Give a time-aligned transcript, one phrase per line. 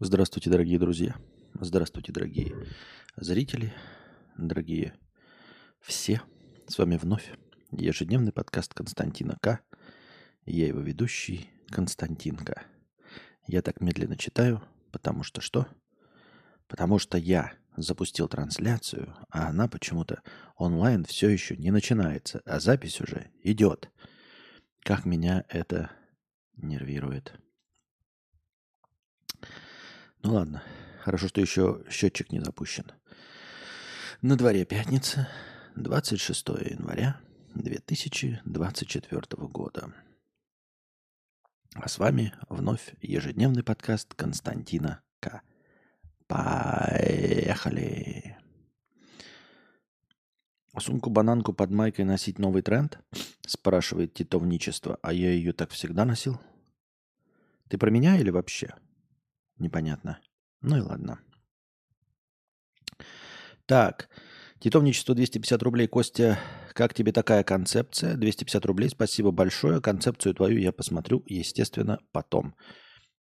[0.00, 1.16] Здравствуйте, дорогие друзья.
[1.54, 2.54] Здравствуйте, дорогие
[3.16, 3.74] зрители,
[4.36, 4.94] дорогие
[5.80, 6.22] все.
[6.68, 7.32] С вами вновь
[7.72, 9.58] ежедневный подкаст Константина К.
[10.46, 12.64] Я его ведущий Константин К.
[13.48, 15.66] Я так медленно читаю, потому что что?
[16.68, 20.22] Потому что я запустил трансляцию, а она почему-то
[20.54, 23.90] онлайн все еще не начинается, а запись уже идет.
[24.84, 25.90] Как меня это
[26.54, 27.34] нервирует.
[30.22, 30.62] Ну ладно,
[31.02, 32.90] хорошо, что еще счетчик не запущен.
[34.20, 35.28] На дворе пятница,
[35.76, 37.20] 26 января
[37.54, 39.94] 2024 года.
[41.74, 45.42] А с вами вновь ежедневный подкаст Константина К.
[46.26, 47.78] Поехали!
[50.76, 52.98] Сумку-бананку под майкой носить новый тренд?
[53.46, 54.98] Спрашивает титовничество.
[55.02, 56.40] А я ее так всегда носил?
[57.68, 58.74] Ты про меня или вообще?
[59.58, 60.20] Непонятно.
[60.60, 61.20] Ну и ладно.
[63.66, 64.08] Так,
[64.60, 65.86] титовничество 250 рублей.
[65.88, 66.38] Костя,
[66.72, 68.16] как тебе такая концепция?
[68.16, 69.80] 250 рублей, спасибо большое.
[69.80, 72.54] Концепцию твою я посмотрю, естественно, потом.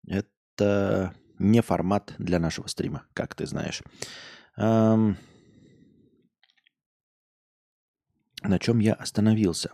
[0.07, 3.83] Это не формат для нашего стрима, как ты знаешь.
[4.57, 5.17] Эм...
[8.43, 9.71] На чем я остановился?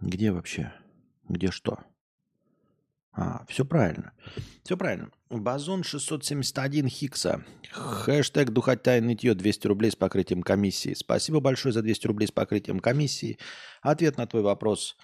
[0.00, 0.72] Где вообще?
[1.28, 1.78] Где что?
[3.12, 4.12] А, все правильно.
[4.62, 5.10] Все правильно.
[5.28, 7.44] Базон 671 Хикса.
[7.72, 10.94] Хэштег Духотя нытье 200 рублей с покрытием комиссии.
[10.94, 13.38] Спасибо большое за 200 рублей с покрытием комиссии.
[13.82, 14.96] Ответ на твой вопрос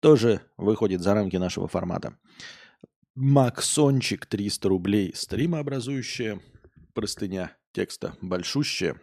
[0.00, 2.18] тоже выходит за рамки нашего формата.
[3.14, 5.12] Максончик 300 рублей.
[5.14, 6.40] Стримообразующая
[6.92, 9.00] простыня текста большущая,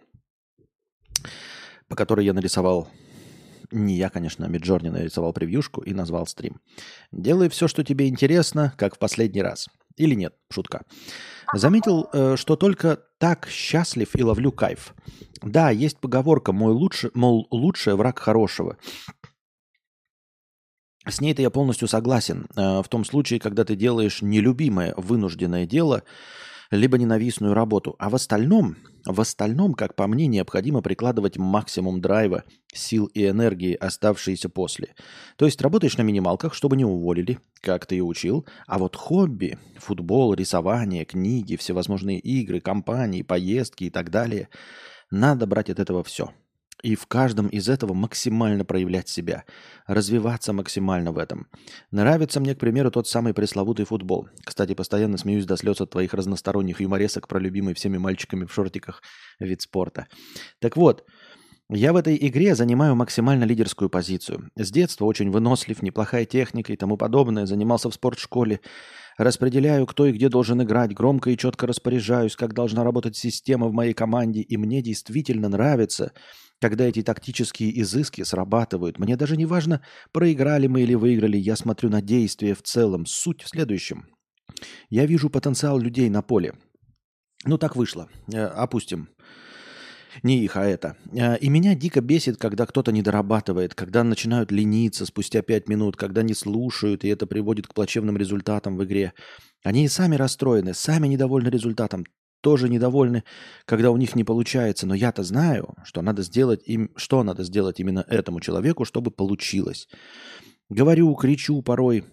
[1.87, 2.89] по которой я нарисовал
[3.71, 6.59] не я, конечно, а Миджорни нарисовал превьюшку и назвал стрим.
[7.11, 9.67] Делай все, что тебе интересно, как в последний раз.
[9.95, 10.83] Или нет, шутка.
[11.53, 14.93] Заметил, э, что только так счастлив и ловлю кайф.
[15.41, 18.77] Да, есть поговорка, мой лучше, мол, лучший враг хорошего.
[21.07, 22.47] С ней-то я полностью согласен.
[22.55, 26.03] Э, в том случае, когда ты делаешь нелюбимое, вынужденное дело,
[26.69, 27.95] либо ненавистную работу.
[27.97, 28.75] А в остальном,
[29.07, 34.95] в остальном, как по мне, необходимо прикладывать максимум драйва, сил и энергии, оставшиеся после.
[35.37, 39.57] То есть работаешь на минималках, чтобы не уволили, как ты и учил, а вот хобби,
[39.77, 44.49] футбол, рисование, книги, всевозможные игры, компании, поездки и так далее,
[45.09, 46.31] надо брать от этого все–
[46.83, 49.45] и в каждом из этого максимально проявлять себя,
[49.87, 51.47] развиваться максимально в этом.
[51.91, 54.29] Нравится мне, к примеру, тот самый пресловутый футбол.
[54.43, 59.01] Кстати, постоянно смеюсь до слез от твоих разносторонних юморесок про любимый всеми мальчиками в шортиках
[59.39, 60.07] вид спорта.
[60.59, 61.03] Так вот,
[61.69, 64.49] я в этой игре занимаю максимально лидерскую позицию.
[64.55, 68.61] С детства очень вынослив, неплохая техника и тому подобное, занимался в спортшколе.
[69.17, 73.73] Распределяю, кто и где должен играть, громко и четко распоряжаюсь, как должна работать система в
[73.73, 76.11] моей команде, и мне действительно нравится–
[76.59, 78.99] когда эти тактические изыски срабатывают.
[78.99, 83.05] Мне даже не важно, проиграли мы или выиграли, я смотрю на действие в целом.
[83.05, 84.07] Суть в следующем.
[84.89, 86.53] Я вижу потенциал людей на поле.
[87.45, 88.09] Ну, так вышло.
[88.33, 89.09] Э, опустим.
[90.23, 90.97] Не их, а это.
[91.13, 95.95] Э, и меня дико бесит, когда кто-то не дорабатывает, когда начинают лениться спустя пять минут,
[95.95, 99.13] когда не слушают, и это приводит к плачевным результатам в игре.
[99.63, 102.05] Они и сами расстроены, сами недовольны результатом
[102.41, 103.23] тоже недовольны,
[103.65, 104.87] когда у них не получается.
[104.87, 109.87] Но я-то знаю, что надо сделать им, что надо сделать именно этому человеку, чтобы получилось.
[110.69, 112.05] Говорю, кричу порой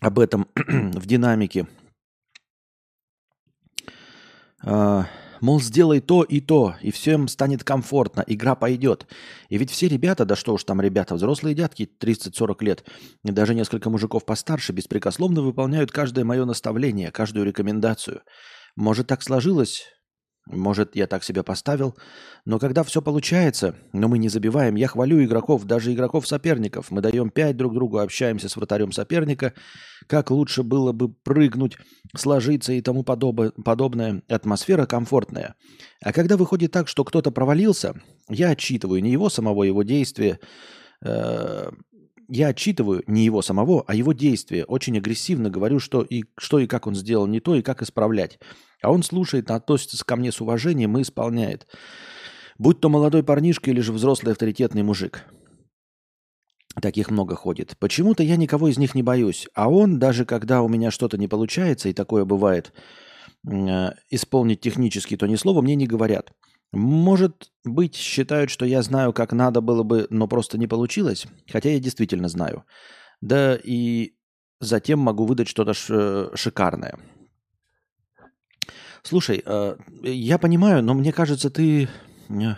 [0.00, 1.66] об этом в динамике.
[4.64, 5.06] А,
[5.40, 9.06] мол, сделай то и то, и всем станет комфортно, игра пойдет.
[9.48, 12.84] И ведь все ребята, да что уж там ребята, взрослые дядки 30-40 лет,
[13.24, 18.22] и даже несколько мужиков постарше, беспрекословно выполняют каждое мое наставление, каждую рекомендацию–
[18.78, 19.86] может, так сложилось,
[20.50, 21.96] может, я так себя поставил,
[22.44, 26.90] но когда все получается, но мы не забиваем, я хвалю игроков, даже игроков-соперников.
[26.90, 29.52] Мы даем пять друг другу, общаемся с вратарем соперника,
[30.06, 31.76] как лучше было бы прыгнуть,
[32.16, 33.54] сложиться и тому подоб...
[33.62, 34.22] подобное.
[34.28, 35.54] Атмосфера комфортная.
[36.02, 37.94] А когда выходит так, что кто-то провалился,
[38.28, 40.38] я отчитываю не его самого, его действия,
[41.04, 41.70] э,
[42.28, 44.64] я отчитываю не его самого, а его действия.
[44.64, 48.38] Очень агрессивно говорю, что и, что и как он сделал не то, и как исправлять.
[48.82, 51.66] А он слушает, относится ко мне с уважением и исполняет.
[52.58, 55.24] Будь то молодой парнишка или же взрослый авторитетный мужик.
[56.80, 57.76] Таких много ходит.
[57.78, 59.48] Почему-то я никого из них не боюсь.
[59.54, 62.72] А он, даже когда у меня что-то не получается, и такое бывает,
[63.48, 66.32] э, исполнить технически то ни слова, мне не говорят.
[66.72, 71.70] Может быть, считают, что я знаю, как надо было бы, но просто не получилось, хотя
[71.70, 72.64] я действительно знаю.
[73.20, 74.12] Да и
[74.60, 75.72] затем могу выдать что-то
[76.36, 76.98] шикарное.
[79.02, 81.88] Слушай, э, я понимаю, но мне кажется, ты
[82.28, 82.54] э,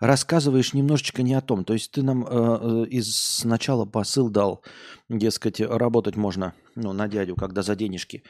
[0.00, 1.64] рассказываешь немножечко не о том.
[1.64, 4.62] То есть ты нам э, из сначала посыл дал,
[5.08, 8.22] дескать, работать можно ну, на дядю, когда за денежки.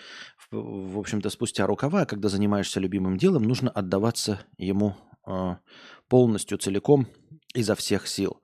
[0.51, 4.97] В, общем-то, спустя рукава, а когда занимаешься любимым делом, нужно отдаваться ему
[6.09, 7.09] полностью, целиком,
[7.53, 8.41] изо всех сил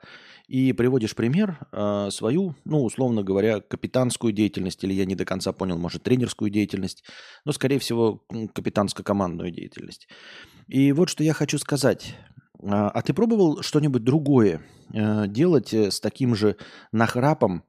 [0.52, 5.50] и приводишь пример э, свою, ну, условно говоря, капитанскую деятельность, или я не до конца
[5.52, 7.04] понял, может, тренерскую деятельность,
[7.46, 8.22] но, скорее всего,
[8.52, 10.08] капитанско-командную деятельность.
[10.68, 12.14] И вот что я хочу сказать.
[12.62, 14.60] А, а ты пробовал что-нибудь другое
[14.92, 16.58] э, делать э, с таким же
[16.92, 17.64] нахрапом,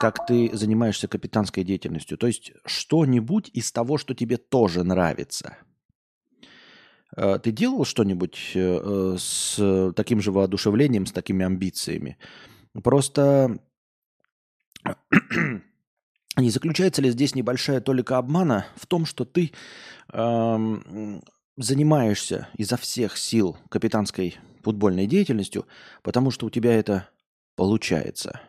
[0.00, 2.18] как ты занимаешься капитанской деятельностью?
[2.18, 5.56] То есть что-нибудь из того, что тебе тоже нравится–
[7.16, 12.18] ты делал что-нибудь э, с таким же воодушевлением, с такими амбициями?
[12.82, 13.58] Просто
[16.36, 19.52] не заключается ли здесь небольшая толика обмана в том, что ты
[20.12, 21.22] эм,
[21.56, 25.66] занимаешься изо всех сил капитанской футбольной деятельностью,
[26.02, 27.08] потому что у тебя это
[27.54, 28.40] получается?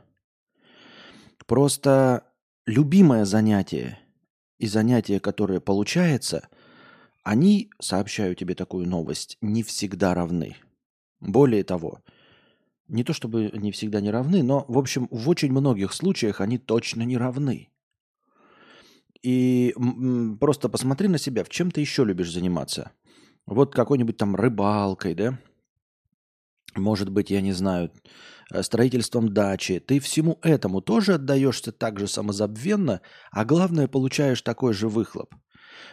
[1.46, 2.24] Просто
[2.66, 4.00] любимое занятие
[4.58, 6.50] и занятие, которое получается–
[7.25, 10.56] они, сообщаю тебе такую новость, не всегда равны.
[11.19, 12.04] Более того,
[12.88, 16.60] не то чтобы не всегда не равны, но, в общем, в очень многих случаях они
[16.60, 17.69] точно не равны.
[19.24, 19.74] И
[20.39, 22.92] просто посмотри на себя, в чем ты еще любишь заниматься.
[23.48, 25.39] Вот какой-нибудь там рыбалкой, да?
[26.75, 27.92] Может быть, я не знаю,
[28.51, 29.80] э, строительством дачи.
[29.80, 33.01] Ты всему этому тоже отдаешься так же самозабвенно,
[33.31, 35.33] а главное, получаешь такой же выхлоп.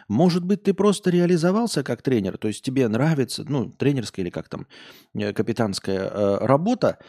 [0.07, 4.49] Может быть, ты просто реализовался как тренер, то есть тебе нравится, ну, тренерская или как
[4.49, 4.67] там,
[5.13, 6.99] э, капитанская э, работа,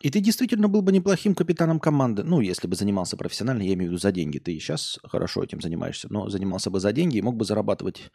[0.00, 2.22] и ты действительно был бы неплохим капитаном команды.
[2.22, 4.38] Ну, если бы занимался профессионально, я имею в виду за деньги.
[4.38, 8.10] Ты сейчас хорошо этим занимаешься, но занимался бы за деньги и мог бы зарабатывать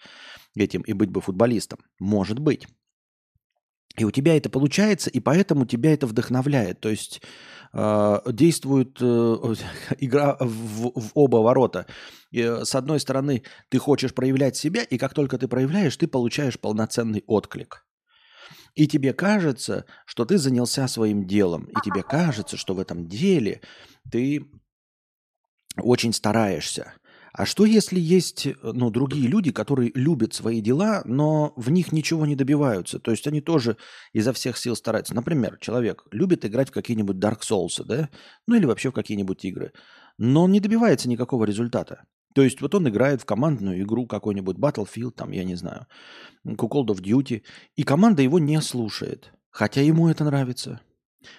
[0.56, 1.80] этим и быть бы футболистом.
[2.00, 2.68] Может быть.
[3.98, 6.80] И у тебя это получается, и поэтому тебя это вдохновляет.
[6.80, 7.22] То есть
[8.32, 9.06] действует э,
[10.00, 11.88] игра в, в оба ворота.
[12.34, 16.60] Э, с одной стороны, ты хочешь проявлять себя, и как только ты проявляешь, ты получаешь
[16.60, 17.86] полноценный отклик.
[18.76, 23.62] И тебе кажется, что ты занялся своим делом, и тебе кажется, что в этом деле
[24.12, 24.46] ты
[25.78, 26.94] очень стараешься.
[27.38, 32.26] А что если есть ну, другие люди, которые любят свои дела, но в них ничего
[32.26, 32.98] не добиваются?
[32.98, 33.76] То есть они тоже
[34.14, 35.14] изо всех сил стараются.
[35.14, 38.10] Например, человек любит играть в какие-нибудь Dark Souls, да?
[38.48, 39.74] Ну или вообще в какие-нибудь игры.
[40.18, 42.06] Но он не добивается никакого результата.
[42.34, 45.88] То есть вот он играет в командную игру какой-нибудь Battlefield, там, я не знаю,
[46.48, 47.42] Call of Duty,
[47.76, 50.80] и команда его не слушает, хотя ему это нравится.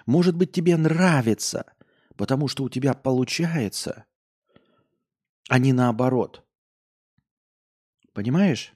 [0.04, 1.64] Может быть, тебе нравится,
[2.16, 4.04] потому что у тебя получается–
[5.48, 6.42] а не наоборот.
[8.12, 8.72] Понимаешь?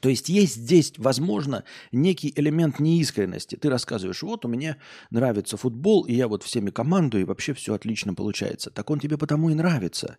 [0.00, 3.56] То есть есть здесь, возможно, некий элемент неискренности.
[3.56, 4.76] Ты рассказываешь, вот у меня
[5.10, 8.70] нравится футбол, и я вот всеми командую, и вообще все отлично получается.
[8.70, 10.18] Так он тебе потому и нравится.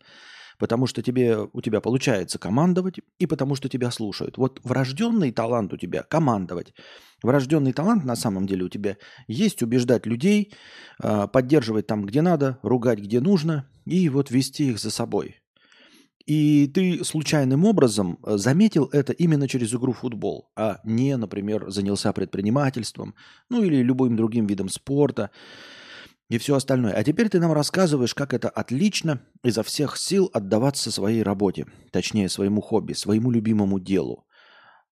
[0.57, 4.37] Потому что тебе, у тебя получается командовать, и потому что тебя слушают.
[4.37, 6.73] Вот врожденный талант у тебя командовать.
[7.23, 8.97] Врожденный талант на самом деле у тебя
[9.27, 10.53] есть убеждать людей,
[10.99, 15.37] а, поддерживать там, где надо, ругать, где нужно, и вот вести их за собой.
[16.27, 21.71] И ты случайным образом э, заметил это именно через игру в футбол, а не, например,
[21.71, 23.15] занялся предпринимательством,
[23.49, 25.31] ну или любым другим видом спорта
[26.29, 26.91] и все остальное.
[26.91, 32.27] А теперь ты нам рассказываешь, как это отлично изо всех сил отдаваться своей работе, точнее
[32.27, 34.26] своему хобби, своему любимому делу.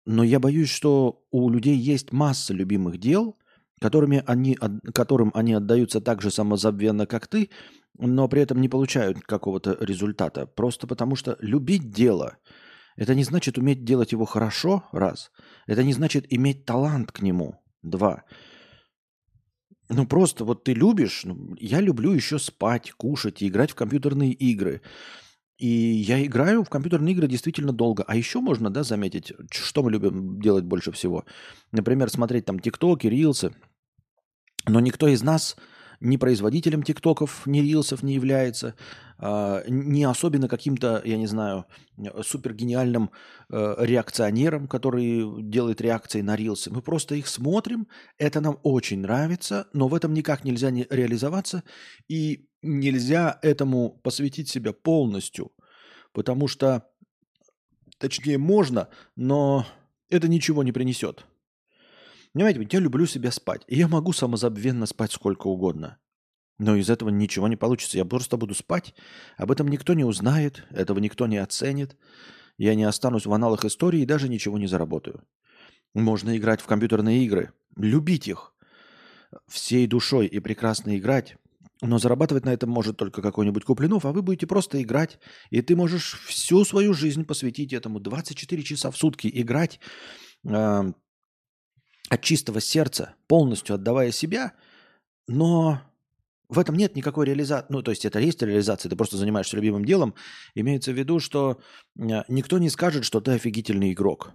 [0.05, 3.37] Но я боюсь, что у людей есть масса любимых дел,
[3.79, 4.57] которыми они,
[4.93, 7.49] которым они отдаются так же самозабвенно, как ты,
[7.97, 10.45] но при этом не получают какого-то результата.
[10.45, 12.37] Просто потому что любить дело–
[12.95, 15.31] это не значит уметь делать его хорошо, раз.
[15.67, 18.23] Это не значит иметь талант к нему, два.
[19.89, 24.31] Ну просто вот ты любишь, ну, я люблю еще спать, кушать и играть в компьютерные
[24.31, 24.81] игры.
[25.57, 28.03] И я играю в компьютерные игры действительно долго.
[28.07, 31.25] А еще можно, да, заметить, что мы любим делать больше всего.
[31.71, 33.53] Например, смотреть там тиктоки, рилсы.
[34.65, 35.55] Но никто из нас
[36.03, 38.75] ни производителем тиктоков, ни рилсов не является,
[39.17, 41.65] а, не особенно каким-то, я не знаю,
[42.23, 43.11] супергениальным
[43.49, 46.71] э, реакционером, который делает реакции на рилсы.
[46.71, 51.63] Мы просто их смотрим, это нам очень нравится, но в этом никак нельзя не реализоваться,
[52.09, 55.51] и нельзя этому посвятить себя полностью,
[56.11, 56.89] потому что,
[57.99, 59.67] точнее, можно, но
[60.09, 61.25] это ничего не принесет.
[62.33, 63.61] Понимаете, я люблю себя спать.
[63.67, 65.99] И я могу самозабвенно спать сколько угодно.
[66.57, 67.97] Но из этого ничего не получится.
[67.97, 68.95] Я просто буду спать.
[69.37, 71.95] Об этом никто не узнает, этого никто не оценит.
[72.57, 75.23] Я не останусь в аналах истории и даже ничего не заработаю.
[75.93, 78.53] Можно играть в компьютерные игры, любить их
[79.47, 81.37] всей душой и прекрасно играть,
[81.83, 85.75] но зарабатывать на этом может только какой-нибудь Куплинов, а вы будете просто играть, и ты
[85.75, 89.79] можешь всю свою жизнь посвятить этому, 24 часа в сутки играть
[90.47, 90.93] э,
[92.09, 94.53] от чистого сердца, полностью отдавая себя,
[95.27, 95.81] но
[96.47, 97.67] в этом нет никакой реализации.
[97.69, 100.15] Ну, то есть это есть реализация, ты просто занимаешься любимым делом.
[100.55, 101.59] Имеется в виду, что
[101.99, 104.31] э, никто не скажет, что ты офигительный игрок.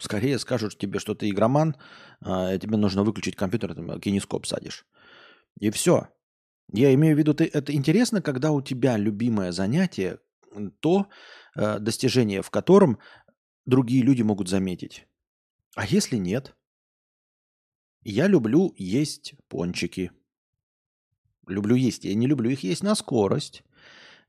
[0.00, 1.76] Скорее скажут тебе, что ты игроман,
[2.20, 4.86] а тебе нужно выключить компьютер, там, кинескоп садишь.
[5.58, 6.08] И все.
[6.72, 10.18] Я имею в виду, ты, это интересно, когда у тебя любимое занятие,
[10.80, 11.08] то
[11.56, 12.98] э, достижение, в котором
[13.64, 15.06] другие люди могут заметить.
[15.74, 16.54] А если нет?
[18.02, 20.10] Я люблю есть пончики.
[21.46, 22.04] Люблю есть.
[22.04, 23.62] Я не люблю их есть на скорость.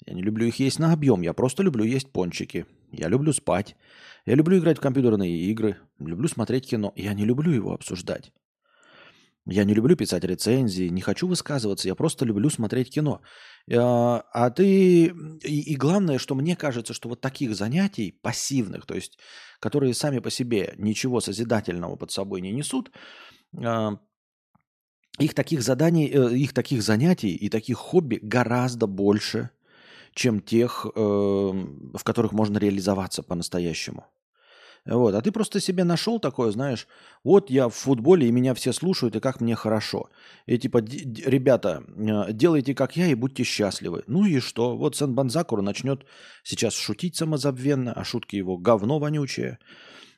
[0.06, 1.22] Я не люблю их есть на объем.
[1.22, 2.66] Я просто люблю есть пончики.
[2.92, 3.76] Я люблю спать.
[4.26, 5.78] Я люблю играть в компьютерные игры.
[6.00, 6.94] Люблю смотреть кино.
[6.96, 8.32] Я не люблю его обсуждать.
[9.52, 13.22] Я не люблю писать рецензии, не хочу высказываться, я просто люблю смотреть кино.
[13.72, 15.14] А, а ты...
[15.44, 19.18] И, главное, что мне кажется, что вот таких занятий пассивных, то есть
[19.60, 22.92] которые сами по себе ничего созидательного под собой не несут,
[23.58, 24.00] а,
[25.20, 29.50] их таких заданий, э, их таких занятий и таких хобби гораздо больше,
[30.14, 34.06] чем тех, э, в которых можно реализоваться по-настоящему.
[34.86, 36.88] Вот, а ты просто себе нашел такое, знаешь,
[37.24, 40.10] вот я в футболе, и меня все слушают, и как мне хорошо.
[40.46, 44.04] И типа, ребята, э, делайте как я и будьте счастливы.
[44.08, 44.78] Ну и что?
[44.78, 46.06] Вот Сен Банзакур начнет
[46.44, 49.60] сейчас шутить самозабвенно, а шутки его говно вонючее,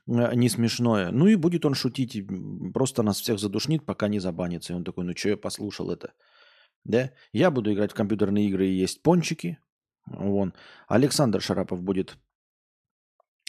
[0.07, 1.11] э, не смешное.
[1.11, 2.23] Ну и будет он шутить,
[2.73, 4.73] просто нас всех задушнит, пока не забанится.
[4.73, 6.13] И он такой, ну что я послушал это?
[6.85, 7.11] Да?
[7.33, 9.57] Я буду играть в компьютерные игры и есть пончики.
[10.05, 10.53] Вон.
[10.87, 12.17] Александр Шарапов будет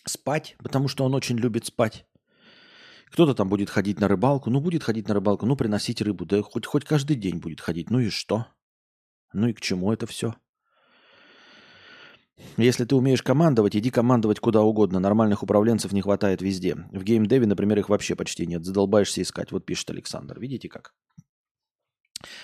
[0.04, 2.06] спать, потому что он очень любит спать.
[3.11, 6.42] Кто-то там будет ходить на рыбалку, ну будет ходить на рыбалку, ну приносить рыбу, да
[6.42, 7.90] хоть, хоть каждый день будет ходить.
[7.90, 8.47] Ну и что?
[9.32, 10.35] Ну и к чему это все?
[12.56, 14.99] Если ты умеешь командовать, иди командовать куда угодно.
[15.00, 16.76] Нормальных управленцев не хватает везде.
[16.90, 18.64] В геймдеве, например, их вообще почти нет.
[18.64, 19.52] Задолбаешься искать.
[19.52, 20.40] Вот пишет Александр.
[20.40, 20.94] Видите как?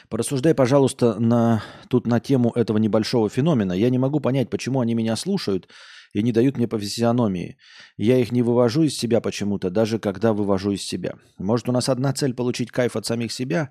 [0.08, 3.72] Порассуждай, пожалуйста, на, тут на тему этого небольшого феномена.
[3.72, 5.68] Я не могу понять, почему они меня слушают
[6.12, 7.56] и не дают мне по физиономии.
[7.96, 11.14] Я их не вывожу из себя почему-то, даже когда вывожу из себя.
[11.38, 13.70] Может, у нас одна цель получить кайф от самих себя,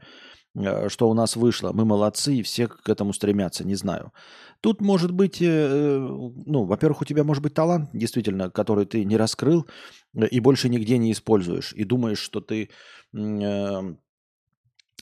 [0.56, 1.72] э, что у нас вышло.
[1.74, 4.14] Мы молодцы, и все к этому стремятся, не знаю.
[4.62, 9.18] Тут может быть, э, ну, во-первых, у тебя может быть талант, действительно, который ты не
[9.18, 9.68] раскрыл
[10.16, 11.74] э, и больше нигде не используешь.
[11.74, 12.70] И думаешь, что ты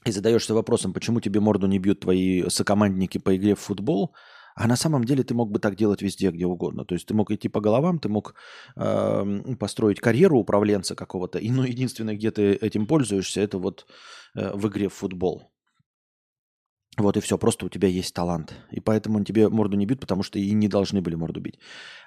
[0.05, 4.13] и задаешься вопросом, почему тебе морду не бьют твои сокомандники по игре в футбол,
[4.55, 6.85] а на самом деле ты мог бы так делать везде, где угодно.
[6.85, 8.35] То есть ты мог идти по головам, ты мог
[8.77, 11.39] э, построить карьеру управленца какого-то.
[11.39, 13.85] И ну, единственное, где ты этим пользуешься, это вот
[14.35, 15.51] э, в игре в футбол.
[16.97, 18.53] Вот и все, просто у тебя есть талант.
[18.71, 21.59] И поэтому он тебе морду не бьют, потому что и не должны были морду бить.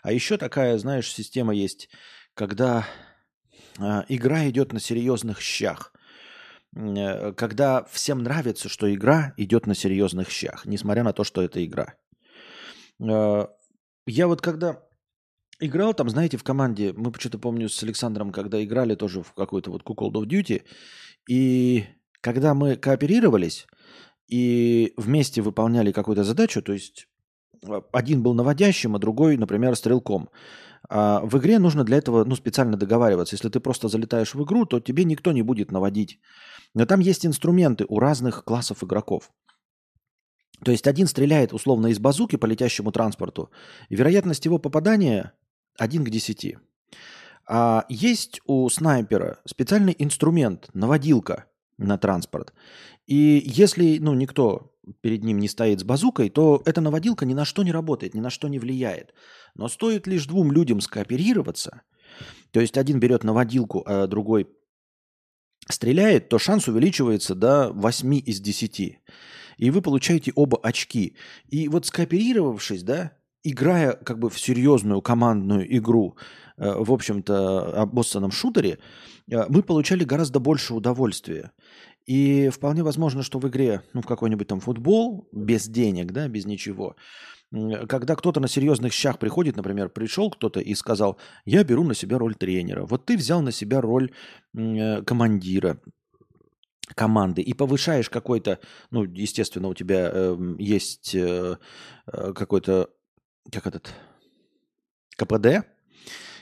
[0.02, 1.90] А еще такая, знаешь, система есть,
[2.32, 2.86] когда
[3.78, 5.92] э, игра идет на серьезных щах.
[6.74, 11.62] Э, когда всем нравится, что игра идет на серьезных щах, несмотря на то, что это
[11.62, 11.94] игра.
[13.00, 13.46] Э,
[14.06, 14.82] я вот когда
[15.60, 19.70] играл там, знаете, в команде, мы что-то помню с Александром, когда играли тоже в какой-то
[19.70, 20.62] вот Call of Duty,
[21.28, 21.84] и
[22.20, 23.66] когда мы кооперировались
[24.28, 27.06] и вместе выполняли какую-то задачу, то есть
[27.66, 30.28] э, один был наводящим, а другой, например, стрелком.
[30.88, 33.34] А в игре нужно для этого ну, специально договариваться.
[33.34, 36.20] Если ты просто залетаешь в игру, то тебе никто не будет наводить.
[36.74, 39.30] Но там есть инструменты у разных классов игроков.
[40.64, 43.50] То есть один стреляет условно из базуки по летящему транспорту,
[43.90, 45.32] вероятность его попадания
[45.78, 46.56] 1 к 10.
[47.46, 51.46] А есть у снайпера специальный инструмент, наводилка
[51.78, 52.52] на транспорт.
[53.06, 57.44] И если ну, никто перед ним не стоит с базукой, то эта наводилка ни на
[57.44, 59.14] что не работает, ни на что не влияет.
[59.54, 61.82] Но стоит лишь двум людям скооперироваться,
[62.50, 64.48] то есть один берет наводилку, а другой
[65.68, 69.00] стреляет, то шанс увеличивается до 8 из 10
[69.58, 71.14] и вы получаете оба очки.
[71.48, 73.12] И вот скооперировавшись, да,
[73.42, 76.16] играя как бы в серьезную командную игру,
[76.56, 78.78] э, в общем-то, обоссанном шутере,
[79.30, 81.52] э, мы получали гораздо больше удовольствия.
[82.06, 86.46] И вполне возможно, что в игре, ну, в какой-нибудь там футбол, без денег, да, без
[86.46, 86.96] ничего,
[87.50, 92.18] когда кто-то на серьезных щах приходит, например, пришел кто-то и сказал, я беру на себя
[92.18, 94.10] роль тренера, вот ты взял на себя роль
[94.56, 95.80] э, командира,
[96.94, 98.58] команды и повышаешь какой-то,
[98.90, 101.56] ну, естественно, у тебя э, есть э,
[102.06, 102.90] какой-то,
[103.50, 103.92] как этот,
[105.16, 105.66] КПД,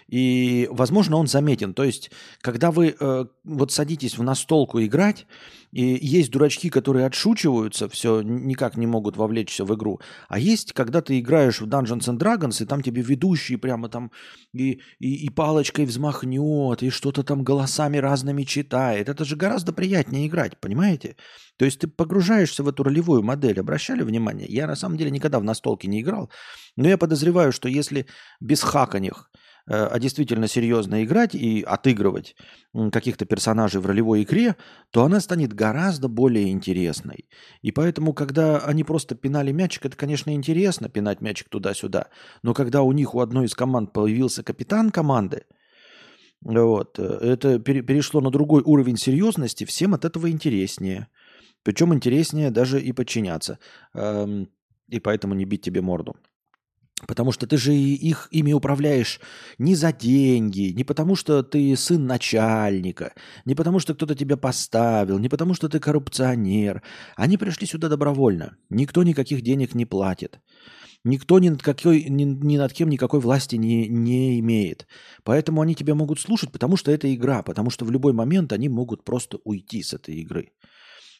[0.08, 1.74] и, возможно, он заметен.
[1.74, 2.10] То есть,
[2.40, 5.26] когда вы э, вот садитесь в настолку играть,
[5.72, 10.00] и есть дурачки, которые отшучиваются, все никак не могут вовлечься в игру.
[10.28, 14.12] А есть, когда ты играешь в Dungeons and Dragons, и там тебе ведущий прямо там
[14.54, 19.08] и, и, и палочкой взмахнет, и что-то там голосами разными читает.
[19.08, 21.16] Это же гораздо приятнее играть, понимаете?
[21.58, 23.58] То есть ты погружаешься в эту ролевую модель.
[23.58, 24.46] Обращали внимание?
[24.48, 26.30] Я на самом деле никогда в настолке не играл,
[26.76, 28.06] но я подозреваю, что если
[28.40, 29.35] без хаканих Э,
[29.66, 32.36] а действительно серьезно играть и отыгрывать
[32.92, 34.56] каких-то персонажей в ролевой игре,
[34.90, 37.28] то она станет гораздо более интересной.
[37.62, 42.08] И поэтому, когда они просто пинали мячик, это, конечно, интересно, пинать мячик туда-сюда.
[42.42, 45.44] Но когда у них у одной из команд появился капитан команды,
[46.42, 51.08] вот, э, это перешло на другой уровень серьезности, всем от этого интереснее.
[51.62, 53.58] Причем интереснее даже и подчиняться.
[53.94, 54.48] Эм,
[54.88, 56.14] и поэтому не бить тебе морду.
[57.06, 59.20] Потому что ты же их ими управляешь
[59.58, 63.12] не за деньги, не потому что ты сын начальника,
[63.44, 66.82] не потому что кто-то тебя поставил, не потому что ты коррупционер.
[67.14, 68.56] Они пришли сюда добровольно.
[68.70, 70.40] Никто никаких денег не платит.
[71.04, 74.86] Никто ни над, какой, ни, ни над кем никакой власти не, не имеет.
[75.22, 78.68] Поэтому они тебя могут слушать, потому что это игра, потому что в любой момент они
[78.70, 80.50] могут просто уйти с этой игры.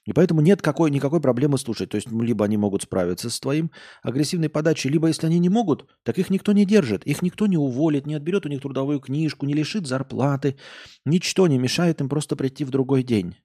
[0.07, 1.91] И поэтому нет какой, никакой проблемы слушать.
[1.91, 3.71] То есть либо они могут справиться с твоим
[4.03, 7.05] агрессивной подачей, либо если они не могут, так их никто не держит.
[7.05, 10.57] Их никто не уволит, не отберет у них трудовую книжку, не лишит зарплаты.
[11.05, 13.37] Ничто не мешает им просто прийти в другой день.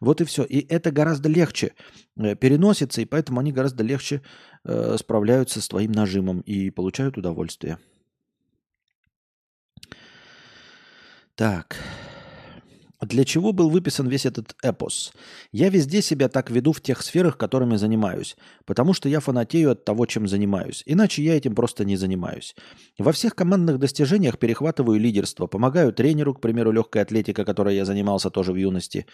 [0.00, 0.44] Вот и все.
[0.44, 1.74] И это гораздо легче
[2.16, 4.22] э, переносится, и поэтому они гораздо легче
[4.64, 7.78] э, справляются с твоим нажимом и получают удовольствие.
[11.34, 11.76] Так.
[13.00, 15.12] Для чего был выписан весь этот эпос?
[15.52, 18.36] Я везде себя так веду в тех сферах, которыми занимаюсь,
[18.66, 20.82] потому что я фанатею от того, чем занимаюсь.
[20.84, 22.56] Иначе я этим просто не занимаюсь.
[22.98, 28.30] Во всех командных достижениях перехватываю лидерство, помогаю тренеру, к примеру, легкой атлетика, которой я занимался
[28.30, 29.06] тоже в юности,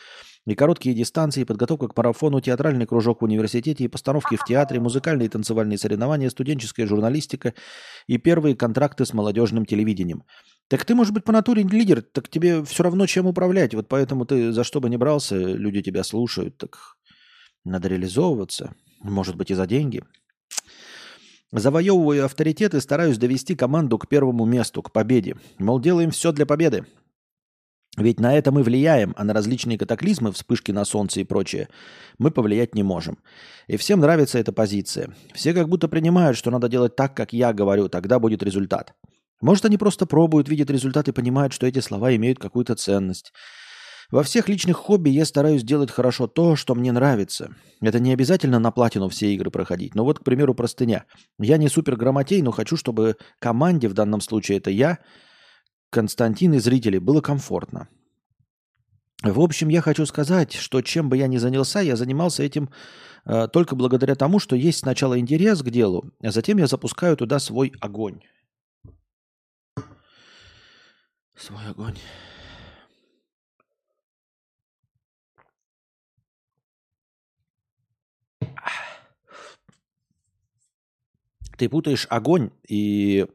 [0.46, 5.26] и короткие дистанции, подготовка к марафону, театральный кружок в университете и постановки в театре, музыкальные
[5.26, 7.52] и танцевальные соревнования, студенческая журналистика
[8.06, 10.24] и первые контракты с молодежным телевидением–
[10.68, 13.74] так ты, может быть, по натуре лидер, так тебе все равно чем управлять.
[13.74, 16.57] Вот поэтому ты за что бы ни брался, люди тебя слушают.
[16.57, 16.96] Так
[17.64, 18.74] надо реализовываться.
[19.00, 20.03] Может быть, и за деньги.
[21.53, 25.37] Завоевываю авторитет и стараюсь довести команду к первому месту, к победе.
[25.59, 26.85] Мол, делаем все для победы.
[27.96, 31.68] Ведь на это мы влияем, а на различные катаклизмы, вспышки на солнце и прочее,
[32.18, 33.18] мы повлиять не можем.
[33.68, 35.14] И всем нравится эта позиция.
[35.33, 38.94] Все как будто принимают, что надо делать так, как я говорю, тогда будет результат.
[39.40, 43.33] Может, они просто пробуют, видят результат и понимают, что эти слова имеют какую-то ценность.
[44.11, 47.55] Во всех личных хобби я стараюсь делать хорошо то, что мне нравится.
[47.81, 49.94] Это не обязательно на платину все игры проходить.
[49.94, 51.05] Но вот, к примеру, простыня.
[51.38, 54.99] Я не супер грамотей, но хочу, чтобы команде, в данном случае это я,
[55.90, 57.88] Константин и зрители, было комфортно.
[59.23, 62.68] В общем, я хочу сказать, что чем бы я ни занялся, я занимался этим
[63.25, 67.38] э, только благодаря тому, что есть сначала интерес к делу, а затем я запускаю туда
[67.38, 68.20] свой огонь.
[71.37, 71.99] Свой огонь.
[81.57, 83.27] Ты путаешь огонь и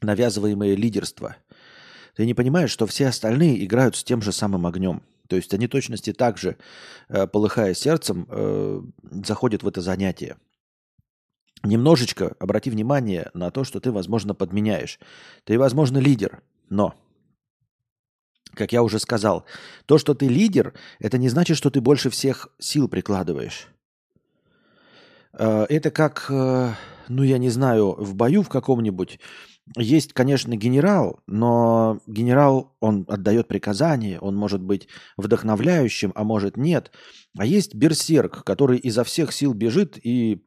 [0.00, 1.36] навязываемое лидерство.
[2.14, 5.02] Ты не понимаешь, что все остальные играют с тем же самым огнем.
[5.28, 6.56] То есть они точности так же,
[7.08, 8.82] э, полыхая сердцем, э,
[9.24, 10.36] заходят в это занятие.
[11.62, 14.98] Немножечко обрати внимание на то, что ты, возможно, подменяешь.
[15.44, 16.94] Ты, возможно, лидер, но,
[18.54, 19.44] как я уже сказал,
[19.86, 23.68] то, что ты лидер, это не значит, что ты больше всех сил прикладываешь.
[25.32, 26.72] Э, это как, э,
[27.08, 29.20] ну, я не знаю, в бою в каком-нибудь
[29.76, 36.90] есть, конечно, генерал, но генерал, он отдает приказания, он может быть вдохновляющим, а может нет.
[37.38, 40.44] А есть берсерк, который изо всех сил бежит и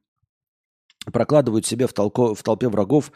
[1.12, 3.12] прокладывают себе в, толко, в толпе врагов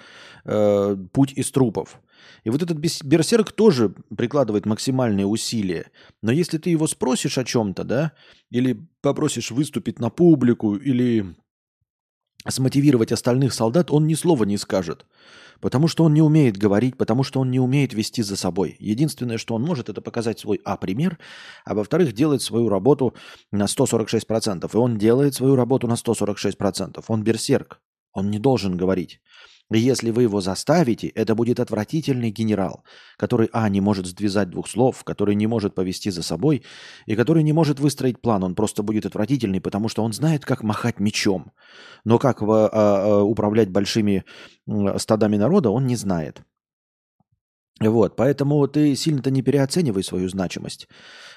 [0.45, 2.00] э, путь из трупов.
[2.43, 5.91] И вот этот берсерк тоже прикладывает максимальные усилия.
[6.21, 8.13] Но если ты его спросишь о чем-то, да,
[8.50, 11.36] или попросишь выступить на публику, или
[12.47, 15.06] смотивировать остальных солдат, он ни слова не скажет.
[15.60, 18.76] Потому что он не умеет говорить, потому что он не умеет вести за собой.
[18.80, 21.17] Единственное, что он может, это показать свой А-пример,
[21.65, 23.15] а во-вторых, делать свою работу
[23.52, 24.69] на 146%.
[24.71, 27.04] И он делает свою работу на 146%.
[27.08, 27.80] Он берсерк.
[28.13, 29.19] Он не должен говорить.
[29.69, 32.84] Если вы его заставите, это будет отвратительный генерал,
[33.17, 36.63] который, а, не может сдвизать двух слов, который не может повести за собой
[37.06, 38.43] и который не может выстроить план.
[38.43, 41.51] Он просто будет отвратительный, потому что он знает, как махать мечом.
[42.06, 44.23] Но как а, а, управлять большими
[44.97, 46.43] стадами народа, он не знает.
[47.80, 50.88] Вот, поэтому ты сильно-то не переоценивай свою значимость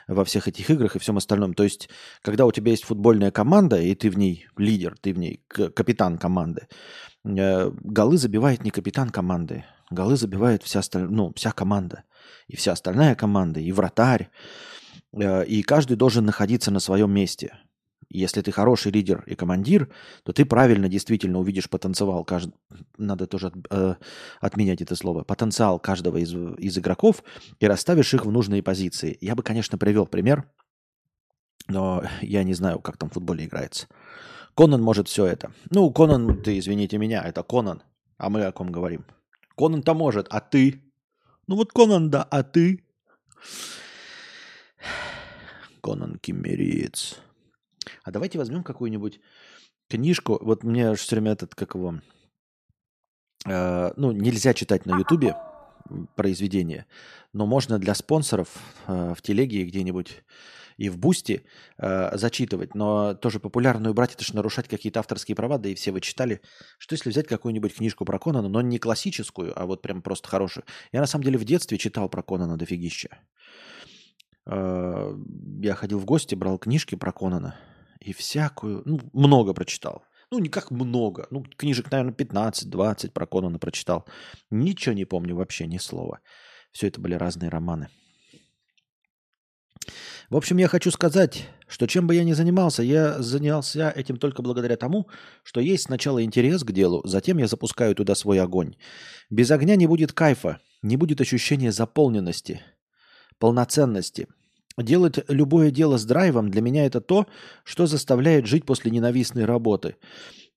[0.08, 1.52] во всех этих играх и всем остальном.
[1.52, 1.90] То есть,
[2.22, 6.16] когда у тебя есть футбольная команда, и ты в ней лидер, ты в ней капитан
[6.16, 11.04] команды, э, голы забивает не капитан команды, голы забивает вся, осталь...
[11.04, 12.04] ну, вся команда.
[12.48, 14.30] И вся остальная команда, и вратарь.
[15.12, 17.56] Э, и каждый должен находиться на своем месте.
[18.08, 19.88] Если ты хороший лидер и командир,
[20.24, 22.58] то ты правильно действительно увидишь потенциал каждого,
[22.98, 23.94] надо тоже от, э,
[24.40, 27.22] отменять это слово, потенциал каждого из, из игроков
[27.60, 29.16] и расставишь их в нужные позиции.
[29.20, 30.44] Я бы, конечно, привел пример,
[31.68, 33.86] но я не знаю, как там в футболе играется.
[34.54, 35.52] Конан может все это.
[35.70, 37.82] Ну, Конан, ты извините меня, это Конан.
[38.18, 39.04] А мы о ком говорим?
[39.56, 40.82] Конан-то может, а ты?
[41.46, 42.84] Ну вот Конан, да, а ты?
[45.82, 47.18] Конан Киммериец.
[48.04, 49.20] А давайте возьмем какую-нибудь
[49.88, 50.38] книжку.
[50.40, 52.00] Вот мне все время этот, как его...
[53.46, 55.34] Э, ну, нельзя читать на Ютубе
[56.14, 56.86] произведение,
[57.32, 58.48] но можно для спонсоров
[58.86, 60.22] э, в телеге где-нибудь
[60.80, 61.42] и в Бусти
[61.76, 62.74] э, зачитывать.
[62.74, 66.40] Но тоже популярную брать, это же нарушать какие-то авторские права, да и все вы читали.
[66.78, 70.64] Что если взять какую-нибудь книжку про Конана, но не классическую, а вот прям просто хорошую.
[70.90, 73.10] Я на самом деле в детстве читал про Конана дофигища.
[74.46, 75.14] Э,
[75.60, 77.56] я ходил в гости, брал книжки про Конана
[78.00, 80.04] и всякую, ну, много прочитал.
[80.30, 81.26] Ну, не как много.
[81.30, 84.06] Ну, книжек, наверное, 15-20 про Конана прочитал.
[84.50, 86.20] Ничего не помню вообще, ни слова.
[86.72, 87.88] Все это были разные романы.
[90.30, 94.42] В общем, я хочу сказать, что чем бы я ни занимался, я занялся этим только
[94.42, 95.08] благодаря тому,
[95.42, 98.76] что есть сначала интерес к делу, затем я запускаю туда свой огонь.
[99.28, 102.62] Без огня не будет кайфа, не будет ощущения заполненности,
[103.38, 104.28] полноценности–
[104.82, 107.26] Делать любое дело с драйвом для меня это то,
[107.64, 109.96] что заставляет жить после ненавистной работы.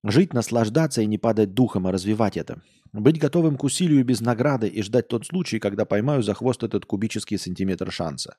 [0.03, 2.62] Жить, наслаждаться и не падать духом, а развивать это.
[2.91, 6.86] Быть готовым к усилию без награды и ждать тот случай, когда поймаю за хвост этот
[6.86, 8.36] кубический сантиметр шанса.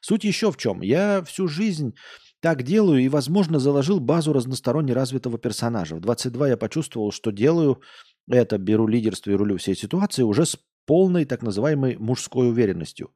[0.00, 0.82] Суть еще в чем.
[0.82, 1.94] Я всю жизнь
[2.40, 5.96] так делаю и, возможно, заложил базу разносторонне развитого персонажа.
[5.96, 7.80] В 22 я почувствовал, что делаю
[8.28, 13.10] это, беру лидерство и рулю всей ситуации уже с полной так называемой мужской уверенностью.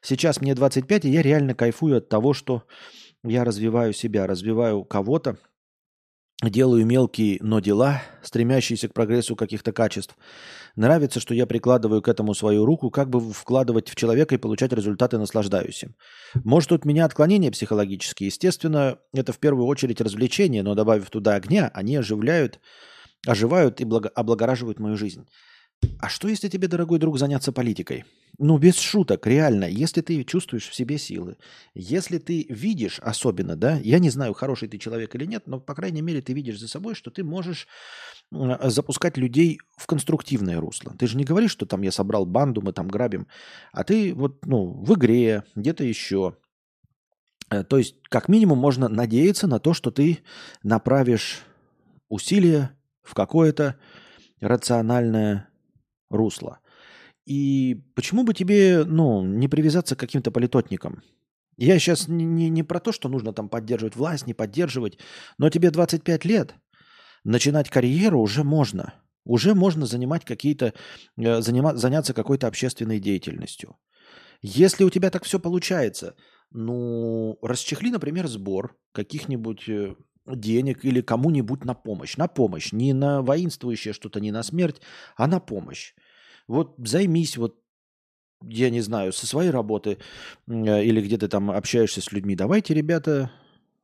[0.00, 2.64] Сейчас мне 25, и я реально кайфую от того, что
[3.24, 5.38] я развиваю себя, развиваю кого-то,
[6.50, 10.16] делаю мелкие, но дела, стремящиеся к прогрессу каких-то качеств.
[10.74, 14.72] Нравится, что я прикладываю к этому свою руку, как бы вкладывать в человека и получать
[14.72, 15.94] результаты, наслаждаюсь им.
[16.42, 18.28] Может, тут меня отклонения психологические.
[18.28, 22.58] Естественно, это в первую очередь развлечение, но добавив туда огня, они оживляют,
[23.26, 25.26] оживают и благо, облагораживают мою жизнь.
[25.98, 28.04] А что, если тебе, дорогой друг, заняться политикой?
[28.38, 31.36] Ну, без шуток, реально, если ты чувствуешь в себе силы,
[31.74, 35.74] если ты видишь особенно, да, я не знаю, хороший ты человек или нет, но, по
[35.74, 37.68] крайней мере, ты видишь за собой, что ты можешь
[38.30, 40.94] запускать людей в конструктивное русло.
[40.98, 43.26] Ты же не говоришь, что там я собрал банду, мы там грабим,
[43.72, 46.36] а ты вот, ну, в игре, где-то еще.
[47.50, 50.20] Э, то есть, как минимум, можно надеяться на то, что ты
[50.62, 51.42] направишь
[52.08, 53.76] усилия в какое-то
[54.40, 55.48] рациональное
[56.14, 56.60] русло.
[57.24, 61.02] И почему бы тебе, ну, не привязаться к каким-то политотникам?
[61.56, 64.98] Я сейчас не, не, не про то, что нужно там поддерживать власть, не поддерживать,
[65.38, 66.54] но тебе 25 лет,
[67.24, 68.94] начинать карьеру уже можно.
[69.24, 70.74] Уже можно занимать какие-то,
[71.16, 73.76] э, занима, заняться какой-то общественной деятельностью.
[74.40, 76.16] Если у тебя так все получается,
[76.50, 79.94] ну, расчехли, например, сбор каких-нибудь э,
[80.26, 82.16] денег или кому-нибудь на помощь.
[82.16, 82.72] На помощь.
[82.72, 84.80] Не на воинствующее что-то, не на смерть,
[85.16, 85.94] а на помощь.
[86.48, 87.58] Вот займись, вот
[88.44, 89.98] я не знаю, со своей работы
[90.48, 92.34] э, или где ты там общаешься с людьми.
[92.34, 93.30] Давайте, ребята,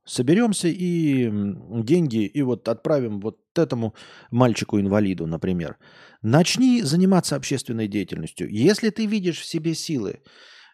[0.05, 1.31] соберемся и
[1.83, 3.94] деньги и вот отправим вот этому
[4.31, 5.77] мальчику-инвалиду, например.
[6.22, 8.48] Начни заниматься общественной деятельностью.
[8.51, 10.20] Если ты видишь в себе силы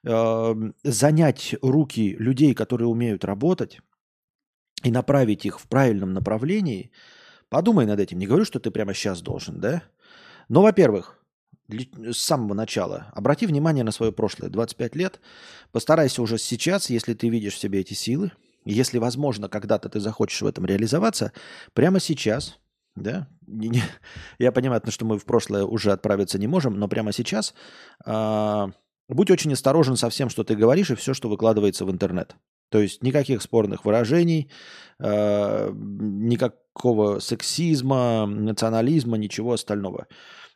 [0.07, 3.81] э, занять руки людей, которые умеют работать,
[4.85, 6.93] и направить их в правильном направлении,
[7.49, 8.19] подумай над этим.
[8.19, 9.83] Не говорю, что ты прямо сейчас должен, да?
[10.49, 11.19] Но, во-первых,
[11.69, 14.51] с самого начала обрати внимание на свое прошлое.
[14.51, 15.21] 25 лет.
[15.73, 18.33] Постарайся уже сейчас, если ты видишь в себе эти силы,
[18.67, 21.33] если, возможно, когда-то ты захочешь в этом реализоваться,
[21.73, 22.59] прямо сейчас,
[22.95, 23.27] да,
[24.39, 27.55] я понимаю, что мы в прошлое уже отправиться не можем, но прямо сейчас
[28.07, 28.67] э,
[29.09, 32.37] будь очень осторожен со всем, что ты говоришь, и все, что выкладывается в интернет.
[32.75, 34.51] То есть никаких спорных выражений,
[34.99, 40.09] э, никакого сексизма, национализма, ничего остального.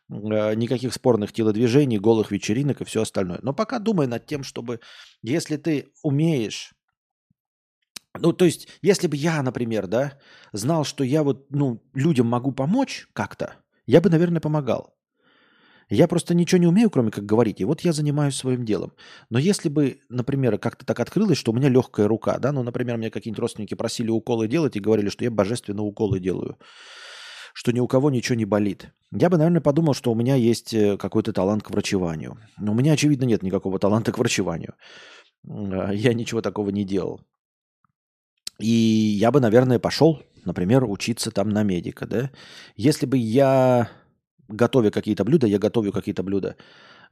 [0.09, 3.39] э, никаких спорных телодвижений, голых вечеринок и все остальное.
[3.43, 4.81] Но пока думай над тем, чтобы,
[5.23, 6.73] если ты умеешь
[8.19, 10.19] ну, то есть, если бы я, например, да,
[10.51, 13.55] знал, что я вот, ну, людям могу помочь как-то,
[13.87, 14.98] я бы, наверное, помогал.
[15.89, 17.59] Я просто ничего не умею, кроме как говорить.
[17.61, 18.93] И вот я занимаюсь своим делом.
[19.29, 22.97] Но если бы, например, как-то так открылось, что у меня легкая рука, да, ну, например,
[22.97, 26.59] мне какие-нибудь родственники просили уколы делать и говорили, что я божественно уколы делаю,
[27.53, 28.91] что ни у кого ничего не болит.
[29.11, 32.37] Я бы, наверное, подумал, что у меня есть э, какой-то талант к врачеванию.
[32.59, 34.75] Но у меня, очевидно, нет никакого таланта к врачеванию.
[35.47, 37.21] А, я ничего такого не делал.
[38.59, 42.31] И я бы, наверное, пошел, например, учиться там на медика, да.
[42.75, 43.89] Если бы я,
[44.49, 46.55] готовя какие-то блюда, я готовлю какие-то блюда,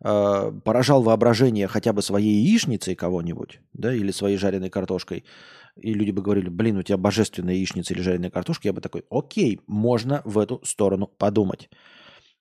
[0.04, 5.24] э, поражал воображение хотя бы своей яичницей кого-нибудь, да, или своей жареной картошкой,
[5.76, 9.06] и люди бы говорили, блин, у тебя божественная яичница или жареная картошка, я бы такой,
[9.10, 11.70] окей, можно в эту сторону подумать.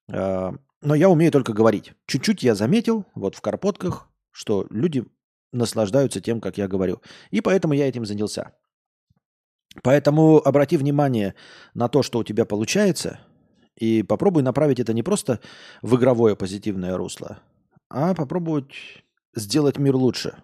[0.09, 1.93] Э, но я умею только говорить.
[2.07, 5.05] Чуть-чуть я заметил, вот в карпотках, что люди
[5.53, 7.01] наслаждаются тем, как я говорю.
[7.31, 8.53] И поэтому я этим занялся.
[9.83, 11.35] Поэтому обрати внимание
[11.75, 13.21] на то, что у тебя получается,
[13.77, 15.41] и попробуй направить это не просто
[15.83, 17.39] в игровое позитивное русло,
[17.89, 18.73] а попробовать
[19.35, 20.37] сделать мир лучше.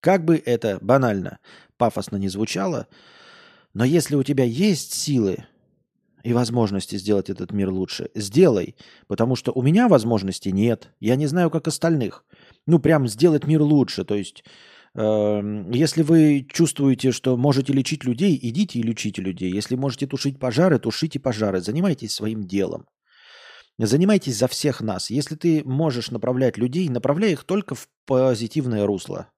[0.00, 1.38] Как бы это банально,
[1.76, 2.86] пафосно не звучало,
[3.74, 5.44] но если у тебя есть силы
[6.22, 11.26] и возможности сделать этот мир лучше, сделай, потому что у меня возможностей нет, я не
[11.26, 12.24] знаю, как остальных.
[12.66, 14.44] Ну, прям сделать мир лучше, то есть
[14.94, 19.52] если вы чувствуете, что можете лечить людей, идите и лечите людей.
[19.52, 21.60] Если можете тушить пожары, тушите пожары.
[21.60, 22.86] Занимайтесь своим делом.
[23.78, 25.08] Занимайтесь за всех нас.
[25.08, 29.30] Если ты можешь направлять людей, направляй их только в позитивное русло.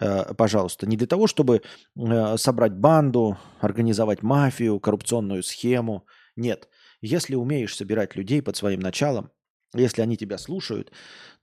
[0.00, 0.86] Э, пожалуйста.
[0.86, 1.60] Не для того, чтобы
[1.96, 6.06] э, собрать банду, организовать мафию, коррупционную схему.
[6.34, 6.68] Нет.
[7.02, 9.30] Если умеешь собирать людей под своим началом,
[9.74, 10.90] если они тебя слушают,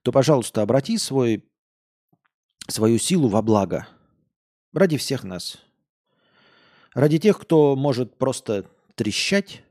[0.02, 1.48] то, пожалуйста, обрати свой
[2.68, 3.86] свою силу во благо.
[4.72, 5.58] Ради всех нас.
[6.94, 9.62] Ради тех, кто может просто трещать,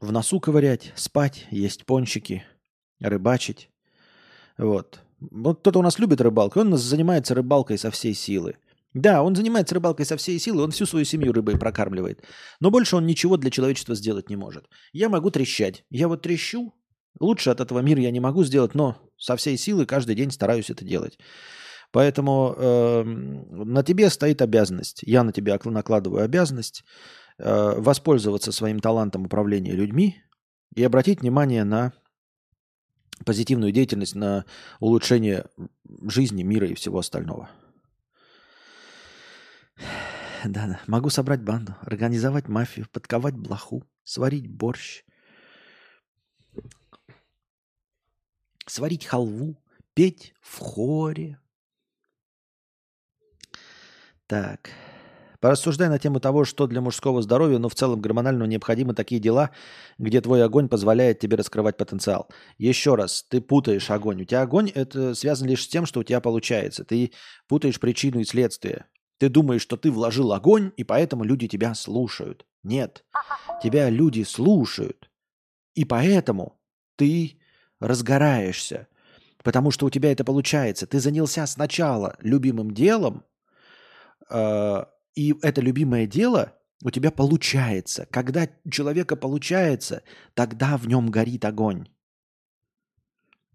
[0.00, 2.44] в носу ковырять, спать, есть пончики,
[3.00, 3.70] рыбачить.
[4.58, 5.00] Вот.
[5.20, 8.56] Вот кто-то у нас любит рыбалку, он занимается рыбалкой со всей силы.
[8.94, 12.22] Да, он занимается рыбалкой со всей силы, он всю свою семью рыбой прокармливает.
[12.60, 14.68] Но больше он ничего для человечества сделать не может.
[14.92, 15.84] Я могу трещать.
[15.88, 16.74] Я вот трещу,
[17.20, 20.70] Лучше от этого мира я не могу сделать, но со всей силы каждый день стараюсь
[20.70, 21.18] это делать.
[21.92, 26.84] Поэтому э, на тебе стоит обязанность, я на тебя накладываю обязанность
[27.38, 30.16] э, воспользоваться своим талантом управления людьми
[30.74, 31.92] и обратить внимание на
[33.26, 34.46] позитивную деятельность, на
[34.80, 35.46] улучшение
[36.08, 37.50] жизни, мира и всего остального.
[40.44, 45.04] Да-да, могу собрать банду, организовать мафию, подковать блоху, сварить борщ,
[48.66, 49.56] сварить халву,
[49.94, 51.38] петь в хоре.
[54.26, 54.70] Так.
[55.40, 59.50] Порассуждай на тему того, что для мужского здоровья, но в целом гормонально необходимы такие дела,
[59.98, 62.28] где твой огонь позволяет тебе раскрывать потенциал.
[62.58, 64.22] Еще раз, ты путаешь огонь.
[64.22, 66.84] У тебя огонь это связано лишь с тем, что у тебя получается.
[66.84, 67.12] Ты
[67.48, 68.86] путаешь причину и следствие.
[69.18, 72.46] Ты думаешь, что ты вложил огонь, и поэтому люди тебя слушают.
[72.62, 73.04] Нет,
[73.62, 75.10] тебя люди слушают.
[75.74, 76.60] И поэтому
[76.96, 77.40] ты
[77.82, 78.88] разгораешься,
[79.42, 80.86] потому что у тебя это получается.
[80.86, 83.24] Ты занялся сначала любимым делом,
[84.30, 86.52] э, и это любимое дело
[86.84, 88.06] у тебя получается.
[88.10, 90.02] Когда у человека получается,
[90.34, 91.86] тогда в нем горит огонь.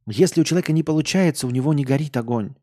[0.05, 2.55] Если у человека не получается, у него не горит огонь.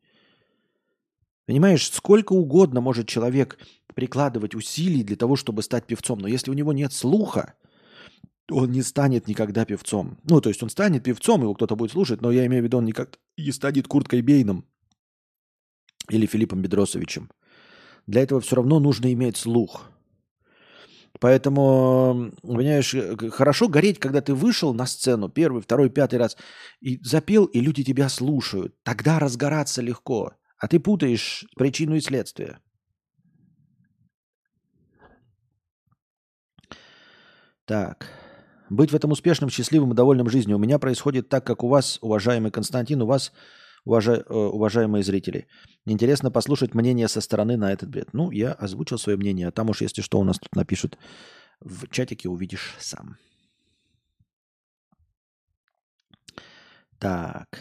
[1.46, 3.58] Понимаешь, сколько угодно может человек
[3.94, 7.54] прикладывать усилий для того, чтобы стать певцом, но если у него нет слуха,
[8.50, 10.18] он не станет никогда певцом.
[10.24, 12.78] Ну, то есть он станет певцом, его кто-то будет слушать, но я имею в виду,
[12.78, 14.64] он никак не станет Курткой Бейном
[16.10, 17.30] или Филиппом Бедросовичем.
[18.06, 19.90] Для этого все равно нужно иметь слух.
[21.20, 26.36] Поэтому, понимаешь, э, хорошо гореть, когда ты вышел на сцену первый, второй, пятый раз
[26.80, 28.74] и запел, и люди тебя слушают.
[28.82, 30.32] Тогда разгораться легко.
[30.58, 32.58] А ты путаешь причину и следствие.
[37.64, 38.23] Так.
[38.70, 41.98] Быть в этом успешным, счастливым и довольным жизнью у меня происходит так, как у вас,
[42.00, 43.32] уважаемый Константин, у вас,
[43.84, 44.24] уважа...
[44.26, 45.46] Э, уважаемые зрители.
[45.84, 48.08] Интересно послушать мнение со стороны на этот бред.
[48.12, 50.98] Ну, я озвучил свое мнение, а там уж, если что, у нас тут напишут
[51.60, 53.18] в чатике, увидишь сам.
[56.98, 57.60] Так.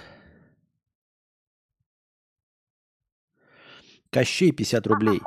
[4.10, 5.22] Кощей 50 рублей.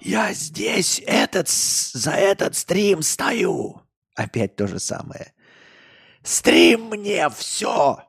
[0.00, 3.81] Я здесь этот, за этот стрим стою.
[4.14, 5.32] Опять то же самое.
[6.22, 8.04] Стрим мне все.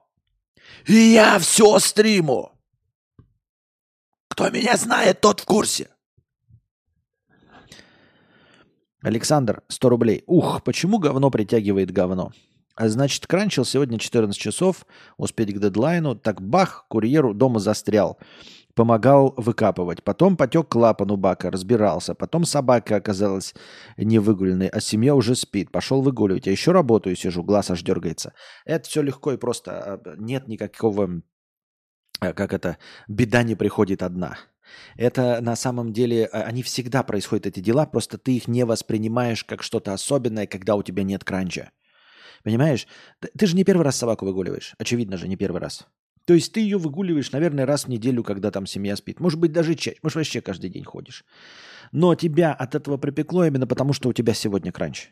[0.85, 2.51] И я все стриму.
[4.27, 5.89] Кто меня знает, тот в курсе.
[9.01, 10.23] Александр, 100 рублей.
[10.27, 12.31] Ух, почему говно притягивает говно?
[12.75, 14.85] А значит, кранчил сегодня 14 часов,
[15.17, 18.17] успеть к дедлайну, так бах, курьеру дома застрял.
[18.75, 20.03] Помогал выкапывать.
[20.03, 22.15] Потом потек клапан у бака, разбирался.
[22.15, 23.53] Потом собака оказалась
[23.97, 25.71] невыгуленной, а семья уже спит.
[25.71, 26.47] Пошел выгуливать.
[26.47, 28.33] А еще работаю, сижу, глаз аж дергается.
[28.65, 29.71] Это все легко и просто.
[29.71, 31.21] А, нет никакого,
[32.19, 34.37] а, как это, беда не приходит одна.
[34.95, 39.43] Это на самом деле, а, они всегда происходят, эти дела, просто ты их не воспринимаешь
[39.43, 41.71] как что-то особенное, когда у тебя нет кранча.
[42.43, 42.87] Понимаешь?
[43.37, 44.73] Ты же не первый раз собаку выгуливаешь.
[44.77, 45.87] Очевидно же, не первый раз.
[46.25, 49.19] То есть ты ее выгуливаешь, наверное, раз в неделю, когда там семья спит.
[49.19, 49.97] Может быть, даже чаще.
[50.01, 51.25] Может, вообще каждый день ходишь.
[51.91, 55.09] Но тебя от этого припекло именно потому, что у тебя сегодня кранч.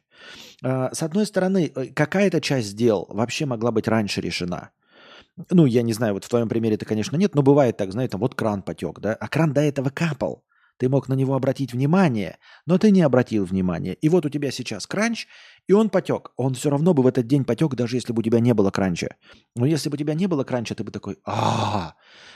[0.63, 4.71] А, с одной стороны, э, какая-то часть дел вообще могла быть раньше решена.
[5.49, 8.11] Ну, я не знаю, вот в твоем примере это, конечно, нет, но бывает так, знаете,
[8.11, 10.43] там вот кран потек, да, а кран до этого капал.
[10.81, 13.93] Ты мог на него обратить внимание, но ты не обратил внимания.
[13.93, 15.27] И вот у тебя сейчас кранч,
[15.67, 16.31] и он потек.
[16.37, 18.71] Он все равно бы в этот день потек, даже если бы у тебя не было
[18.71, 19.15] кранча.
[19.55, 21.93] Но если бы у тебя не было кранча, ты бы такой, а,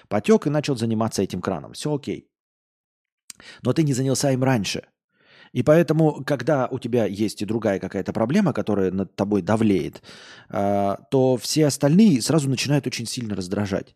[0.10, 1.74] потек и начал заниматься этим краном.
[1.74, 2.30] Все окей.
[3.64, 4.84] Но ты не занялся им раньше.
[5.52, 10.04] И поэтому, когда у тебя есть и другая какая-то проблема, которая над тобой давлеет,
[10.50, 13.96] а, то все остальные сразу начинают очень сильно раздражать.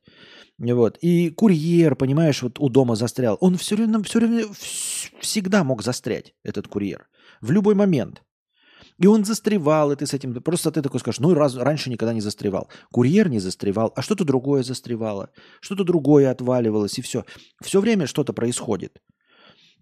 [0.59, 0.97] Вот.
[1.01, 3.37] И курьер, понимаешь, вот у дома застрял.
[3.39, 4.45] Он все время, все время
[5.19, 7.07] всегда мог застрять, этот курьер.
[7.41, 8.21] В любой момент.
[8.97, 10.33] И он застревал, и ты с этим...
[10.41, 12.69] Просто ты такой скажешь, ну, раз, раньше никогда не застревал.
[12.91, 15.29] Курьер не застревал, а что-то другое застревало.
[15.61, 17.23] Что-то другое отваливалось, и все.
[17.63, 19.01] Все время что-то происходит.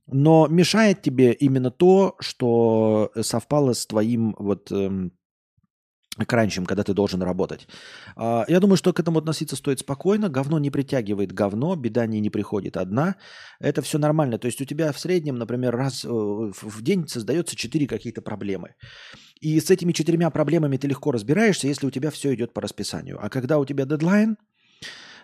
[0.06, 5.12] Но мешает тебе именно то, что совпало с твоим вот эм,
[6.26, 7.68] кранчем, когда ты должен работать.
[8.16, 10.30] А, я думаю, что к этому относиться стоит спокойно.
[10.30, 13.16] Говно не притягивает говно, беда не, не приходит одна.
[13.60, 14.38] Это все нормально.
[14.38, 18.76] То есть у тебя в среднем, например, раз э, в день создается четыре какие-то проблемы.
[19.40, 23.18] И с этими четырьмя проблемами ты легко разбираешься, если у тебя все идет по расписанию.
[23.22, 24.38] А когда у тебя дедлайн,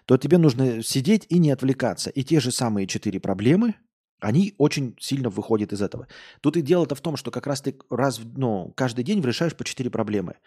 [0.06, 2.10] то тебе нужно сидеть и не отвлекаться.
[2.10, 3.76] И те же самые четыре проблемы–
[4.24, 6.08] они очень сильно выходят из этого.
[6.40, 9.66] Тут и дело-то в том, что как раз ты раз, ну, каждый день решаешь по
[9.66, 10.38] четыре проблемы.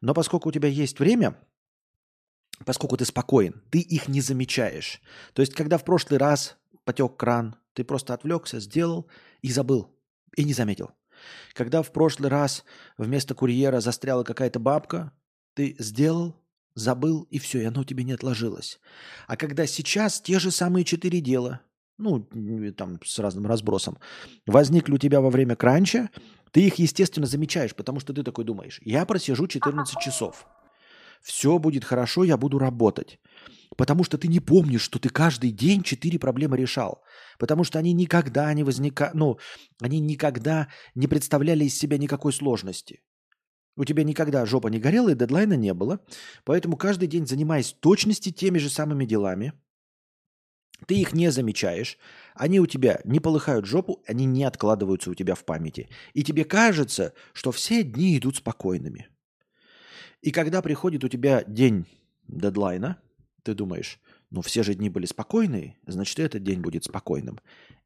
[0.00, 1.36] Но поскольку у тебя есть время,
[2.64, 5.02] поскольку ты спокоен, ты их не замечаешь.
[5.32, 9.08] То есть, когда в прошлый раз потек кран, ты просто отвлекся, сделал
[9.42, 9.90] и забыл,
[10.36, 10.92] и не заметил.
[11.54, 12.64] Когда в прошлый раз
[12.96, 15.10] вместо курьера застряла какая-то бабка,
[15.54, 16.40] ты сделал,
[16.76, 18.78] забыл, и все, и оно у тебя не отложилось.
[19.26, 21.60] А когда сейчас те же самые четыре дела–
[21.98, 22.28] ну,
[22.76, 23.98] там с разным разбросом,
[24.46, 26.10] возникли у тебя во время кранча,
[26.50, 30.46] ты их, естественно, замечаешь, потому что ты такой думаешь, я просижу 14 часов,
[31.22, 33.18] все будет хорошо, я буду работать.
[33.76, 37.02] Потому что ты не помнишь, что ты каждый день четыре проблемы решал.
[37.38, 39.38] Потому что они никогда не возникали, ну,
[39.80, 43.02] они никогда не представляли из себя никакой сложности.
[43.76, 45.98] У тебя никогда жопа не горела и дедлайна не было.
[46.44, 49.54] Поэтому каждый день, занимаясь точности теми же самыми делами–
[50.86, 51.98] ты их не замечаешь,
[52.34, 55.88] они у тебя не полыхают жопу, они не откладываются у тебя в памяти.
[56.12, 59.08] И тебе кажется, что все дни идут спокойными.
[60.20, 61.86] И когда приходит у тебя день
[62.28, 62.98] дедлайна,
[63.42, 67.38] ты думаешь, ну все же дни были спокойные, значит и этот день будет спокойным.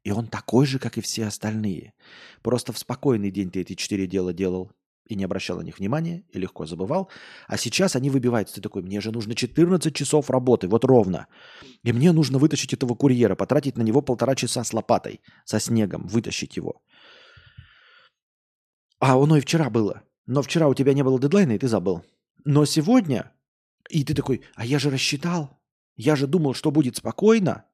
[0.03, 1.93] И он такой же, как и все остальные.
[2.41, 4.71] Просто в спокойный день ты эти четыре дела делал,
[5.09, 7.09] и не обращал на них внимания, и легко забывал.
[7.47, 8.55] А сейчас они выбиваются.
[8.55, 11.27] Ты такой, мне же нужно 14 часов работы, вот ровно.
[11.83, 16.07] И мне нужно вытащить этого курьера, потратить на него полтора часа с лопатой, со снегом,
[16.07, 16.83] вытащить его.
[18.99, 20.03] А оно и вчера было.
[20.27, 22.05] Но вчера у тебя не было дедлайна, и ты забыл.
[22.45, 23.31] Но сегодня,
[23.89, 25.59] и ты такой, а я же рассчитал,
[25.95, 27.65] я же думал, что будет спокойно.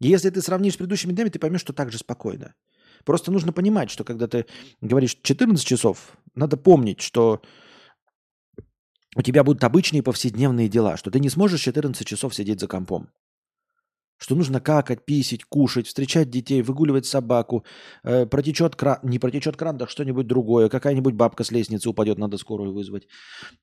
[0.00, 2.54] И если ты сравнишь с предыдущими днями, ты поймешь, что так же спокойно.
[3.04, 4.46] Просто нужно понимать, что когда ты
[4.80, 7.42] говоришь 14 часов, надо помнить, что
[9.16, 13.08] у тебя будут обычные повседневные дела, что ты не сможешь 14 часов сидеть за компом.
[14.18, 17.64] Что нужно какать, писить, кушать, встречать детей, выгуливать собаку,
[18.04, 22.38] э, протечет кран, не протечет кран, так что-нибудь другое, какая-нибудь бабка с лестницы упадет, надо
[22.38, 23.08] скорую вызвать,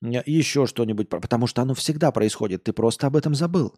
[0.01, 3.73] и еще что-нибудь, потому что оно всегда происходит, ты просто об этом забыл.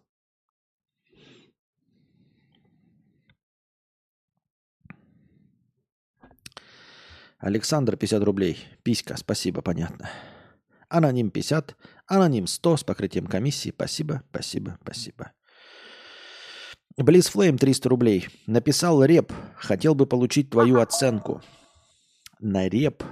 [7.41, 8.57] Александр, 50 рублей.
[8.83, 10.09] Писька, спасибо, понятно.
[10.89, 11.75] Аноним 50,
[12.05, 13.71] аноним 100 с покрытием комиссии.
[13.71, 15.31] Спасибо, спасибо, спасибо.
[16.97, 18.27] Blaze Flame 300 рублей.
[18.45, 19.33] Написал рэп.
[19.55, 21.41] Хотел бы получить твою оценку.
[22.39, 23.03] На рэп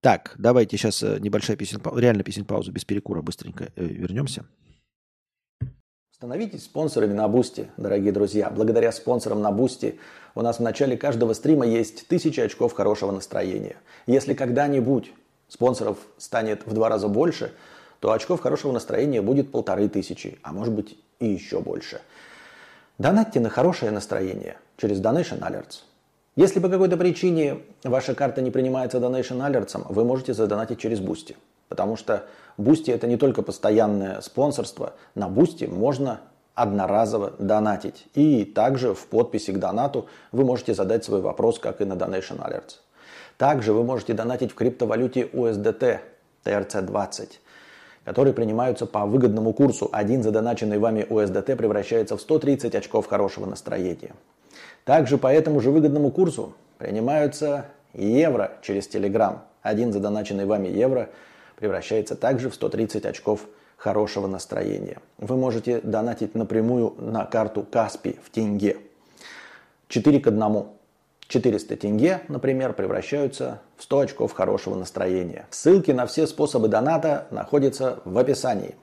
[0.00, 4.46] Так, давайте сейчас э, небольшая песен реально песен пауза, без перекура, быстренько э, вернемся.
[6.20, 8.50] Становитесь спонсорами на Бусти, дорогие друзья.
[8.50, 9.98] Благодаря спонсорам на Бусти
[10.34, 13.76] у нас в начале каждого стрима есть тысячи очков хорошего настроения.
[14.06, 15.14] Если когда-нибудь
[15.48, 17.54] спонсоров станет в два раза больше,
[18.00, 22.02] то очков хорошего настроения будет полторы тысячи, а может быть и еще больше.
[22.98, 25.84] Донатьте на хорошее настроение через Donation Alerts.
[26.36, 31.38] Если по какой-то причине ваша карта не принимается Donation Alerts, вы можете задонатить через Бусти.
[31.70, 32.26] Потому что
[32.60, 34.94] Бусти это не только постоянное спонсорство.
[35.14, 36.20] На Бусти можно
[36.54, 38.06] одноразово донатить.
[38.14, 42.38] И также в подписи к донату вы можете задать свой вопрос, как и на Donation
[42.38, 42.76] Alerts.
[43.36, 46.00] Также вы можете донатить в криптовалюте USDT
[46.44, 47.28] TRC20,
[48.04, 49.88] которые принимаются по выгодному курсу.
[49.92, 54.12] Один задоначенный вами USDT превращается в 130 очков хорошего настроения.
[54.84, 59.38] Также по этому же выгодному курсу принимаются евро через Telegram.
[59.62, 61.08] Один задоначенный вами евро
[61.60, 63.46] превращается также в 130 очков
[63.76, 64.98] хорошего настроения.
[65.18, 68.78] Вы можете донатить напрямую на карту Каспи в тенге.
[69.88, 70.64] 4 к 1.
[71.28, 75.46] 400 тенге, например, превращаются в 100 очков хорошего настроения.
[75.50, 78.74] Ссылки на все способы доната находятся в описании.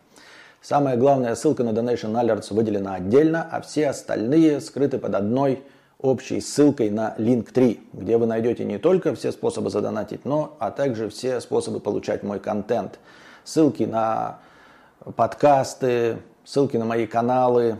[0.62, 5.64] Самая главная ссылка на Donation Alerts выделена отдельно, а все остальные скрыты под одной
[6.00, 11.10] общей ссылкой на Link3, где вы найдете не только все способы задонатить, но а также
[11.10, 13.00] все способы получать мой контент.
[13.44, 14.40] Ссылки на
[15.16, 17.80] подкасты, ссылки на мои каналы,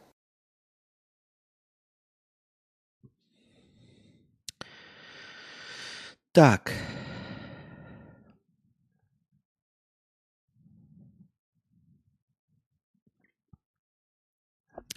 [6.33, 6.71] Так.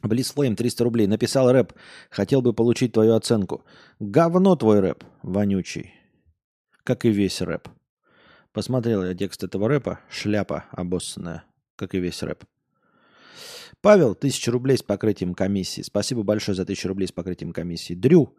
[0.03, 1.07] Блислейм 300 рублей.
[1.09, 1.73] Написал рэп.
[2.11, 3.65] Хотел бы получить твою оценку.
[3.99, 5.93] Говно твой рэп, вонючий.
[6.85, 7.69] Как и весь рэп.
[8.53, 9.99] Посмотрел я текст этого рэпа.
[10.09, 11.45] Шляпа обоссанная.
[11.75, 12.45] Как и весь рэп.
[13.85, 15.83] Павел, тысяча рублей с покрытием комиссии.
[15.83, 17.93] Спасибо большое за тысячу рублей с покрытием комиссии.
[17.93, 18.35] Дрю,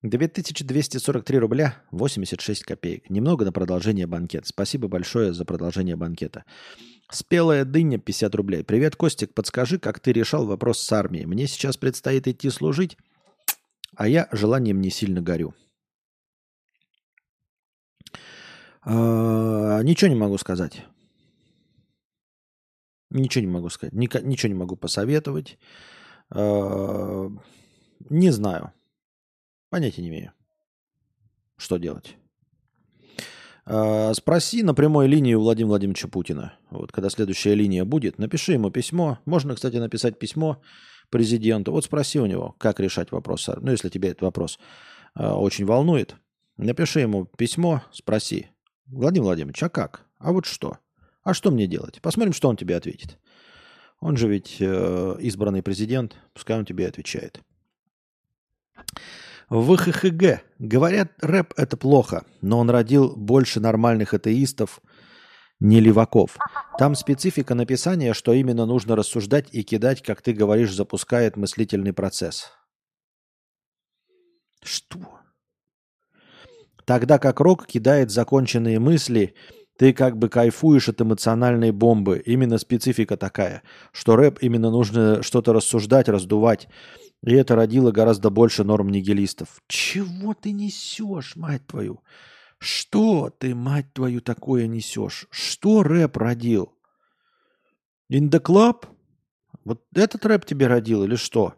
[0.00, 3.10] 2243 рубля 86 копеек.
[3.10, 4.48] Немного на продолжение банкета.
[4.48, 6.46] Спасибо большое за продолжение банкета.
[7.10, 8.64] Спелая дыня 50 рублей.
[8.64, 9.34] Привет, Костик.
[9.34, 11.26] Подскажи, как ты решал вопрос с армией.
[11.26, 12.96] Мне сейчас предстоит идти служить,
[13.96, 15.54] а я желанием не сильно горю.
[18.82, 20.86] А, ничего не могу сказать.
[23.10, 23.92] Ничего не могу сказать.
[23.94, 25.58] Ничего не могу посоветовать.
[26.30, 27.30] А,
[28.10, 28.72] не знаю.
[29.70, 30.32] Понятия не имею,
[31.56, 32.16] что делать.
[33.64, 36.54] А, спроси на прямой линии у Владимира Владимировича Путина.
[36.70, 39.18] Вот когда следующая линия будет, напиши ему письмо.
[39.24, 40.62] Можно, кстати, написать письмо
[41.10, 41.72] президенту.
[41.72, 43.48] Вот спроси у него, как решать вопрос.
[43.60, 44.58] Ну, если тебе этот вопрос
[45.14, 46.16] а, очень волнует,
[46.56, 48.50] напиши ему письмо, спроси.
[48.86, 50.06] Владимир Владимирович, а как?
[50.18, 50.78] А вот что?
[51.26, 52.00] А что мне делать?
[52.00, 53.18] Посмотрим, что он тебе ответит.
[53.98, 57.40] Он же ведь э, избранный президент, пускай он тебе отвечает.
[59.48, 64.80] В ХХГ говорят, рэп это плохо, но он родил больше нормальных атеистов,
[65.58, 66.36] не леваков.
[66.78, 72.52] Там специфика написания, что именно нужно рассуждать и кидать, как ты говоришь, запускает мыслительный процесс.
[74.62, 75.18] Что?
[76.84, 79.34] Тогда как рок кидает законченные мысли,
[79.78, 82.22] ты как бы кайфуешь от эмоциональной бомбы.
[82.24, 83.62] Именно специфика такая,
[83.92, 86.68] что рэп именно нужно что-то рассуждать, раздувать
[87.22, 89.60] И это родило гораздо больше норм нигилистов.
[89.68, 92.00] Чего ты несешь, мать твою?
[92.58, 95.26] Что ты, мать твою, такое несешь?
[95.30, 96.72] Что рэп родил?
[98.10, 98.86] In the club?
[99.64, 101.54] Вот этот рэп тебе родил или что?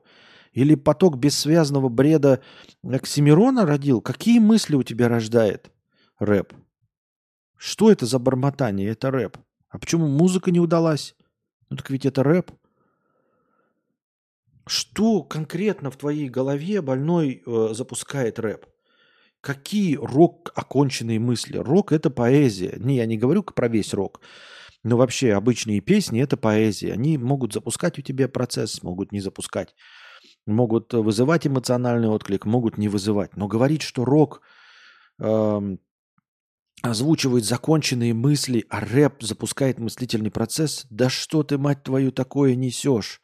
[0.53, 2.41] Или поток бессвязного бреда
[2.83, 4.01] Оксимирона родил?
[4.01, 5.71] Какие мысли у тебя рождает
[6.19, 6.55] рэп?
[7.59, 8.89] Что это за бормотание?
[8.89, 9.37] Это рэп.
[9.69, 11.15] А почему музыка не удалась?
[11.69, 12.53] Ну так ведь это рэп.
[14.67, 18.67] Что конкретно в твоей голове больной э, запускает рэп?
[19.41, 21.59] Какие рок оконченные мысли?
[21.59, 22.77] Рок это поэзия.
[22.79, 24.21] Не, я не говорю про весь рок.
[24.85, 26.93] Но вообще обычные песни это поэзия.
[26.93, 29.75] Они могут запускать у тебя процесс, могут не запускать.
[30.47, 33.37] Могут вызывать эмоциональный отклик, могут не вызывать.
[33.37, 34.43] Но говорить, что рок
[35.21, 35.77] э,
[36.83, 43.20] озвучивает законченные мысли, а рэп запускает мыслительный процесс, да что ты, мать твою, такое несешь?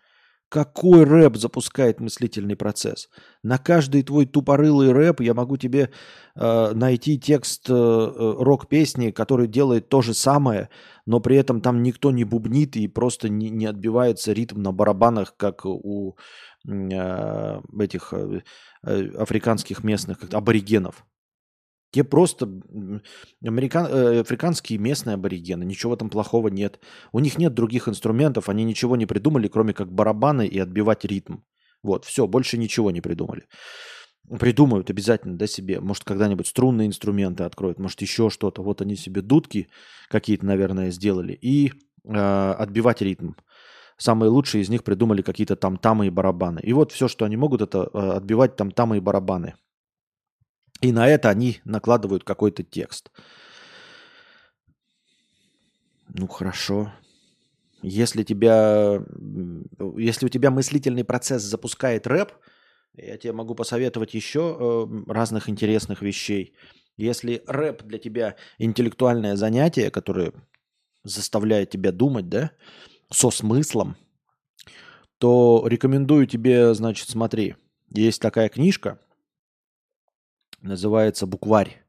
[0.48, 3.08] Какой рэп запускает мыслительный процесс?
[3.42, 5.90] На каждый твой тупорылый рэп я могу тебе
[6.36, 10.68] э, найти текст э, э, рок-песни, который делает то же самое,
[11.06, 15.36] но при этом там никто не бубнит и просто не, не отбивается ритм на барабанах,
[15.36, 16.16] как у
[16.68, 18.42] э, этих э,
[18.84, 21.04] э африканских местных аборигенов.
[21.94, 22.50] Те просто
[23.40, 26.80] американ, э, африканские местные аборигены, ничего этом плохого нет.
[27.12, 31.36] У них нет других инструментов, они ничего не придумали, кроме как барабаны и отбивать ритм.
[31.84, 33.44] Вот, все, больше ничего не придумали.
[34.40, 35.78] Придумают обязательно, да, себе.
[35.78, 38.64] Может, когда-нибудь струнные инструменты откроют, может, еще что-то.
[38.64, 39.68] Вот они себе дудки
[40.08, 41.38] какие-то, наверное, сделали.
[41.40, 41.70] И
[42.04, 43.34] э, отбивать ритм.
[43.98, 46.58] Самые лучшие из них придумали какие-то там тамы и барабаны.
[46.58, 49.54] И вот все, что они могут, это э, отбивать там тамы и барабаны.
[50.84, 53.10] И на это они накладывают какой-то текст.
[56.08, 56.92] Ну хорошо.
[57.80, 59.02] Если тебя,
[59.96, 62.32] если у тебя мыслительный процесс запускает рэп,
[62.96, 66.54] я тебе могу посоветовать еще э, разных интересных вещей.
[66.98, 70.34] Если рэп для тебя интеллектуальное занятие, которое
[71.02, 72.50] заставляет тебя думать, да,
[73.10, 73.96] со смыслом,
[75.16, 77.56] то рекомендую тебе, значит, смотри,
[77.88, 78.98] есть такая книжка,
[80.64, 81.82] Называется букварь.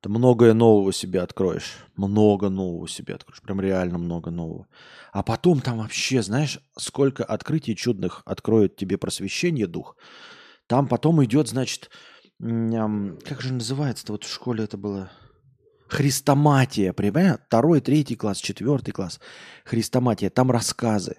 [0.00, 1.76] Ты многое нового себе откроешь.
[1.94, 3.40] Много нового себе откроешь.
[3.40, 4.66] Прям реально много нового.
[5.12, 9.96] А потом там вообще, знаешь, сколько открытий чудных откроет тебе просвещение дух.
[10.66, 11.90] Там потом идет, значит,
[12.40, 15.08] как же называется-то, вот в школе это было...
[15.86, 17.38] Христоматия, понимаешь?
[17.46, 19.20] Второй, третий класс, четвертый класс.
[19.64, 20.28] Христоматия.
[20.28, 21.18] Там рассказы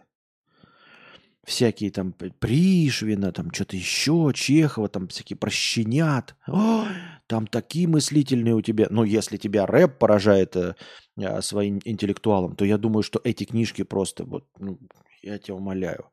[1.47, 6.35] всякие там Пришвина, там что-то еще, Чехова, там всякие прощенят.
[6.45, 6.87] Ой,
[7.27, 8.87] там такие мыслительные у тебя.
[8.89, 10.75] Ну, если тебя рэп поражает э,
[11.17, 14.77] э, своим интеллектуалом, то я думаю, что эти книжки просто, вот, ну,
[15.21, 16.09] я тебя умоляю.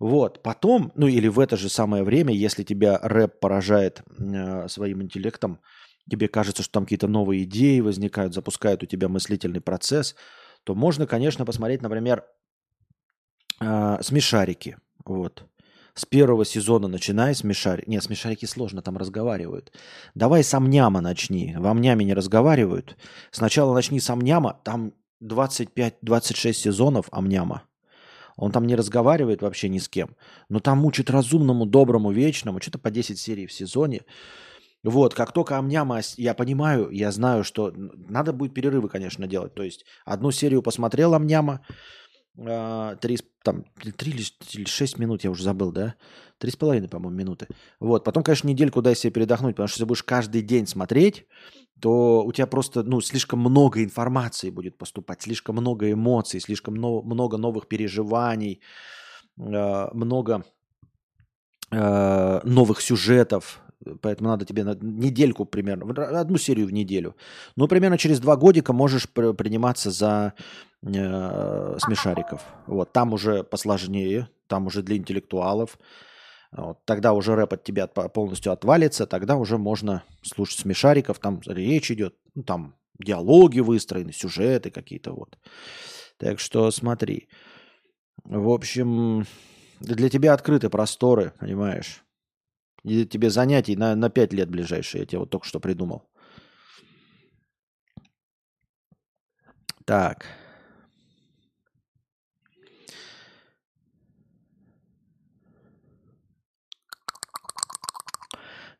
[0.00, 5.00] Вот, потом, ну или в это же самое время, если тебя рэп поражает э, своим
[5.00, 5.60] интеллектом,
[6.10, 10.16] тебе кажется, что там какие-то новые идеи возникают, запускают у тебя мыслительный процесс,
[10.64, 12.24] то можно, конечно, посмотреть, например,
[13.60, 14.76] а, смешарики.
[15.04, 15.44] Вот.
[15.94, 17.88] С первого сезона начинай смешарики.
[17.88, 19.72] Нет, смешарики сложно, там разговаривают.
[20.14, 21.54] Давай с Амняма начни.
[21.58, 22.96] В Амняме не разговаривают.
[23.30, 24.60] Сначала начни с Амняма.
[24.62, 24.92] Там
[25.22, 27.62] 25-26 сезонов Амняма.
[28.36, 30.16] Он там не разговаривает вообще ни с кем.
[30.50, 32.60] Но там учит разумному, доброму, вечному.
[32.60, 34.02] Что-то по 10 серий в сезоне.
[34.84, 39.54] Вот, как только Амняма, я понимаю, я знаю, что надо будет перерывы, конечно, делать.
[39.54, 41.62] То есть одну серию посмотрел Амняма,
[42.36, 43.64] три, там,
[43.96, 45.94] три или шесть минут, я уже забыл, да?
[46.38, 47.48] Три с половиной, по-моему, минуты.
[47.80, 51.26] Вот, потом, конечно, недельку дай себе передохнуть, потому что если будешь каждый день смотреть,
[51.80, 57.02] то у тебя просто, ну, слишком много информации будет поступать, слишком много эмоций, слишком но,
[57.02, 58.60] много новых переживаний,
[59.38, 60.44] э, много
[61.70, 63.60] э, новых сюжетов,
[64.00, 67.14] поэтому надо тебе на недельку примерно, одну серию в неделю.
[67.56, 70.34] Ну, примерно через два годика можешь приниматься за
[70.86, 72.42] э, смешариков.
[72.66, 75.78] Вот, там уже посложнее, там уже для интеллектуалов.
[76.52, 81.90] Вот, тогда уже рэп от тебя полностью отвалится, тогда уже можно слушать смешариков, там речь
[81.90, 85.38] идет, ну, там диалоги выстроены, сюжеты какие-то вот.
[86.18, 87.28] Так что смотри.
[88.24, 89.26] В общем,
[89.80, 92.02] для тебя открыты просторы, понимаешь?
[92.82, 96.08] И тебе занятий на, на 5 лет ближайшие, я тебе вот только что придумал.
[99.84, 100.26] Так.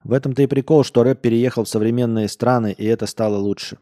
[0.07, 3.76] В этом-то и прикол, что рэп переехал в современные страны, и это стало лучше.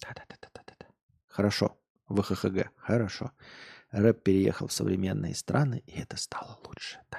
[0.00, 0.86] Да-да-да-да-да.
[1.26, 1.76] Хорошо.
[2.08, 2.70] В ХХГ.
[2.76, 3.32] Хорошо.
[3.90, 7.00] Рэп переехал в современные страны, и это стало лучше.
[7.10, 7.18] Да.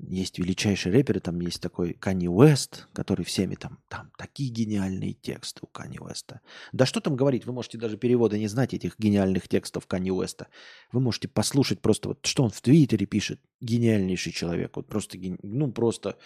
[0.00, 5.60] Есть величайшие рэперы, там есть такой Канни Уэст, который всеми там, там такие гениальные тексты
[5.62, 6.40] у Канни Уэста.
[6.72, 10.48] Да что там говорить, вы можете даже переводы не знать этих гениальных текстов Канни Уэста.
[10.92, 13.40] Вы можете послушать просто вот, что он в Твиттере пишет.
[13.60, 16.16] Гениальнейший человек, вот просто, ну просто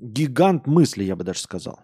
[0.00, 1.80] гигант мысли, я бы даже сказал.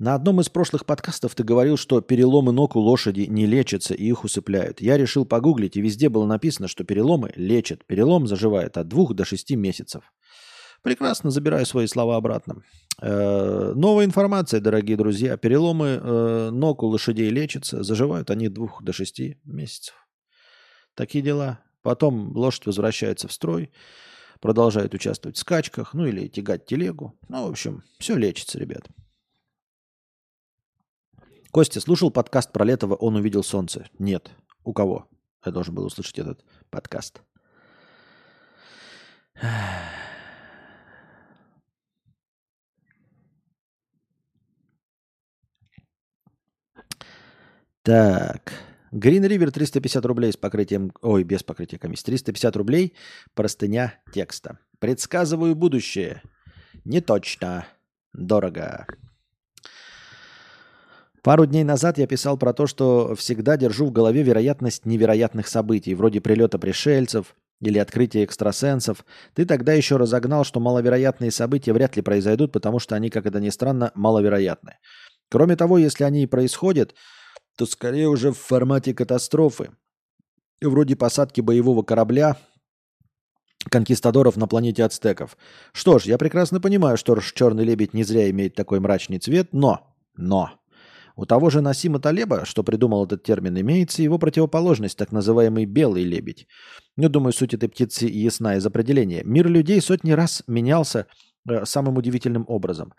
[0.00, 4.06] На одном из прошлых подкастов ты говорил, что переломы ног у лошади не лечатся и
[4.06, 4.80] их усыпляют.
[4.80, 7.84] Я решил погуглить, и везде было написано, что переломы лечат.
[7.84, 10.04] Перелом заживает от двух до шести месяцев.
[10.82, 12.62] Прекрасно, забираю свои слова обратно.
[13.02, 15.36] Э, новая информация, дорогие друзья.
[15.36, 19.94] Переломы э, ног у лошадей лечатся, заживают они от двух до шести месяцев.
[20.94, 21.60] Такие дела.
[21.82, 23.70] Потом лошадь возвращается в строй,
[24.40, 27.18] продолжает участвовать в скачках, ну или тягать телегу.
[27.28, 28.88] Ну, в общем, все лечится, ребят.
[31.50, 33.88] Костя, слушал подкаст про Летова «Он увидел солнце»?
[33.98, 34.30] Нет.
[34.62, 35.08] У кого?
[35.44, 37.22] Я должен был услышать этот подкаст.
[47.82, 48.52] Так.
[48.92, 50.92] Green River 350 рублей с покрытием...
[51.02, 52.04] Ой, без покрытия комиссии.
[52.04, 52.94] 350 рублей.
[53.34, 54.60] Простыня текста.
[54.78, 56.22] Предсказываю будущее.
[56.84, 57.66] Не точно.
[58.12, 58.86] Дорого.
[61.22, 65.94] Пару дней назад я писал про то, что всегда держу в голове вероятность невероятных событий,
[65.94, 69.04] вроде прилета пришельцев или открытия экстрасенсов.
[69.34, 73.38] Ты тогда еще разогнал, что маловероятные события вряд ли произойдут, потому что они, как это
[73.38, 74.78] ни странно, маловероятны.
[75.28, 76.94] Кроме того, если они и происходят,
[77.56, 79.70] то скорее уже в формате катастрофы.
[80.62, 82.38] Вроде посадки боевого корабля
[83.68, 85.36] конкистадоров на планете ацтеков.
[85.72, 89.94] Что ж, я прекрасно понимаю, что черный лебедь не зря имеет такой мрачный цвет, но,
[90.16, 90.50] но,
[91.20, 96.02] у того же Насима Талеба, что придумал этот термин, имеется его противоположность, так называемый белый
[96.02, 96.46] лебедь.
[96.96, 99.22] Ну, думаю, суть этой птицы ясна из определения.
[99.24, 101.06] Мир людей сотни раз менялся
[101.46, 102.94] э, самым удивительным образом.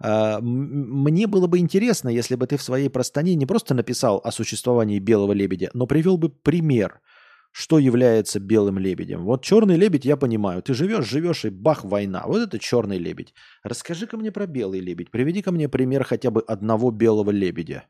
[0.00, 4.30] Э, мне было бы интересно, если бы ты в своей простоне не просто написал о
[4.30, 7.00] существовании белого лебедя, но привел бы пример–
[7.58, 9.24] что является белым лебедем.
[9.24, 10.60] Вот черный лебедь я понимаю.
[10.62, 12.22] Ты живешь, живешь и бах, война.
[12.26, 13.32] Вот это черный лебедь.
[13.62, 15.10] Расскажи-ка мне про белый лебедь.
[15.10, 17.86] Приведи ко мне пример хотя бы одного белого лебедя.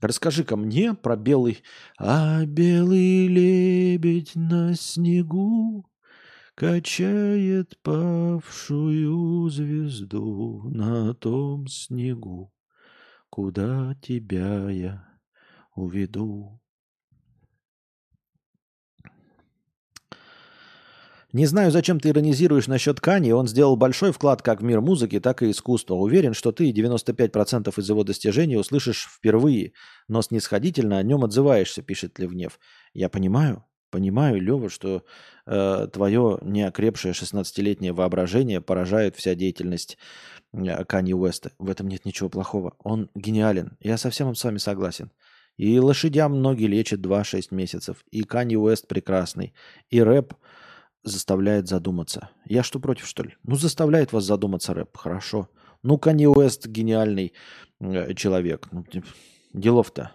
[0.00, 1.62] Расскажи-ка мне про белый...
[1.98, 5.84] А белый лебедь на снегу
[6.54, 12.54] Качает павшую звезду на том снегу,
[13.28, 15.04] Куда тебя я
[15.74, 16.58] уведу.
[21.32, 23.32] Не знаю, зачем ты иронизируешь насчет Кани.
[23.32, 25.94] Он сделал большой вклад как в мир музыки, так и искусства.
[25.94, 29.72] Уверен, что ты 95% из его достижений услышишь впервые,
[30.08, 32.58] но снисходительно о нем отзываешься, пишет Левнев.
[32.94, 35.04] Я понимаю, понимаю, Лева, что
[35.46, 39.98] э, твое неокрепшее 16-летнее воображение поражает вся деятельность
[40.52, 41.52] э, Кани Уэста.
[41.58, 42.74] В этом нет ничего плохого.
[42.82, 43.76] Он гениален.
[43.78, 45.12] Я совсем с вами согласен.
[45.56, 48.04] И лошадям ноги лечат 2-6 месяцев.
[48.10, 49.54] И Кани Уэст прекрасный.
[49.90, 50.34] И рэп
[51.02, 52.30] заставляет задуматься.
[52.44, 53.36] Я что, против, что ли?
[53.42, 54.96] Ну, заставляет вас задуматься рэп.
[54.96, 55.48] Хорошо.
[55.82, 57.32] Ну, Канье Уэст гениальный
[57.80, 58.68] э, человек.
[58.70, 58.84] Ну,
[59.52, 60.14] делов-то.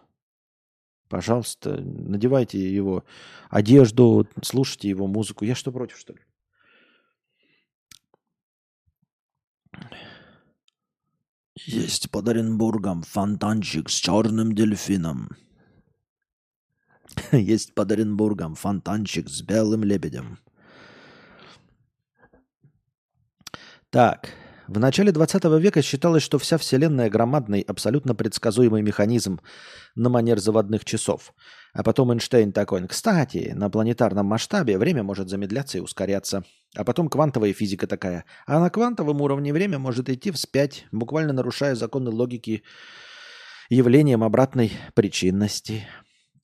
[1.08, 3.04] Пожалуйста, надевайте его
[3.50, 5.46] одежду, слушайте его музыку.
[5.46, 6.20] Я что, против, что ли?
[11.66, 15.30] Есть под Оренбургом фонтанчик с черным дельфином.
[17.32, 20.40] Есть под Оренбургом фонтанчик с белым лебедем.
[23.96, 24.32] Так,
[24.68, 29.40] в начале 20 века считалось, что вся Вселенная громадный, абсолютно предсказуемый механизм
[29.96, 31.34] на манер заводных часов.
[31.74, 36.44] А потом Эйнштейн такой, кстати, на планетарном масштабе время может замедляться и ускоряться.
[36.76, 38.26] А потом квантовая физика такая.
[38.46, 42.64] А на квантовом уровне время может идти вспять, буквально нарушая законы логики
[43.70, 45.88] явлением обратной причинности.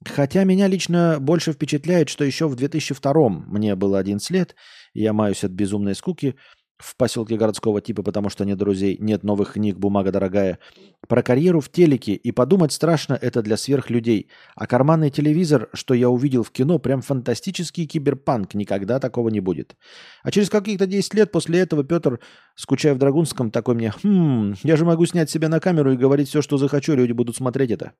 [0.05, 4.55] Хотя меня лично больше впечатляет, что еще в 2002 мне было 11 лет,
[4.93, 6.37] я маюсь от безумной скуки–
[6.81, 10.59] в поселке городского типа, потому что нет друзей, нет новых книг, бумага дорогая.
[11.07, 14.29] Про карьеру в телеке и подумать страшно это для сверхлюдей.
[14.55, 19.75] А карманный телевизор, что я увидел в кино, прям фантастический киберпанк, никогда такого не будет.
[20.23, 22.19] А через каких-то 10 лет после этого Петр,
[22.55, 26.29] скучая в Драгунском, такой мне, хм, я же могу снять себя на камеру и говорить
[26.29, 27.93] все, что захочу, люди будут смотреть это.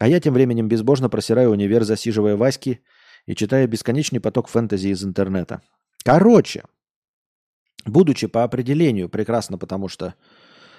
[0.00, 2.80] А я тем временем безбожно просираю универ, засиживая Васьки
[3.26, 5.60] и читая бесконечный поток фэнтези из интернета.
[6.04, 6.64] Короче,
[7.84, 10.14] будучи по определению прекрасно, потому что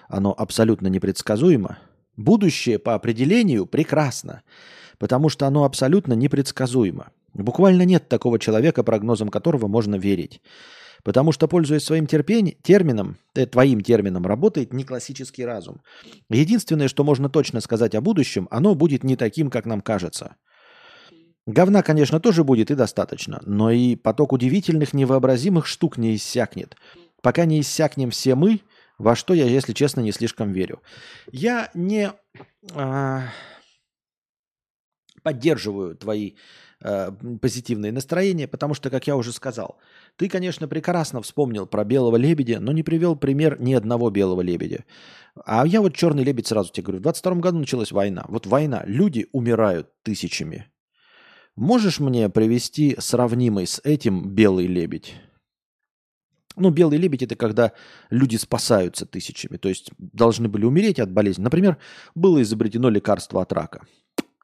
[0.07, 1.79] оно абсолютно непредсказуемо,
[2.17, 4.41] будущее по определению прекрасно,
[4.97, 7.11] потому что оно абсолютно непредсказуемо.
[7.33, 10.41] Буквально нет такого человека, прогнозам которого можно верить.
[11.03, 15.81] Потому что, пользуясь своим терпень, термином, э, твоим термином, работает не классический разум.
[16.29, 20.35] Единственное, что можно точно сказать о будущем, оно будет не таким, как нам кажется.
[21.47, 26.75] Говна, конечно, тоже будет и достаточно, но и поток удивительных, невообразимых штук не иссякнет.
[27.21, 28.61] Пока не иссякнем все мы,
[28.97, 30.81] во что я, если честно, не слишком верю.
[31.31, 32.11] Я не
[32.75, 33.23] а,
[35.23, 36.33] поддерживаю твои
[36.83, 37.11] а,
[37.41, 39.79] позитивные настроения, потому что, как я уже сказал,
[40.17, 44.85] ты, конечно, прекрасно вспомнил про белого лебедя, но не привел пример ни одного белого лебедя.
[45.45, 46.99] А я вот черный лебедь сразу тебе говорю.
[46.99, 48.25] В 22 году началась война.
[48.27, 48.83] Вот война.
[48.85, 50.70] Люди умирают тысячами.
[51.55, 55.15] Можешь мне привести сравнимый с этим белый лебедь?
[56.55, 57.71] Ну, белый лебедь это когда
[58.09, 61.43] люди спасаются тысячами, то есть должны были умереть от болезни.
[61.43, 61.77] Например,
[62.15, 63.85] было изобретено лекарство от рака.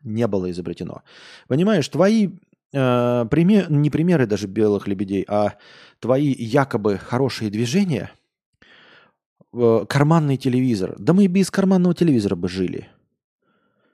[0.03, 1.03] Не было изобретено.
[1.47, 2.29] Понимаешь, твои
[2.73, 5.55] э, пример, не примеры даже белых лебедей, а
[5.99, 8.11] твои якобы хорошие движения,
[9.53, 10.95] э, карманный телевизор.
[10.97, 12.87] Да мы и без карманного телевизора бы жили.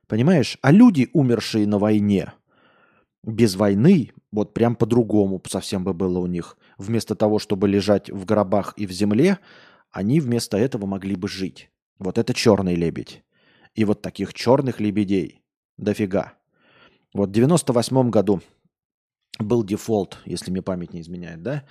[0.07, 0.57] Понимаешь?
[0.61, 2.33] А люди, умершие на войне,
[3.23, 6.57] без войны, вот прям по-другому совсем бы было у них.
[6.77, 9.39] Вместо того, чтобы лежать в гробах и в земле,
[9.91, 11.69] они вместо этого могли бы жить.
[11.99, 13.23] Вот это черный лебедь.
[13.75, 15.41] И вот таких черных лебедей
[15.77, 16.33] дофига.
[17.13, 18.41] Вот в 98 году
[19.39, 21.63] был дефолт, если мне память не изменяет, да,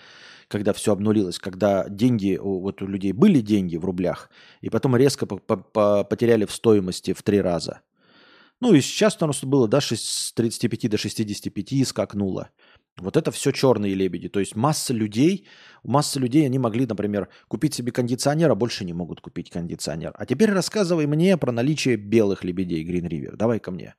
[0.48, 4.30] когда все обнулилось, когда деньги, вот у людей были деньги в рублях,
[4.60, 7.80] и потом резко потеряли в стоимости в три раза.
[8.62, 12.50] Ну и сейчас у нас было, да, с 35 до 65 скакнуло.
[12.96, 14.28] Вот это все черные лебеди.
[14.28, 15.48] То есть масса людей,
[15.82, 20.12] масса людей, они могли, например, купить себе кондиционер, а больше не могут купить кондиционер.
[20.14, 23.34] А теперь рассказывай мне про наличие белых лебедей Green River.
[23.34, 23.96] Давай ко мне.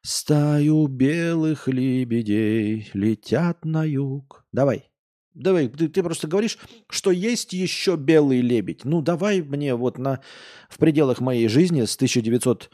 [0.00, 4.46] Стаю белых лебедей летят на юг.
[4.52, 4.90] Давай.
[5.34, 6.56] Давай, ты, ты просто говоришь,
[6.88, 8.86] что есть еще белый лебедь.
[8.86, 10.20] Ну, давай мне вот на,
[10.70, 12.70] в пределах моей жизни с 1900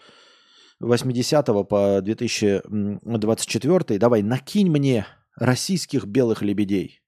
[0.81, 5.07] 80 по 2024, давай, накинь мне
[5.37, 7.01] российских белых лебедей.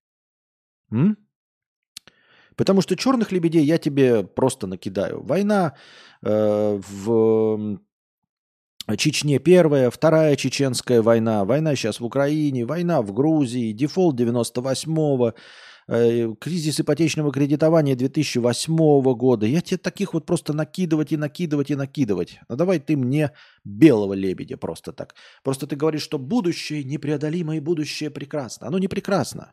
[0.90, 1.16] М?
[2.56, 5.22] Потому что черных лебедей я тебе просто накидаю.
[5.22, 5.76] Война
[6.22, 7.78] э, в
[8.96, 15.32] Чечне первая, вторая чеченская война, война сейчас в Украине, война в Грузии, дефолт 98-го, Э,
[15.91, 19.47] кризис ипотечного кредитования 2008 года.
[19.47, 22.38] Я тебе таких вот просто накидывать и накидывать и накидывать.
[22.49, 23.32] А давай ты мне
[23.64, 25.16] белого лебедя просто так.
[25.43, 28.68] Просто ты говоришь, что будущее непреодолимое и будущее прекрасно.
[28.68, 29.53] Оно не прекрасно.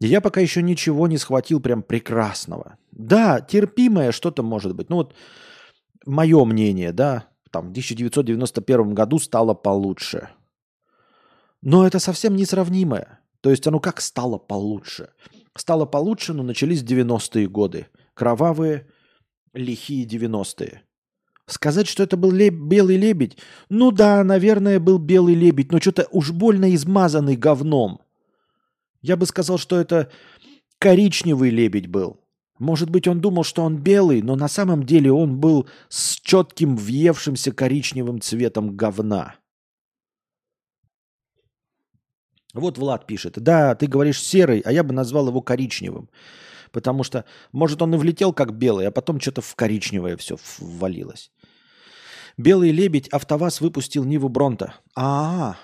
[0.00, 2.76] Я пока еще ничего не схватил прям прекрасного.
[2.90, 4.90] Да, терпимое что-то может быть.
[4.90, 5.14] Ну вот
[6.06, 10.30] мое мнение, да, там в 1991 году стало получше.
[11.62, 13.20] Но это совсем несравнимое.
[13.44, 15.10] То есть оно как стало получше?
[15.54, 17.88] Стало получше, но начались 90-е годы.
[18.14, 18.86] Кровавые,
[19.52, 20.80] лихие 90-е.
[21.46, 22.54] Сказать, что это был леб...
[22.54, 23.36] белый лебедь?
[23.68, 28.00] Ну да, наверное, был белый лебедь, но что-то уж больно измазанный говном.
[29.02, 30.10] Я бы сказал, что это
[30.78, 32.20] коричневый лебедь был.
[32.58, 36.76] Может быть, он думал, что он белый, но на самом деле он был с четким
[36.76, 39.34] въевшимся коричневым цветом говна.
[42.54, 43.34] Вот Влад пишет.
[43.34, 46.08] Да, ты говоришь серый, а я бы назвал его коричневым.
[46.70, 51.30] Потому что, может, он и влетел как белый, а потом что-то в коричневое все ввалилось.
[52.36, 54.74] Белый лебедь АвтоВАЗ выпустил Ниву Бронта.
[54.94, 55.56] А, -а, а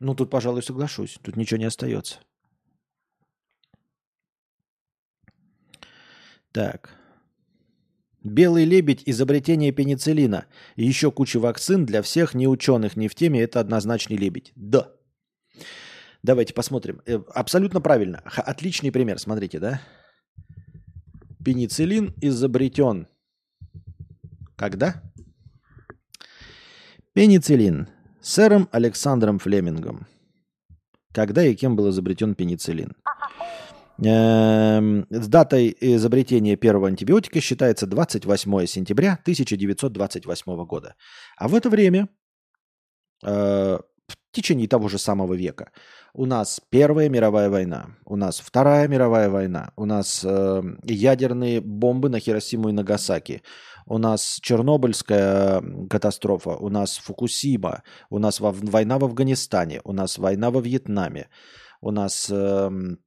[0.00, 1.18] Ну, тут, пожалуй, соглашусь.
[1.22, 2.20] Тут ничего не остается.
[6.52, 6.90] Так.
[8.24, 10.46] Белый лебедь– изобретение пенициллина.
[10.76, 14.52] И еще куча вакцин для всех не ученых, не в теме– это однозначный лебедь.
[14.56, 14.90] Да.
[16.22, 17.02] Давайте посмотрим.
[17.04, 18.22] Э, абсолютно правильно.
[18.24, 19.18] Отличный пример.
[19.18, 19.82] Смотрите, да?
[21.44, 23.08] Пенициллин изобретен.
[24.56, 25.02] Когда?
[27.12, 27.88] Пенициллин.
[28.22, 30.06] Сэром Александром Флемингом.
[31.12, 32.96] Когда и кем был изобретен пенициллин?
[34.02, 40.96] Эм, с датой изобретения первого антибиотика считается 28 сентября 1928 года.
[41.36, 42.08] А в это время,
[43.24, 43.78] э,
[44.08, 45.70] в течение того же самого века,
[46.12, 52.08] у нас Первая мировая война, у нас Вторая мировая война, у нас э, ядерные бомбы
[52.08, 53.42] на Хиросиму и Нагасаки,
[53.86, 60.50] у нас Чернобыльская катастрофа, у нас Фукусима, у нас война в Афганистане, у нас война
[60.50, 61.28] во Вьетнаме,
[61.80, 62.98] у нас эм,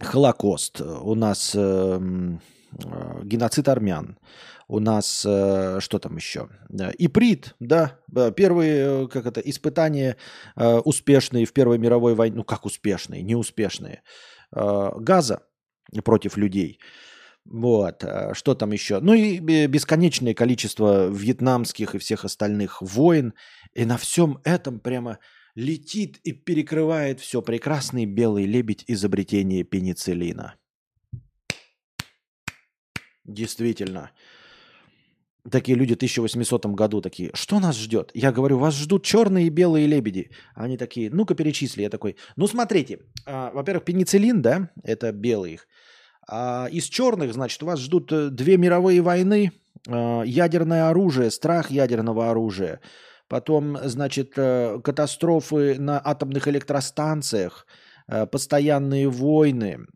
[0.00, 4.18] Холокост, у нас э, э, геноцид армян.
[4.66, 6.48] У нас э, что там еще?
[6.98, 8.00] Иприт, да,
[8.34, 10.16] первые, как это, испытания
[10.56, 14.02] успешные в Первой мировой войне, ну как успешные, неуспешные,
[14.50, 15.42] газа
[16.02, 16.80] против людей.
[17.44, 19.00] Вот, что там еще?
[19.00, 23.34] Ну и бесконечное количество вьетнамских и всех остальных войн.
[23.74, 25.18] И на всем этом прямо
[25.54, 30.54] летит и перекрывает все прекрасный белый лебедь изобретения пенициллина.
[33.24, 34.10] Действительно.
[35.50, 38.10] Такие люди в 1800 году такие, что нас ждет?
[38.14, 40.30] Я говорю, вас ждут черные и белые лебеди.
[40.54, 41.82] Они такие, ну-ка перечисли.
[41.82, 45.68] Я такой, ну смотрите, а, во-первых, пенициллин, да, это белый их.
[46.26, 49.52] А из черных, значит, вас ждут э, две мировые войны,
[49.86, 52.80] а, ядерное оружие, страх ядерного оружия,
[53.28, 57.66] потом, значит, э, катастрофы на атомных электростанциях,
[58.06, 59.86] э, постоянные войны,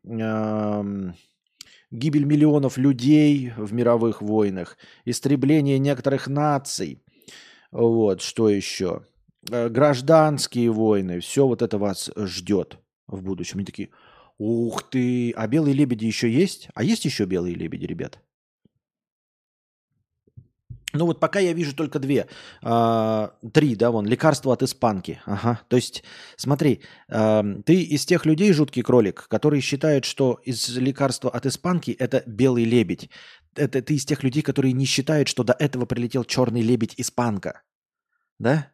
[1.90, 7.02] гибель миллионов людей в мировых войнах, истребление некоторых наций.
[7.70, 9.02] Вот, что еще?
[9.50, 13.58] Э, гражданские войны, все вот это вас ждет в будущем.
[13.58, 13.90] Они такие,
[14.38, 16.68] ух ты, а белые лебеди еще есть?
[16.74, 18.20] А есть еще белые лебеди, ребят?
[20.94, 22.28] Ну вот пока я вижу только две.
[22.62, 25.20] А, три, да, вон, лекарство от испанки.
[25.26, 25.60] Ага.
[25.68, 26.02] То есть,
[26.36, 26.80] смотри,
[27.10, 32.22] а, ты из тех людей, жуткий кролик, которые считают, что из лекарства от испанки это
[32.26, 33.10] белый лебедь.
[33.54, 37.62] Это ты из тех людей, которые не считают, что до этого прилетел черный лебедь испанка.
[38.38, 38.72] Да?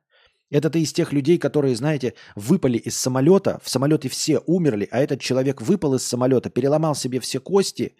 [0.50, 5.00] Это ты из тех людей, которые, знаете, выпали из самолета, в самолете все умерли, а
[5.00, 7.96] этот человек выпал из самолета, переломал себе все кости,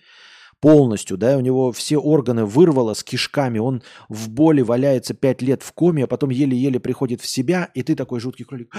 [0.65, 5.63] полностью, да, у него все органы вырвало с кишками, он в боли валяется пять лет
[5.63, 8.75] в коме, а потом еле-еле приходит в себя, и ты такой жуткий кролик.
[8.75, 8.79] «А,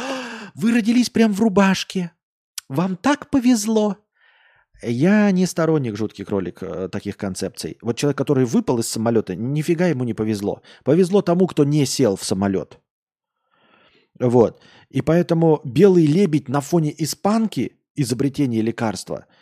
[0.56, 2.12] вы родились прям в рубашке.
[2.70, 3.98] Вам так повезло.
[4.82, 7.78] Я не сторонник жуткий кролик э, таких концепций.
[7.84, 10.62] Вот человек, который выпал из самолета, нифига ему не повезло.
[10.84, 12.80] Повезло тому, кто не сел в самолет.
[14.20, 14.60] Вот.
[14.90, 19.28] И поэтому белый лебедь на фоне испанки, изобретения лекарства–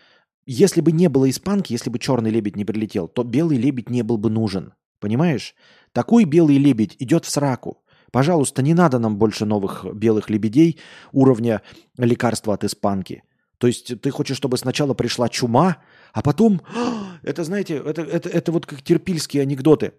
[0.45, 4.01] если бы не было испанки, если бы черный лебедь не прилетел, то белый лебедь не
[4.01, 4.73] был бы нужен.
[4.99, 5.55] Понимаешь?
[5.91, 7.83] Такой белый лебедь идет в сраку.
[8.11, 10.79] Пожалуйста, не надо нам больше новых белых лебедей
[11.11, 11.61] уровня
[11.97, 13.23] лекарства от испанки.
[13.57, 15.77] То есть ты хочешь, чтобы сначала пришла чума,
[16.13, 16.61] а потом...
[17.23, 19.93] Это, знаете, это, это, это вот как терпильские анекдоты.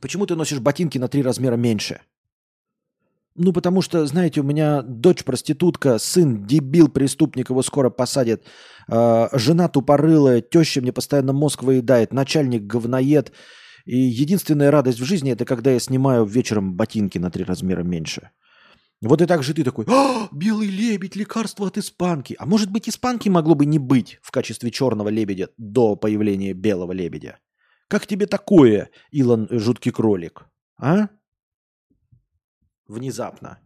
[0.00, 2.02] Почему ты носишь ботинки на три размера меньше?
[3.36, 8.44] Ну, потому что, знаете, у меня дочь проститутка, сын дебил, преступник, его скоро посадят.
[8.88, 13.32] Э, жена тупорылая, теща мне постоянно мозг выедает, начальник говноед.
[13.86, 18.30] И единственная радость в жизни это когда я снимаю вечером ботинки на три размера меньше.
[19.02, 22.36] Вот и так же ты такой, а, белый лебедь, лекарство от испанки.
[22.38, 26.92] А может быть, испанки могло бы не быть в качестве черного лебедя до появления белого
[26.92, 27.38] лебедя?
[27.88, 30.46] Как тебе такое, Илон Жуткий Кролик?
[30.80, 31.08] А?
[32.88, 33.58] Внезапно.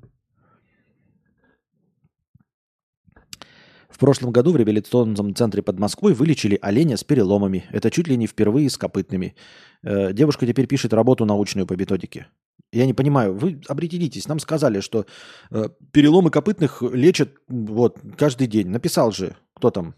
[3.88, 7.64] В прошлом году в реабилитационном центре под Москвой вылечили оленя с переломами.
[7.72, 9.34] Это чуть ли не впервые с копытными.
[9.82, 12.28] Э, девушка теперь пишет работу научную по методике.
[12.70, 14.28] Я не понимаю, вы определитесь.
[14.28, 15.06] Нам сказали, что
[15.50, 18.68] э, переломы копытных лечат вот каждый день.
[18.68, 19.96] Написал же, кто там.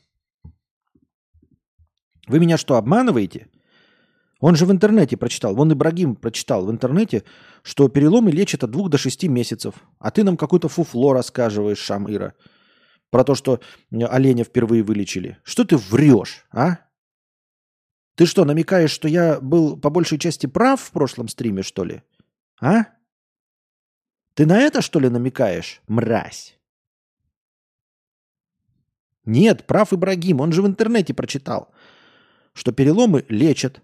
[2.27, 3.49] Вы меня что, обманываете?
[4.41, 7.24] Он же в интернете прочитал, вон Ибрагим прочитал в интернете,
[7.62, 9.74] что переломы лечат от двух до шести месяцев.
[9.99, 12.34] А ты нам какое-то фуфло рассказываешь, Шамира,
[13.11, 13.61] про то, что
[13.93, 15.38] оленя впервые вылечили.
[15.43, 16.78] Что ты врешь, а?
[18.14, 22.03] Ты что, намекаешь, что я был по большей части прав в прошлом стриме, что ли?
[22.61, 22.86] А?
[24.34, 26.59] Ты на это, что ли, намекаешь, мразь?
[29.26, 31.72] Нет, прав Ибрагим, он же в интернете прочитал,
[32.55, 33.82] что переломы лечат.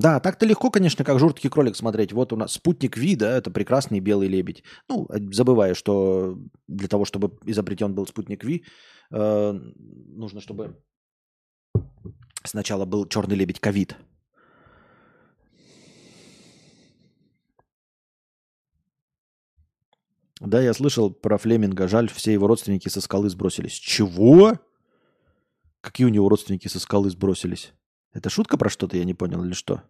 [0.00, 2.12] Да, так-то легко, конечно, как жуткий кролик смотреть.
[2.12, 4.64] Вот у нас спутник Ви, да, это прекрасный белый лебедь.
[4.88, 6.38] Ну, забывая, что
[6.68, 8.64] для того, чтобы изобретен был спутник Ви,
[9.12, 9.52] э,
[10.16, 10.78] нужно, чтобы
[12.44, 13.94] сначала был черный лебедь ковид.
[20.40, 21.88] Да, я слышал про Флеминга.
[21.88, 23.74] Жаль, все его родственники со скалы сбросились.
[23.74, 24.58] Чего?
[25.82, 27.74] Какие у него родственники со скалы сбросились?
[28.12, 29.82] Это шутка про что-то, я не понял, или что?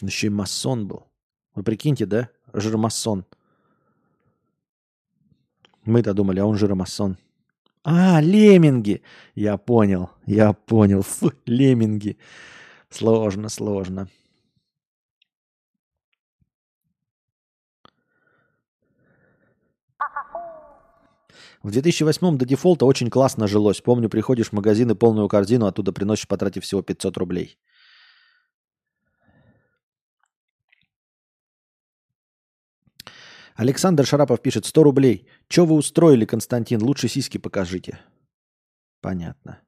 [0.00, 1.06] Еще и масон был.
[1.54, 2.30] Вы прикиньте, да?
[2.52, 3.26] Жиромасон.
[5.84, 7.18] Мы-то думали, а он жиромасон.
[7.82, 9.02] А, лемминги.
[9.34, 11.02] Я понял, я понял.
[11.02, 12.18] Фу, лемминги.
[12.88, 14.08] Сложно, сложно.
[21.62, 23.82] В 2008 до дефолта очень классно жилось.
[23.82, 27.58] Помню, приходишь в магазин и полную корзину оттуда приносишь, потратив всего 500 рублей.
[33.56, 35.28] Александр Шарапов пишет 100 рублей.
[35.48, 36.82] Че вы устроили, Константин?
[36.82, 38.00] Лучше сиськи покажите.
[39.02, 39.60] Понятно.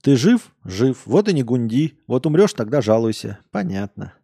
[0.00, 0.54] Ты жив?
[0.64, 1.06] Жив.
[1.06, 2.00] Вот и не гунди.
[2.06, 3.38] Вот умрешь, тогда жалуйся.
[3.50, 4.14] Понятно.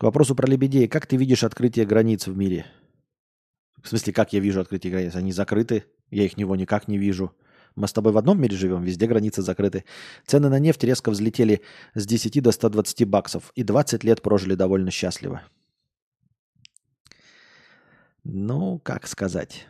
[0.00, 0.88] К вопросу про лебедей.
[0.88, 2.64] Как ты видишь открытие границ в мире?
[3.82, 5.14] В смысле, как я вижу открытие границ?
[5.14, 5.84] Они закрыты.
[6.08, 7.36] Я их него никак не вижу.
[7.74, 9.84] Мы с тобой в одном мире живем, везде границы закрыты.
[10.24, 11.60] Цены на нефть резко взлетели
[11.92, 13.52] с 10 до 120 баксов.
[13.56, 15.42] И 20 лет прожили довольно счастливо.
[18.24, 19.66] Ну, как сказать.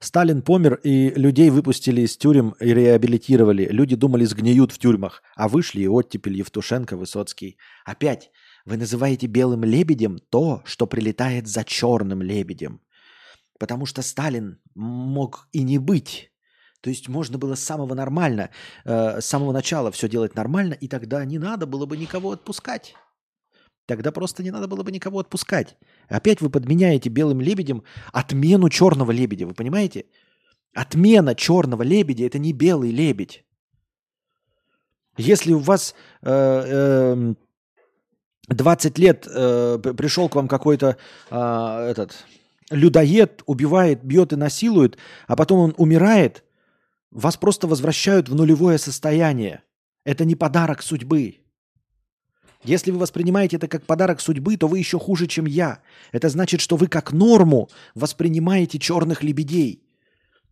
[0.00, 3.68] Сталин помер, и людей выпустили из тюрем и реабилитировали.
[3.70, 7.58] Люди думали, сгниют в тюрьмах, а вышли и оттепель Евтушенко, Высоцкий.
[7.84, 8.30] Опять,
[8.64, 12.80] вы называете белым лебедем то, что прилетает за черным лебедем.
[13.58, 16.30] Потому что Сталин мог и не быть.
[16.80, 18.50] То есть можно было с самого нормально,
[18.84, 22.94] э, с самого начала все делать нормально, и тогда не надо было бы никого отпускать.
[23.88, 25.78] Тогда просто не надо было бы никого отпускать.
[26.10, 29.46] Опять вы подменяете белым лебедем отмену черного лебедя.
[29.46, 30.04] Вы понимаете?
[30.74, 33.46] Отмена черного лебедя это не белый лебедь.
[35.16, 37.34] Если у вас э, э,
[38.48, 40.98] 20 лет э, пришел к вам какой-то
[41.30, 42.26] э, этот
[42.70, 46.44] людоед, убивает, бьет и насилует, а потом он умирает,
[47.10, 49.62] вас просто возвращают в нулевое состояние.
[50.04, 51.38] Это не подарок судьбы.
[52.64, 55.80] Если вы воспринимаете это как подарок судьбы, то вы еще хуже, чем я.
[56.10, 59.84] Это значит, что вы как норму воспринимаете черных лебедей.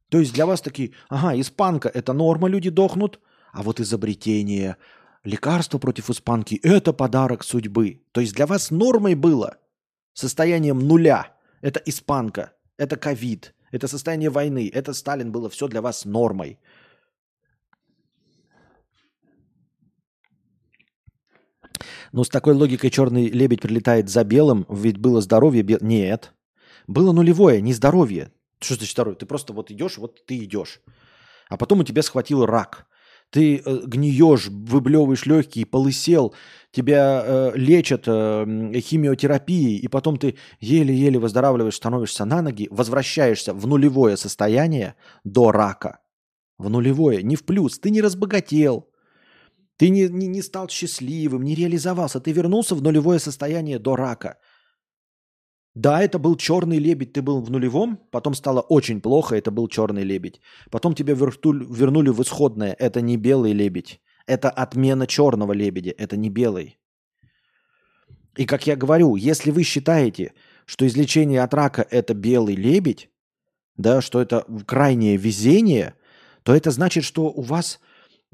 [0.08, 3.18] То есть для вас такие, ага, испанка– это норма, люди дохнут,
[3.52, 4.76] а вот изобретение,
[5.24, 8.02] лекарство против испанки– это подарок судьбы.
[8.12, 9.56] То есть для вас нормой было
[10.12, 16.04] состоянием нуля– это испанка, это ковид, это состояние войны, это Сталин было все для вас
[16.04, 16.60] нормой–
[22.12, 25.62] Но с такой логикой черный лебедь прилетает за белым, ведь было здоровье.
[25.62, 25.78] Бел...
[25.80, 26.32] Нет.
[26.86, 28.32] Было нулевое, не здоровье.
[28.60, 29.18] Что значит здоровье?
[29.18, 30.80] Ты просто вот идешь, вот ты идешь.
[31.48, 32.86] А потом у тебя схватил рак.
[33.30, 36.32] Ты э, гниешь, выблевываешь легкие, полысел,
[36.70, 38.44] тебя э, лечат э,
[38.80, 44.94] химиотерапией, и потом ты еле-еле выздоравливаешь, становишься на ноги, возвращаешься в нулевое состояние
[45.24, 45.98] до рака.
[46.56, 47.78] В нулевое, не в плюс.
[47.80, 48.88] Ты не разбогател,
[49.76, 52.20] ты не, не, не стал счастливым, не реализовался.
[52.20, 54.38] Ты вернулся в нулевое состояние до рака.
[55.74, 59.68] Да, это был черный лебедь, ты был в нулевом, потом стало очень плохо, это был
[59.68, 60.40] черный лебедь.
[60.70, 64.00] Потом тебя вернули в исходное, это не белый лебедь.
[64.26, 66.78] Это отмена черного лебедя, это не белый.
[68.36, 70.32] И как я говорю, если вы считаете,
[70.64, 73.10] что излечение от рака это белый лебедь,
[73.76, 75.94] да, что это крайнее везение,
[76.42, 77.80] то это значит, что у вас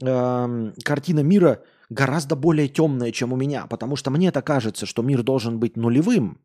[0.01, 5.23] картина мира гораздо более темная, чем у меня, потому что мне это кажется, что мир
[5.23, 6.41] должен быть нулевым,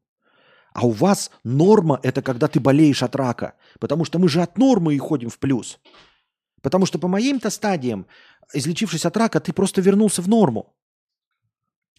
[0.73, 4.57] а у вас норма– это когда ты болеешь от рака, потому что мы же от
[4.57, 5.79] нормы и ходим в плюс.
[6.61, 8.05] Потому что по моим-то стадиям,
[8.53, 10.75] излечившись от рака, ты просто вернулся в норму.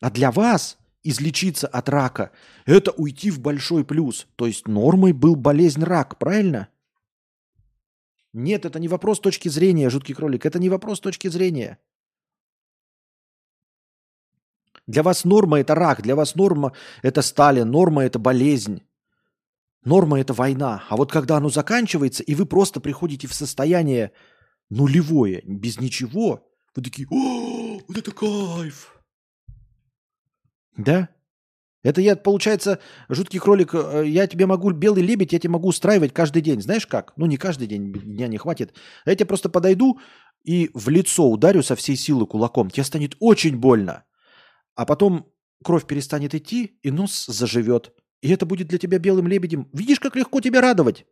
[0.00, 2.30] А для вас излечиться от рака–
[2.66, 4.26] это уйти в большой плюс.
[4.36, 6.68] То есть нормой был болезнь рак, правильно?
[8.38, 10.46] Нет, это не вопрос точки зрения, жуткий кролик.
[10.46, 11.78] Это не вопрос точки зрения.
[14.86, 16.72] Для вас норма– это рак, для вас норма–
[17.02, 18.82] это Сталин, норма– это болезнь.
[19.84, 20.84] Норма– это война.
[20.88, 24.12] А вот когда оно заканчивается, и вы просто приходите в состояние
[24.70, 29.02] нулевое, без ничего, вы такие, о, вот это кайф.
[30.76, 31.08] Да?
[31.84, 36.12] Это я, получается, жуткий кролик, э, я тебе могу, белый лебедь, я тебе могу устраивать
[36.12, 36.60] каждый день.
[36.60, 37.12] Знаешь как?
[37.16, 38.74] Ну, не каждый день, дня не хватит.
[39.06, 40.00] Я тебе просто подойду
[40.42, 42.70] и в лицо ударю со всей силы кулаком.
[42.70, 44.04] Тебе станет очень больно.
[44.74, 47.92] А потом кровь перестанет идти, и нос заживет.
[48.22, 49.68] И это будет для тебя белым лебедем.
[49.72, 51.06] Видишь, как легко тебя радовать?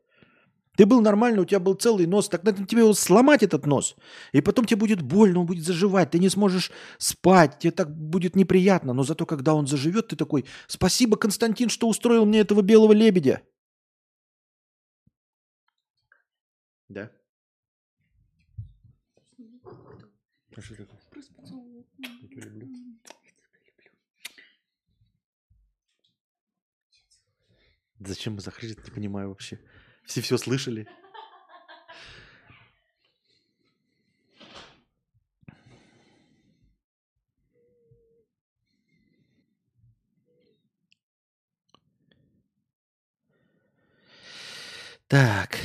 [0.76, 3.96] Ты был нормально, у тебя был целый нос, так надо тебе его сломать, этот нос.
[4.32, 8.36] И потом тебе будет больно, он будет заживать, ты не сможешь спать, тебе так будет
[8.36, 8.92] неприятно.
[8.92, 13.42] Но зато, когда он заживет, ты такой, спасибо, Константин, что устроил мне этого белого лебедя.
[16.88, 17.10] Да?
[27.98, 29.58] Зачем мы захрипели, не понимаю вообще.
[30.06, 30.86] Все все слышали.
[45.08, 45.58] Так.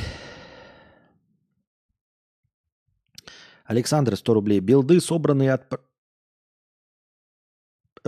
[3.65, 4.59] Александр, 100 рублей.
[4.59, 5.90] Билды собранные от...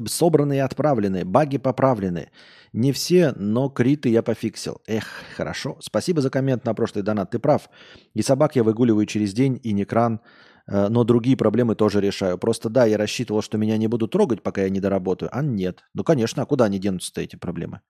[0.08, 1.26] Собранные и отправлены.
[1.26, 2.32] Баги поправлены.
[2.74, 4.82] Не все, но криты я пофиксил.
[4.88, 5.78] Эх, хорошо.
[5.80, 7.32] Спасибо за коммент на прошлый донат.
[7.32, 7.70] Ты прав.
[8.14, 10.22] И собак я выгуливаю через день, и не кран.
[10.68, 12.38] Э, но другие проблемы тоже решаю.
[12.38, 15.30] Просто да, я рассчитывал, что меня не будут трогать, пока я не доработаю.
[15.32, 15.84] А нет.
[15.94, 17.82] Ну, конечно, а куда они денутся-то эти проблемы?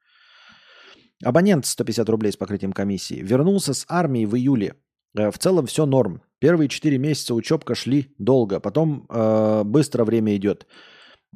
[1.24, 3.22] Абонент 150 рублей с покрытием комиссии.
[3.22, 4.76] Вернулся с армии в июле.
[5.16, 6.22] Э, в целом все норм.
[6.39, 10.68] Первые 4 месяца учебка шли долго, потом э, быстро время идет.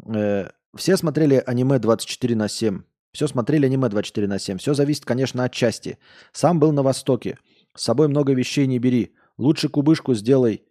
[0.06, 2.84] Э, все смотрели аниме 24 на 7.
[3.12, 4.58] Все смотрели аниме 24 на 7.
[4.58, 5.98] Все зависит, конечно, от части.
[6.32, 7.38] Сам был на Востоке.
[7.76, 9.16] С собой много вещей не бери.
[9.38, 10.64] Лучше кубышку сделай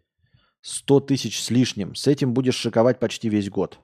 [0.63, 1.95] 100 тысяч с лишним.
[1.95, 3.79] С этим будешь шиковать почти весь год.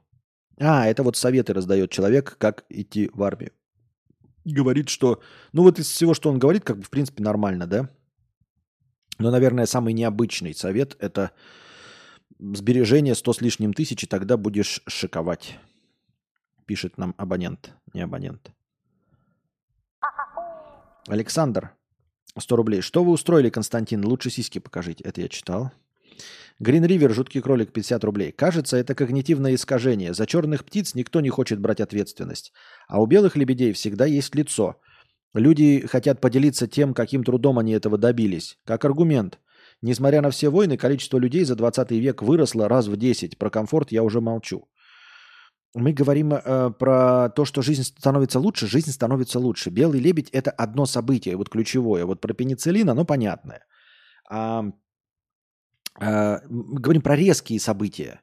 [0.58, 3.52] А, это вот советы раздает человек, как идти в армию
[4.44, 5.20] говорит, что...
[5.52, 7.88] Ну вот из всего, что он говорит, как бы в принципе нормально, да?
[9.18, 11.30] Но, наверное, самый необычный совет– это
[12.54, 15.58] сбережение 100 с лишним тысяч, и тогда будешь шиковать.
[16.66, 18.50] Пишет нам абонент, не абонент.
[21.08, 21.72] Александр,
[22.38, 22.80] 100 рублей.
[22.80, 24.04] Что вы устроили, Константин?
[24.04, 25.04] Лучше сиськи покажите.
[25.04, 25.72] Это я читал.
[26.58, 28.32] Грин Ривер, жуткий кролик, 50 рублей.
[28.32, 30.14] Кажется, это когнитивное искажение.
[30.14, 32.52] За черных птиц никто не хочет брать ответственность.
[32.86, 34.76] А у белых лебедей всегда есть лицо.
[35.34, 38.58] Люди хотят поделиться тем, каким трудом они этого добились.
[38.64, 39.40] Как аргумент.
[39.82, 43.36] Несмотря на все войны, количество людей за 20 век выросло раз в 10.
[43.36, 44.68] Про комфорт я уже молчу.
[45.74, 49.70] Мы говорим э, про то, что жизнь становится лучше, жизнь становится лучше.
[49.70, 52.04] Белый лебедь– это одно событие, вот ключевое.
[52.04, 53.64] Вот про пенициллин оно понятное.
[54.30, 54.64] А
[56.00, 58.20] э, мы говорим про резкие события.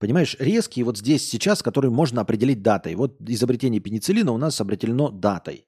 [0.00, 2.94] Понимаешь, резкие вот здесь, сейчас, которые можно определить датой.
[2.94, 5.66] Вот изобретение пенициллина у нас определено датой.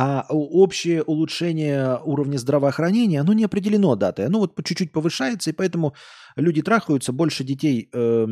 [0.00, 4.26] А общее улучшение уровня здравоохранения, оно не определено датой.
[4.26, 5.92] Оно вот по чуть-чуть повышается, и поэтому
[6.36, 8.24] люди трахаются, больше детей э,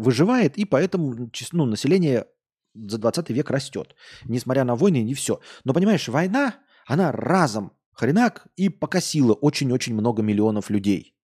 [0.00, 2.26] выживает, и поэтому ну, население
[2.74, 3.94] за 20 век растет.
[4.24, 5.38] Несмотря на войны, не все.
[5.64, 6.56] Но понимаешь, война,
[6.88, 11.14] она разом хренак и покосила очень-очень много миллионов людей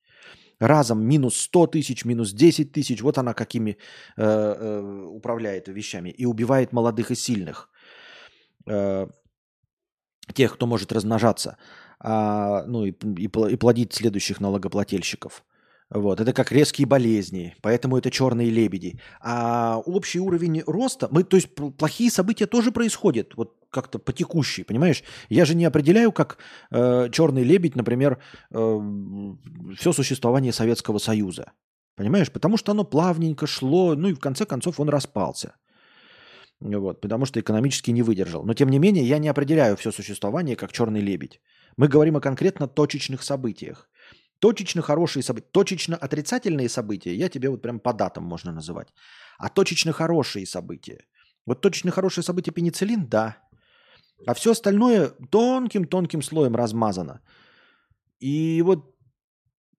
[0.61, 3.71] разом минус 100 тысяч, минус 10 тысяч, вот она какими
[4.17, 7.69] э, э, управляет вещами и убивает молодых и сильных,
[8.69, 9.09] э,
[10.35, 11.57] тех, кто может размножаться,
[12.01, 15.45] а, ну и, и, и плодить следующих налогоплательщиков.
[15.95, 18.99] Вот, это как резкие болезни, поэтому это черные лебеди.
[19.21, 24.65] А общий уровень роста, мы, то есть плохие события тоже происходят, вот как-то по текущей,
[24.65, 25.03] понимаешь?
[25.29, 26.39] Я же не определяю, как
[26.71, 28.19] э, черный лебедь, например,
[28.51, 28.81] э,
[29.77, 31.53] все существование Советского Союза,
[31.95, 32.33] понимаешь?
[32.33, 35.57] Потому что оно плавненько шло, ну и в конце концов он распался.
[36.63, 38.45] Вот, потому что экономически не выдержал.
[38.45, 41.41] Но тем не менее, я не определяю все существование как черный лебедь.
[41.77, 43.89] Мы говорим о конкретно точечных событиях.
[44.39, 48.89] Точечно хорошие события, точечно отрицательные события, я тебе вот прям по датам можно называть.
[49.39, 51.05] А точечно хорошие события.
[51.47, 53.37] Вот точечно хорошие события пенициллин, да.
[54.27, 57.21] А все остальное тонким-тонким слоем размазано.
[58.21, 58.97] И вот,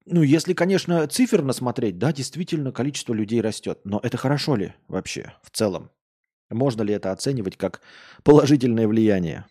[0.05, 3.79] ну, если, конечно, циферно смотреть, да, действительно, количество людей растет.
[3.85, 5.91] Но это хорошо ли вообще в целом?
[6.49, 7.81] Можно ли это оценивать как
[8.23, 9.45] положительное влияние?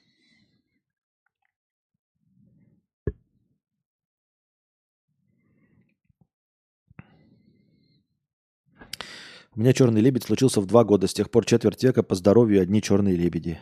[9.55, 11.07] У меня черный лебедь случился в два года.
[11.07, 13.59] С тех пор четверть века по здоровью одни черные лебеди.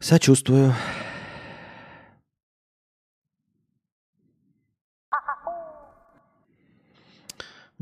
[0.00, 0.74] Сочувствую.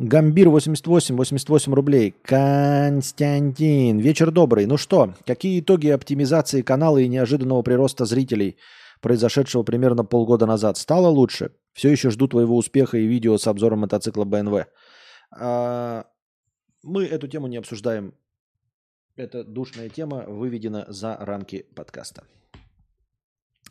[0.01, 2.15] Гамбир 88, 88 рублей.
[2.23, 4.65] Константин, вечер добрый.
[4.65, 8.57] Ну что, какие итоги оптимизации канала и неожиданного прироста зрителей,
[9.03, 10.79] произошедшего примерно полгода назад?
[10.79, 11.53] Стало лучше?
[11.75, 14.65] Все еще жду твоего успеха и видео с обзором мотоцикла BMW.
[15.39, 16.07] А,
[16.83, 18.15] мы эту тему не обсуждаем.
[19.17, 22.25] Эта душная тема выведена за рамки подкаста.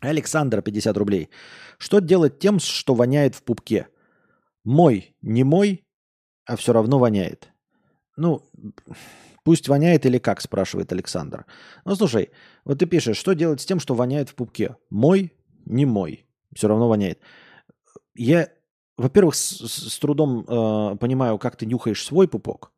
[0.00, 1.28] Александр, 50 рублей.
[1.78, 3.88] Что делать тем, что воняет в пупке?
[4.62, 5.84] Мой, не мой,
[6.46, 7.52] а все равно воняет.
[8.16, 8.42] Ну,
[9.44, 11.46] пусть воняет или как, спрашивает Александр.
[11.84, 12.30] Ну, слушай,
[12.64, 14.76] вот ты пишешь, что делать с тем, что воняет в пупке?
[14.90, 15.32] Мой,
[15.64, 17.20] не мой, все равно воняет.
[18.14, 18.48] Я,
[18.96, 22.72] во-первых, с, с трудом э, понимаю, как ты нюхаешь свой пупок.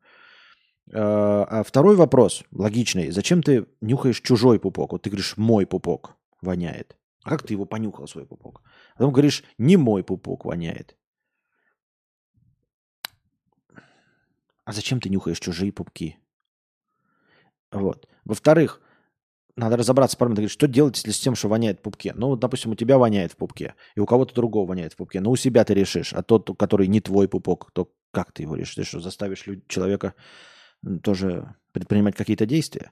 [0.93, 3.11] А, а второй вопрос, логичный.
[3.11, 4.91] Зачем ты нюхаешь чужой пупок?
[4.91, 6.15] Вот ты говоришь «мой пупок».
[6.41, 6.97] воняет.
[7.23, 8.61] А как ты его понюхал, свой пупок?
[8.95, 10.97] А потом говоришь, не мой пупок воняет.
[14.65, 16.17] А зачем ты нюхаешь чужие пупки?
[17.71, 18.07] Вот.
[18.23, 18.81] Во-вторых,
[19.55, 20.47] надо разобраться с проблемой.
[20.47, 22.13] Что делать, если с тем, что воняет в пупке?
[22.15, 25.19] Ну, вот, допустим, у тебя воняет в пупке, и у кого-то другого воняет в пупке.
[25.19, 26.13] Ну, у себя ты решишь.
[26.13, 28.75] А тот, который не твой пупок, то как ты его решишь?
[28.75, 30.13] Ты что, заставишь человека
[31.03, 32.91] тоже предпринимать какие-то действия?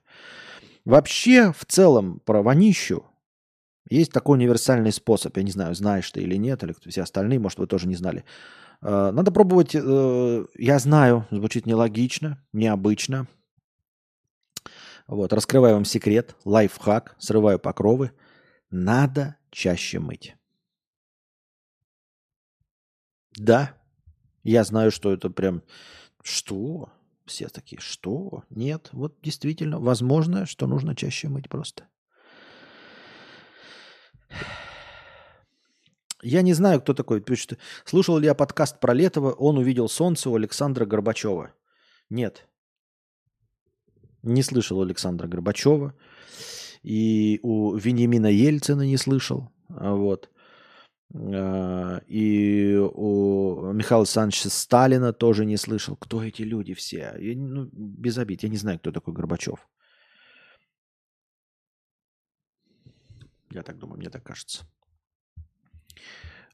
[0.86, 3.06] Вообще, в целом, про вонищу
[3.90, 5.36] есть такой универсальный способ.
[5.38, 8.24] Я не знаю, знаешь ты или нет, или все остальные, может, вы тоже не знали.
[8.82, 13.28] Э, надо пробовать, э, я знаю, звучит нелогично, необычно.
[15.08, 18.12] Вот, раскрываю вам секрет, лайфхак, срываю покровы.
[18.70, 20.36] Надо чаще мыть.
[23.38, 23.76] Да,
[24.44, 25.64] я знаю, что это прям...
[26.24, 26.90] Что?
[27.26, 28.44] Все такие, что?
[28.50, 31.88] Нет, вот действительно, возможно, что нужно чаще мыть просто.
[36.24, 37.58] Я не знаю, кто такой пишет.
[37.86, 41.54] Слушал ли я подкаст про Летова, он увидел солнце у Александра Горбачева.
[42.10, 42.48] Нет.
[44.24, 45.94] Не слышал Александра Горбачева.
[46.84, 49.52] И у Вениамина Ельцина не слышал.
[49.70, 50.30] Вот.
[51.14, 55.96] А, и у Михаила Александровича Сталина тоже не слышал.
[55.96, 57.16] Кто эти люди все?
[57.20, 58.44] Я, ну, без обид.
[58.44, 59.68] Я не знаю, кто такой Горбачев.
[63.52, 64.66] Я так думаю, мне так кажется.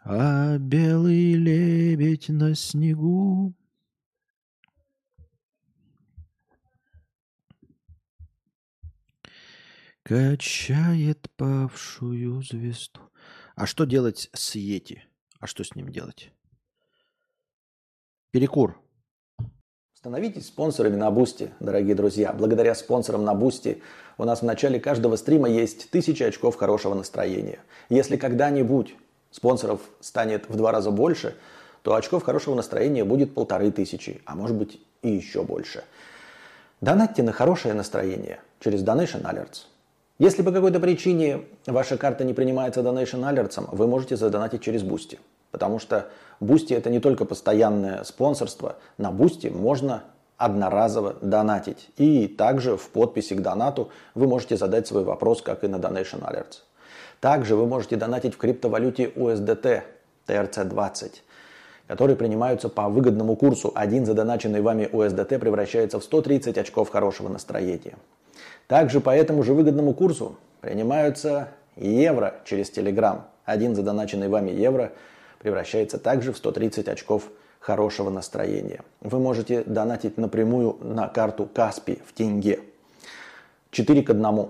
[0.09, 3.53] А белый лебедь на снегу
[10.03, 13.01] Качает павшую звезду.
[13.57, 15.03] А что делать с Йети?
[15.41, 16.31] А что с ним делать?
[18.31, 18.81] Перекур.
[19.93, 22.31] Становитесь спонсорами на Бусти, дорогие друзья.
[22.31, 23.83] Благодаря спонсорам на Бусти
[24.17, 27.59] у нас в начале каждого стрима есть тысячи очков хорошего настроения.
[27.89, 28.95] Если когда-нибудь
[29.31, 31.35] спонсоров станет в два раза больше,
[31.81, 35.83] то очков хорошего настроения будет полторы тысячи, а может быть и еще больше.
[36.81, 39.65] Донатьте на хорошее настроение через Donation Alerts.
[40.19, 45.19] Если по какой-то причине ваша карта не принимается Donation Alerts, вы можете задонатить через Boosty.
[45.51, 46.07] Потому что
[46.39, 48.77] Boosty это не только постоянное спонсорство.
[48.97, 50.03] На Boosty можно
[50.37, 51.89] одноразово донатить.
[51.97, 56.21] И также в подписи к донату вы можете задать свой вопрос, как и на Donation
[56.21, 56.61] Alerts.
[57.19, 59.83] Также вы можете донатить в криптовалюте USDT
[60.27, 61.11] TRC20,
[61.87, 63.71] которые принимаются по выгодному курсу.
[63.73, 67.97] Один задоначенный вами USDT превращается в 130 очков хорошего настроения.
[68.67, 73.21] Также по этому же выгодному курсу принимаются евро через Telegram.
[73.45, 74.91] Один задоначенный вами евро
[75.39, 77.29] превращается также в 130 очков
[77.59, 78.81] хорошего настроения.
[79.01, 82.59] Вы можете донатить напрямую на карту Каспи в тенге.
[83.71, 84.49] 4 к 1.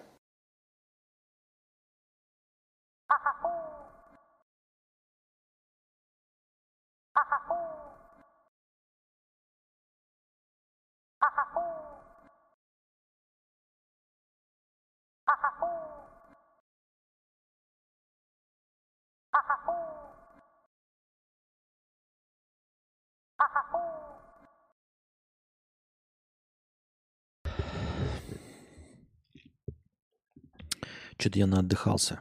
[31.21, 32.19] Что-то я наотдыхался.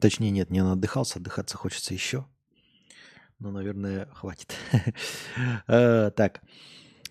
[0.00, 2.26] Точнее, нет, не наотдыхался, отдыхаться хочется еще.
[3.38, 4.56] Но, наверное, хватит.
[5.66, 6.40] Э, так.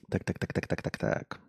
[0.10, 1.42] Так, так, так, так, так, так, так.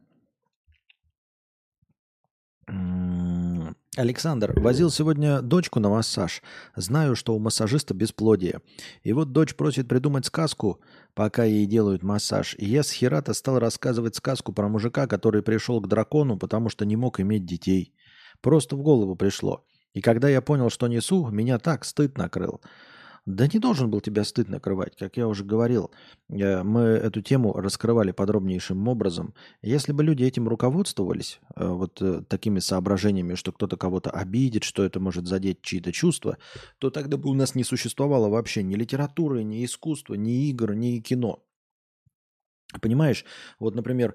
[3.95, 6.43] Александр, возил сегодня дочку на массаж.
[6.75, 8.63] Знаю, что у массажиста бесплодие.
[9.03, 10.81] И вот дочь просит придумать сказку,
[11.13, 12.57] пока ей делают массаж.
[12.59, 16.87] И я с Херата стал рассказывать сказку про мужика, который пришел к дракону, потому что
[16.87, 17.95] не мог иметь детей.
[18.41, 19.63] Просто в голову пришло.
[19.93, 22.63] И когда я понял, что несу, меня так стыд накрыл.
[23.25, 25.93] Да не должен был тебя стыд накрывать, как я уже говорил.
[26.29, 29.35] Э, мы эту тему раскрывали подробнейшим образом.
[29.63, 34.83] Если бы люди этим руководствовались, э, вот э, такими соображениями, что кто-то кого-то обидит, что
[34.83, 36.39] это может задеть чьи-то чувства,
[36.79, 40.99] то тогда бы у нас не существовало вообще ни литературы, ни искусства, ни игр, ни
[40.99, 41.45] кино.
[42.81, 43.25] Понимаешь,
[43.61, 44.15] вот, например,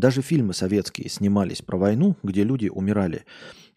[0.00, 3.24] даже фильмы советские снимались про войну, где люди умирали.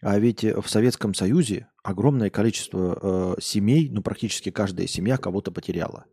[0.00, 6.04] А ведь в Советском Союзе огромное количество э, семей, ну практически каждая семья кого-то потеряла.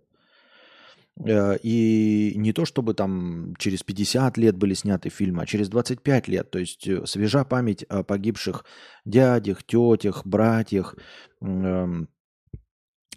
[1.26, 6.28] Э, и не то, чтобы там через 50 лет были сняты фильмы, а через 25
[6.28, 6.50] лет.
[6.52, 8.66] То есть э, свежа память о погибших
[9.06, 10.96] дядях, тетях, братьях,
[11.42, 12.06] э,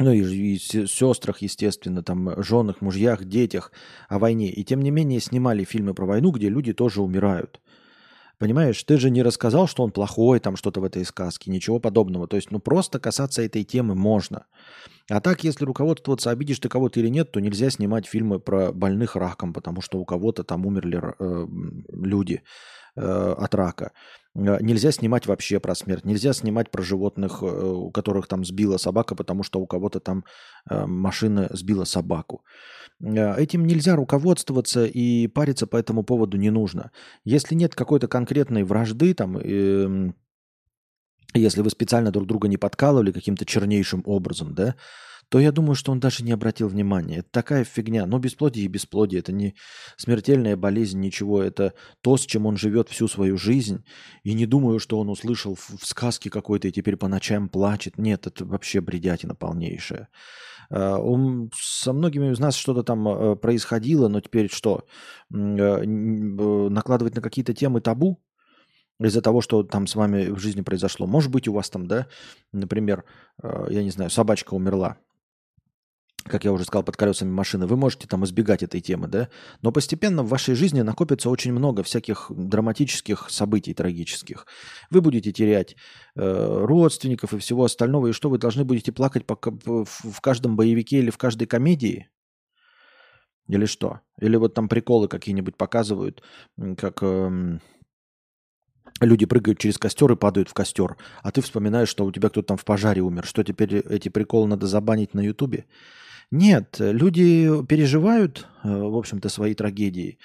[0.01, 3.71] ну и, и сестрах, естественно, там, женах, мужьях, детях
[4.09, 4.51] о войне.
[4.51, 7.61] И тем не менее снимали фильмы про войну, где люди тоже умирают.
[8.39, 12.27] Понимаешь, ты же не рассказал, что он плохой, там что-то в этой сказке, ничего подобного.
[12.27, 14.47] То есть, ну просто касаться этой темы можно.
[15.09, 19.15] А так, если руководствоваться, обидишь ты кого-то или нет, то нельзя снимать фильмы про больных
[19.15, 21.47] раком, потому что у кого-то там умерли э,
[21.93, 22.43] люди
[22.97, 23.93] э, от рака.
[24.35, 26.05] Э, нельзя снимать вообще про смерть.
[26.05, 30.25] Нельзя снимать про животных, э, у которых там сбила собака, потому что у кого-то там
[30.69, 32.45] э, машина сбила собаку.
[33.01, 36.91] Этим нельзя руководствоваться и париться по этому поводу не нужно.
[37.25, 40.13] Если нет какой-то конкретной вражды, там, э,
[41.35, 44.77] если вы специально друг друга не подкалывали каким-то чернейшим образом, да,
[45.35, 47.17] то я думаю, что он даже не обратил внимания.
[47.17, 48.07] Это такая фигня.
[48.07, 49.19] Но бесплодие и бесплодие.
[49.19, 49.57] Это не
[49.97, 51.43] смертельная болезнь, ничего.
[51.43, 53.85] Это то, с чем он живет всю свою жизнь.
[54.23, 57.99] И не думаю, что он услышал в сказке какой-то и теперь по ночам плачет.
[57.99, 60.07] Нет, это вообще бредятина полнейшая.
[60.71, 64.85] А, он, со многими из нас что-то там э, происходило, но теперь что?
[65.35, 68.23] Э, накладывать на какие-то темы табу?
[69.01, 71.09] из-за того, что там с вами в жизни произошло.
[71.09, 72.07] Может быть, у вас там, да,
[72.53, 73.03] например,
[73.43, 74.99] э, я не знаю, собачка умерла
[76.25, 79.29] как я уже сказал, под колесами машины, вы можете там избегать этой темы, да,
[79.63, 84.47] но постепенно в вашей жизни накопится очень много всяких драматических событий трагических.
[84.91, 85.77] Вы будете терять
[86.17, 90.99] э, родственников и всего остального, и что вы должны будете плакать по, в каждом боевике
[90.99, 92.09] или в каждой комедии?
[93.49, 94.01] Или что?
[94.21, 96.23] Или вот там приколы какие-нибудь показывают,
[96.77, 97.03] как...
[97.03, 97.59] Э,
[99.01, 102.49] люди прыгают через костер и падают в костер, а ты вспоминаешь, что у тебя кто-то
[102.49, 103.27] там в пожаре умер.
[103.27, 105.67] Что теперь эти приколы надо забанить на Ютубе?
[106.37, 110.19] Нет, люди переживают, э, в общем-то, свои трагедии,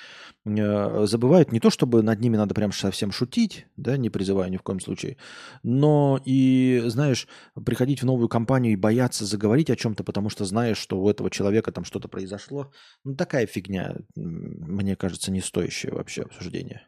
[0.43, 4.57] э, забывают не то, чтобы над ними надо прям совсем шутить, да, не призываю ни
[4.57, 5.17] в коем случае,
[5.61, 7.27] но и, знаешь,
[7.63, 11.29] приходить в новую компанию и бояться заговорить о чем-то, потому что знаешь, что у этого
[11.29, 12.71] человека там что-то произошло.
[13.03, 16.87] Ну, такая фигня, мне кажется, не стоящая вообще обсуждения.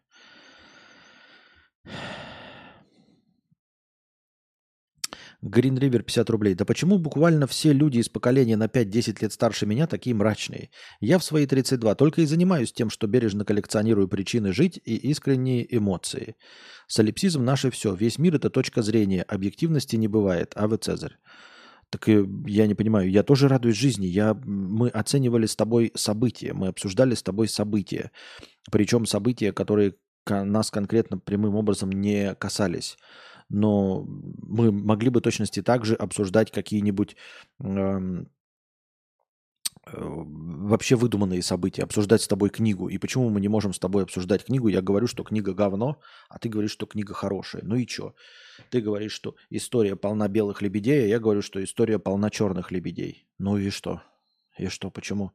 [5.44, 6.54] Green River 50 рублей.
[6.54, 10.70] Да почему буквально все люди из поколения на 5-10 лет старше меня такие мрачные?
[11.00, 15.66] Я в свои 32 только и занимаюсь тем, что бережно коллекционирую причины жить и искренние
[15.76, 16.36] эмоции.
[16.88, 17.96] Солипсизм наше все.
[17.96, 19.24] Весь мир– это точка зрения.
[19.24, 20.54] Объективности не бывает.
[20.56, 21.18] А вы Цезарь.
[21.90, 24.06] Так я не понимаю, я тоже радуюсь жизни.
[24.06, 28.12] Я, мы оценивали с тобой события, мы обсуждали с тобой события.
[28.72, 29.96] Причем события, которые
[30.26, 32.98] нас конкретно прямым образом не касались
[33.52, 37.16] но мы могли бы точности также обсуждать какие-нибудь
[37.60, 38.30] эм,
[39.86, 42.88] э, вообще выдуманные события, обсуждать с тобой книгу.
[42.88, 44.70] И почему мы не можем с тобой обсуждать книгу?
[44.70, 46.00] Я говорю, что книга говно,
[46.30, 47.64] а ты говоришь, что книга хорошая.
[47.64, 48.16] Ну и что?
[48.70, 53.28] Ты говоришь, что история полна белых лебедей, а я говорю, что история полна черных лебедей.
[53.38, 54.02] Ну и что?
[54.58, 55.32] И что, почему?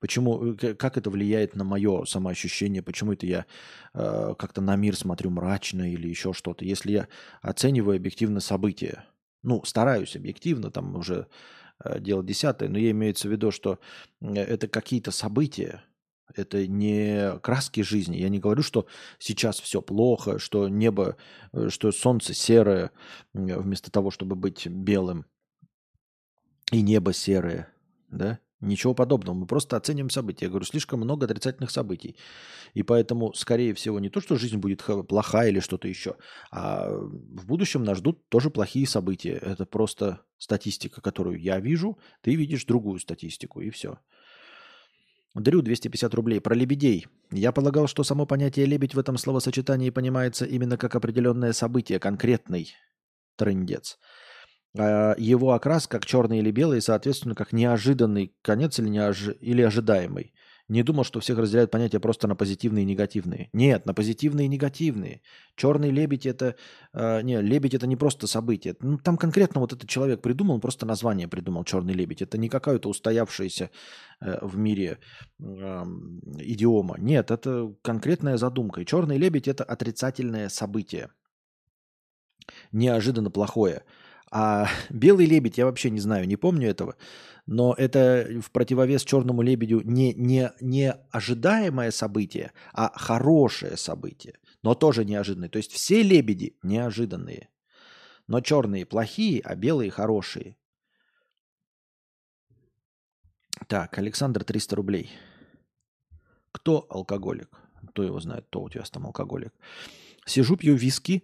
[0.00, 2.82] Почему, э, как это влияет на мое самоощущение?
[2.82, 3.46] Почему это я
[3.94, 6.64] э, как-то на мир смотрю мрачно или еще что-то?
[6.64, 7.08] Если я
[7.42, 9.04] оцениваю объективно события,
[9.42, 11.28] ну, стараюсь объективно, там уже
[11.84, 13.78] э, дело десятое, но я имеется в виду, что
[14.20, 15.84] это какие-то события,
[16.34, 18.16] Это не краски жизни.
[18.16, 18.86] Я не говорю, что
[19.18, 21.16] сейчас все плохо, что небо,
[21.52, 22.90] э, что солнце серое,
[23.32, 25.24] вместо того, чтобы быть белым,
[26.72, 27.68] и небо серое.
[28.10, 28.40] Да?
[28.60, 29.34] Ничего подобного.
[29.34, 30.46] Мы просто оценим события.
[30.46, 32.16] Я говорю, слишком много отрицательных событий.
[32.72, 36.16] И поэтому, скорее всего, не то, что жизнь будет плохая или что-то еще,
[36.50, 39.34] а в будущем нас ждут тоже плохие события.
[39.34, 43.98] Это просто статистика, которую я вижу, ты видишь другую статистику, и все.
[45.34, 46.40] Дрю 250 рублей.
[46.40, 47.06] Про лебедей.
[47.30, 52.72] Я полагал, что само понятие «лебедь» в этом словосочетании понимается именно как определенное событие, конкретный
[53.36, 53.98] трендец.
[54.78, 59.28] А, его окрас как черный или белый, соответственно, как неожиданный конец или, неож...
[59.40, 60.32] или ожидаемый.
[60.68, 63.50] Не думал, что всех разделяют понятия просто на позитивные и негативные.
[63.52, 65.20] Нет, на позитивные и негативные.
[65.54, 66.56] Черный лебедь это...
[66.92, 68.74] Э, не, лебедь это не просто событие.
[68.80, 72.20] Ну, там конкретно вот этот человек придумал, просто название придумал черный лебедь.
[72.20, 73.70] Это не какая-то устоявшаяся
[74.20, 74.98] э, в мире
[75.38, 75.44] э,
[76.40, 76.96] идиома.
[76.98, 78.80] Нет, это конкретная задумка.
[78.80, 81.10] И черный лебедь это отрицательное событие.
[82.72, 83.84] Неожиданно плохое.
[84.30, 86.96] А белый лебедь, я вообще не знаю, не помню этого,
[87.46, 94.74] но это в противовес черному лебедю не, не, не ожидаемое событие, а хорошее событие, но
[94.74, 95.48] тоже неожиданное.
[95.48, 97.48] То есть все лебеди неожиданные,
[98.26, 100.56] но черные плохие, а белые хорошие.
[103.68, 105.10] Так, Александр, 300 рублей.
[106.52, 107.48] Кто алкоголик?
[107.90, 109.54] Кто его знает, кто у тебя там алкоголик?
[110.26, 111.22] Сижу, пью виски,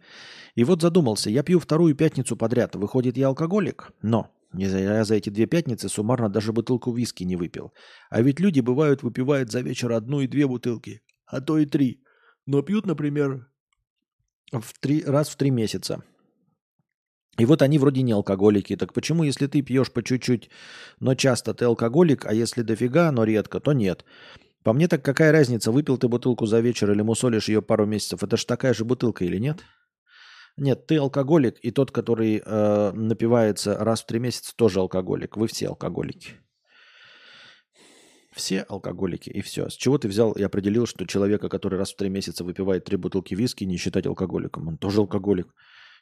[0.55, 3.93] и вот задумался, я пью вторую пятницу подряд, выходит, я алкоголик?
[4.01, 7.73] Но я за эти две пятницы суммарно даже бутылку виски не выпил.
[8.11, 12.05] А ведь люди, бывают, выпивают за вечер одну и две бутылки, а то и три.
[12.47, 13.49] Но пьют, например,
[14.53, 16.05] в три, раз в три месяца.
[17.39, 18.77] И вот они вроде не алкоголики.
[18.77, 20.51] Так почему, если ты пьешь по чуть-чуть,
[21.01, 24.05] но часто ты алкоголик, а если дофига, но редко, то нет?
[24.63, 28.23] По мне так какая разница, выпил ты бутылку за вечер или мусолишь ее пару месяцев,
[28.23, 29.59] это же такая же бутылка или нет?
[30.57, 35.37] Нет, ты алкоголик, и тот, который э, напивается раз в три месяца, тоже алкоголик.
[35.37, 36.35] Вы все алкоголики.
[38.33, 39.69] Все алкоголики, и все.
[39.69, 42.97] С чего ты взял и определил, что человека, который раз в три месяца выпивает три
[42.97, 44.69] бутылки виски, не считать алкоголиком?
[44.69, 45.55] Он тоже алкоголик.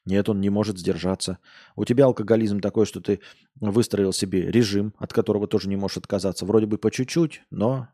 [0.05, 1.39] Нет, он не может сдержаться.
[1.77, 3.21] У тебя алкоголизм такой, что ты
[3.61, 6.47] выстроил себе режим, от которого тоже не можешь отказаться.
[6.47, 7.89] Вроде бы по чуть-чуть, но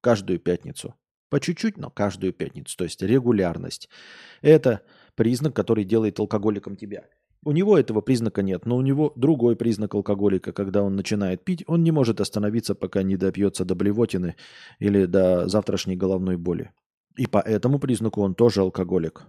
[0.00, 0.94] каждую пятницу.
[1.28, 2.76] По чуть-чуть, но каждую пятницу.
[2.76, 3.88] То есть регулярность.
[4.42, 4.80] Это
[5.14, 7.04] признак, который делает алкоголиком тебя.
[7.42, 11.64] У него этого признака нет, но у него другой признак алкоголика, когда он начинает пить,
[11.66, 14.36] он не может остановиться, пока не допьется до блевотины
[14.78, 16.70] или до завтрашней головной боли.
[17.16, 19.26] И по этому признаку он тоже алкоголик.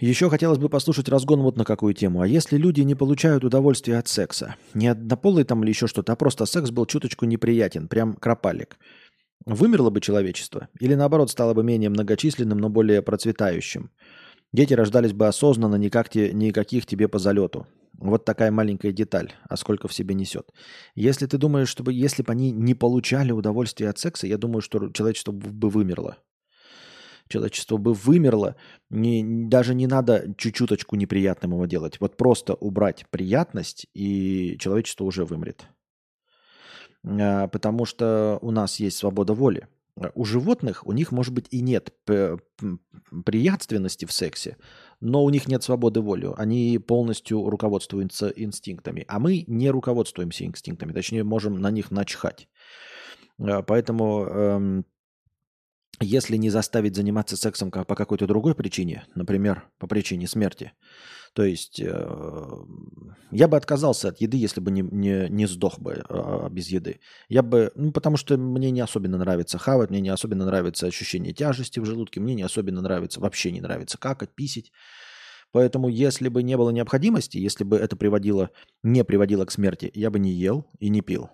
[0.00, 2.20] Еще хотелось бы послушать разгон вот на какую тему.
[2.20, 4.56] А если люди не получают удовольствия от секса?
[4.74, 8.76] Не однополый там или еще что-то, а просто секс был чуточку неприятен, прям кропалик.
[9.46, 10.68] Вымерло бы человечество?
[10.80, 13.90] Или наоборот стало бы менее многочисленным, но более процветающим?
[14.52, 17.66] Дети рождались бы осознанно, никак те, никаких тебе по залету.
[17.96, 20.50] Вот такая маленькая деталь, а сколько в себе несет.
[20.96, 24.90] Если ты думаешь, чтобы если бы они не получали удовольствие от секса, я думаю, что
[24.90, 26.18] человечество бы вымерло
[27.28, 28.56] человечество бы вымерло,
[28.90, 32.00] не, даже не надо чуть-чуточку неприятным его делать.
[32.00, 35.66] Вот просто убрать приятность, и человечество уже вымрет.
[37.04, 39.68] А, потому что у нас есть свобода воли.
[40.14, 41.94] У животных, у них, может быть, и нет
[43.24, 44.56] приятственности в сексе,
[45.00, 46.30] но у них нет свободы воли.
[46.36, 49.04] Они полностью руководствуются инстинктами.
[49.06, 52.48] А мы не руководствуемся инстинктами, точнее, можем на них начхать.
[53.38, 54.84] А, поэтому эм,
[56.00, 60.72] если не заставить заниматься сексом по какой-то другой причине, например, по причине смерти,
[61.34, 62.56] то есть э,
[63.32, 67.00] я бы отказался от еды, если бы не, не, не сдох бы э, без еды.
[67.28, 71.32] Я бы, ну, потому что мне не особенно нравится хавать, мне не особенно нравится ощущение
[71.32, 74.70] тяжести в желудке, мне не особенно нравится, вообще не нравится какать, писить.
[75.50, 78.50] Поэтому, если бы не было необходимости, если бы это приводило,
[78.82, 81.30] не приводило к смерти, я бы не ел и не пил.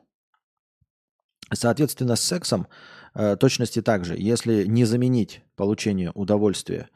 [1.53, 2.69] Соответственно, с сексом
[3.15, 4.17] э, точности также.
[4.17, 6.89] Если не заменить получение удовольствия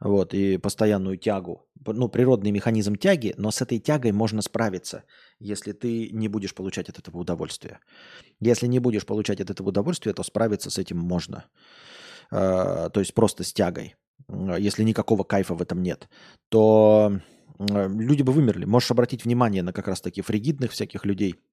[0.00, 5.04] вот, и постоянную тягу, ну, природный механизм тяги, но с этой тягой можно справиться,
[5.38, 7.80] если ты не будешь получать от этого удовольствия.
[8.40, 11.44] Если не будешь получать от этого удовольствия, то справиться с этим можно.
[12.30, 13.96] Э, то есть просто с тягой.
[14.58, 16.08] Если никакого кайфа в этом нет,
[16.50, 17.18] то
[17.58, 18.64] э, люди бы вымерли.
[18.64, 21.36] Можешь обратить внимание на как раз таки фригидных всяких людей–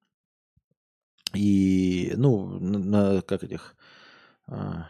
[1.34, 3.76] и, ну, на, на как этих,
[4.48, 4.88] а,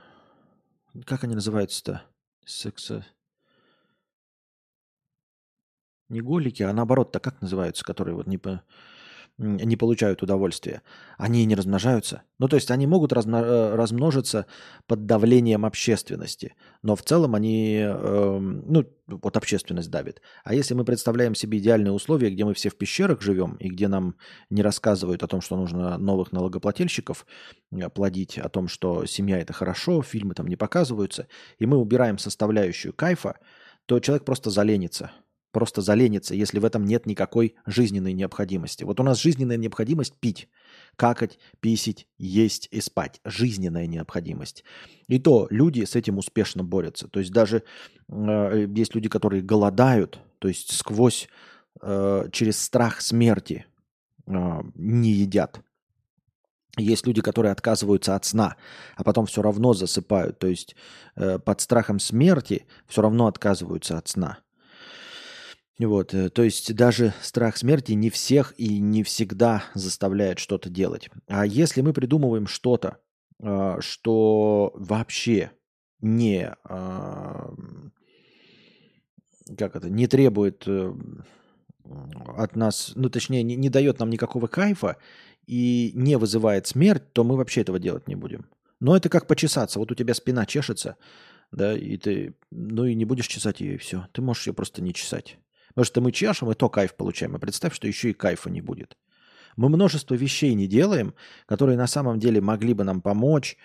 [1.04, 2.02] как они называются-то?
[2.44, 3.04] Секса...
[6.08, 8.64] Не голики, а наоборот-то как называются, которые вот не по...
[9.38, 10.82] не получают удовольствия,
[11.16, 12.22] они не размножаются.
[12.38, 14.46] Ну, то есть они могут размно- э, размножиться
[14.86, 20.20] под давлением общественности, но в целом они, э, ну, вот общественность давит.
[20.44, 23.86] А если мы представляем себе идеальные условия, где мы все в пещерах живем, и где
[23.86, 24.16] нам
[24.50, 27.24] не рассказывают о том, что нужно новых налогоплательщиков
[27.70, 31.28] э, плодить, о том, что семья это хорошо, фильмы там не показываются,
[31.58, 33.38] и мы убираем составляющую кайфа,
[33.86, 35.12] то человек просто заленится–
[35.52, 38.84] просто заленится, если в этом нет никакой жизненной необходимости.
[38.84, 40.48] Вот у нас жизненная необходимость пить,
[40.96, 43.20] какать, писить, есть и спать.
[43.24, 44.64] Жизненная необходимость.
[45.08, 47.08] И то люди с этим успешно борются.
[47.08, 47.62] То есть даже
[48.08, 51.28] э, есть люди, которые голодают, то есть сквозь,
[51.80, 53.66] э, через страх смерти
[54.26, 55.62] э, не едят.
[56.76, 58.56] Есть люди, которые отказываются от сна,
[58.96, 60.38] а потом все равно засыпают.
[60.38, 60.76] То есть
[61.16, 64.38] э, под страхом смерти все равно отказываются от сна.
[65.78, 71.08] Вот, э, то есть даже страх смерти не всех и не всегда заставляет что-то делать.
[71.28, 72.98] А если мы придумываем что-то,
[73.40, 75.52] а, что вообще
[76.00, 77.54] не, а,
[79.56, 80.92] как это, не требует э,
[82.36, 84.96] от нас, ну точнее, не, не дает нам никакого кайфа
[85.46, 88.46] и не вызывает смерть, то мы вообще этого делать не будем.
[88.80, 89.78] Но это как почесаться.
[89.78, 90.96] Вот у тебя спина чешется,
[91.52, 94.08] да, и ты, ну и не будешь чесать ее, и все.
[94.12, 95.38] Ты можешь ее просто не чесать.
[95.78, 97.36] Потому что мы чешем, и то кайф получаем.
[97.36, 98.96] А представь, что еще и кайфа не будет.
[99.56, 101.14] Мы множество вещей не делаем,
[101.46, 103.56] которые на самом деле могли бы нам помочь.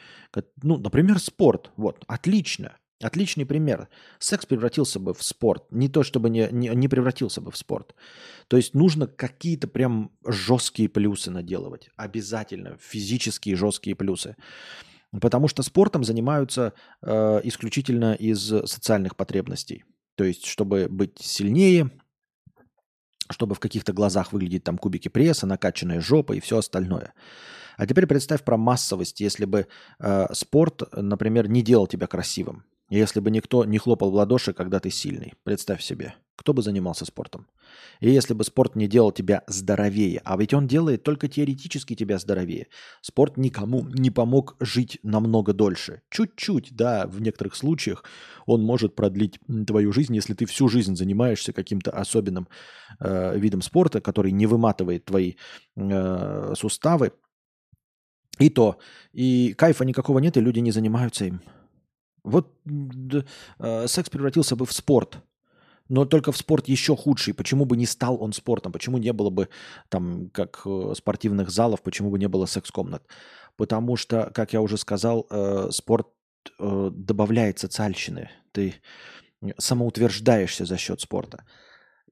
[0.61, 1.71] Ну, например, спорт.
[1.75, 2.77] Вот, отлично.
[3.01, 3.89] Отличный пример.
[4.19, 5.63] Секс превратился бы в спорт.
[5.71, 7.95] Не то, чтобы не, не, не превратился бы в спорт.
[8.47, 11.89] То есть нужно какие-то прям жесткие плюсы наделывать.
[11.95, 12.77] Обязательно.
[12.79, 14.35] Физические жесткие плюсы.
[15.19, 19.83] Потому что спортом занимаются э, исключительно из социальных потребностей.
[20.15, 21.89] То есть, чтобы быть сильнее,
[23.33, 27.13] чтобы в каких-то глазах выглядеть там кубики пресса, накачанная жопа и все остальное.
[27.75, 29.67] А теперь представь про массовость, если бы
[29.99, 32.63] э, спорт, например, не делал тебя красивым.
[32.89, 35.33] Если бы никто не хлопал в ладоши, когда ты сильный.
[35.43, 37.47] Представь себе, кто бы занимался спортом.
[37.99, 42.17] И если бы спорт не делал тебя здоровее, а ведь он делает только теоретически тебя
[42.17, 42.67] здоровее.
[43.01, 46.01] Спорт никому не помог жить намного дольше.
[46.09, 48.03] Чуть-чуть, да, в некоторых случаях
[48.45, 52.47] он может продлить твою жизнь, если ты всю жизнь занимаешься каким-то особенным
[52.99, 55.33] э, видом спорта, который не выматывает твои
[55.75, 57.13] э, суставы.
[58.39, 58.79] И то.
[59.11, 61.41] И кайфа никакого нет, и люди не занимаются им.
[62.23, 62.57] Вот
[63.59, 65.19] э, секс превратился бы в спорт,
[65.89, 67.33] но только в спорт еще худший.
[67.33, 68.71] Почему бы не стал он спортом?
[68.71, 69.49] Почему не было бы
[69.89, 71.81] там как э, спортивных залов?
[71.81, 73.03] Почему бы не было секс-комнат?
[73.57, 76.07] Потому что, как я уже сказал, э, спорт
[76.59, 78.29] э, добавляет социальщины.
[78.51, 78.75] Ты
[79.57, 81.45] самоутверждаешься за счет спорта.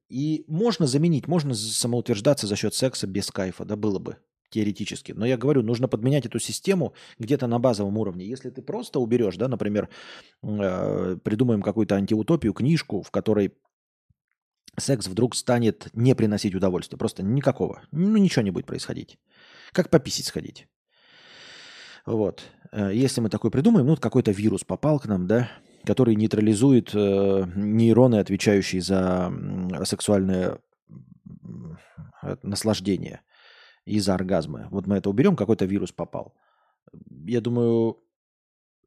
[0.10, 4.18] И можно заменить, можно самоутверждаться за счет секса без кайфа, да, было бы
[4.52, 5.14] теоретически.
[5.14, 8.26] Но я говорю, нужно подменять эту систему где-то на базовом уровне.
[8.26, 9.90] Если ты просто уберешь, да, например,
[10.44, 13.53] э, придумаем какую-то антиутопию, книжку, в которой
[14.78, 16.98] секс вдруг станет не приносить удовольствия.
[16.98, 17.82] Просто никакого.
[17.91, 19.18] Ну, ничего не будет происходить.
[19.72, 20.68] Как пописить сходить.
[22.06, 22.44] Вот.
[22.72, 25.49] Э, если мы такой придумаем, ну, какой-то вирус попал к нам, да,
[25.86, 29.34] который нейтрализует э, нейроны, отвечающие за
[29.86, 30.60] сексуальное
[32.44, 33.22] наслаждение
[33.86, 34.68] из-за оргазма.
[34.72, 36.34] Вот мы это уберем, какой-то вирус попал.
[37.26, 37.98] Я думаю,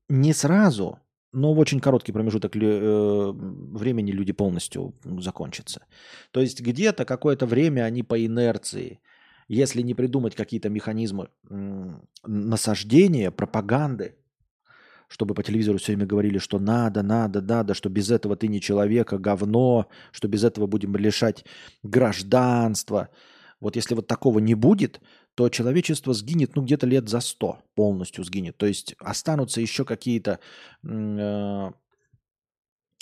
[0.09, 0.99] не сразу,
[1.33, 5.87] но в очень короткий промежуток э, времени люди полностью закончатся.
[6.31, 9.01] То есть где-то какое-то время они по инерции,
[9.49, 11.29] если не придумать какие-то механизмы
[12.25, 14.17] насаждения, пропаганды,
[15.09, 18.61] чтобы по телевизору все время говорили, что надо, надо, надо, что без этого ты не
[18.61, 21.45] человек, а говно, что без этого будем лишать
[21.83, 23.11] гражданства–
[23.65, 25.01] вот если вот такого не будет,
[25.35, 28.59] то человечество сгинет, ну, где-то лет за сто полностью сгинет.
[28.59, 30.39] То есть останутся еще какие-то
[30.87, 31.71] э,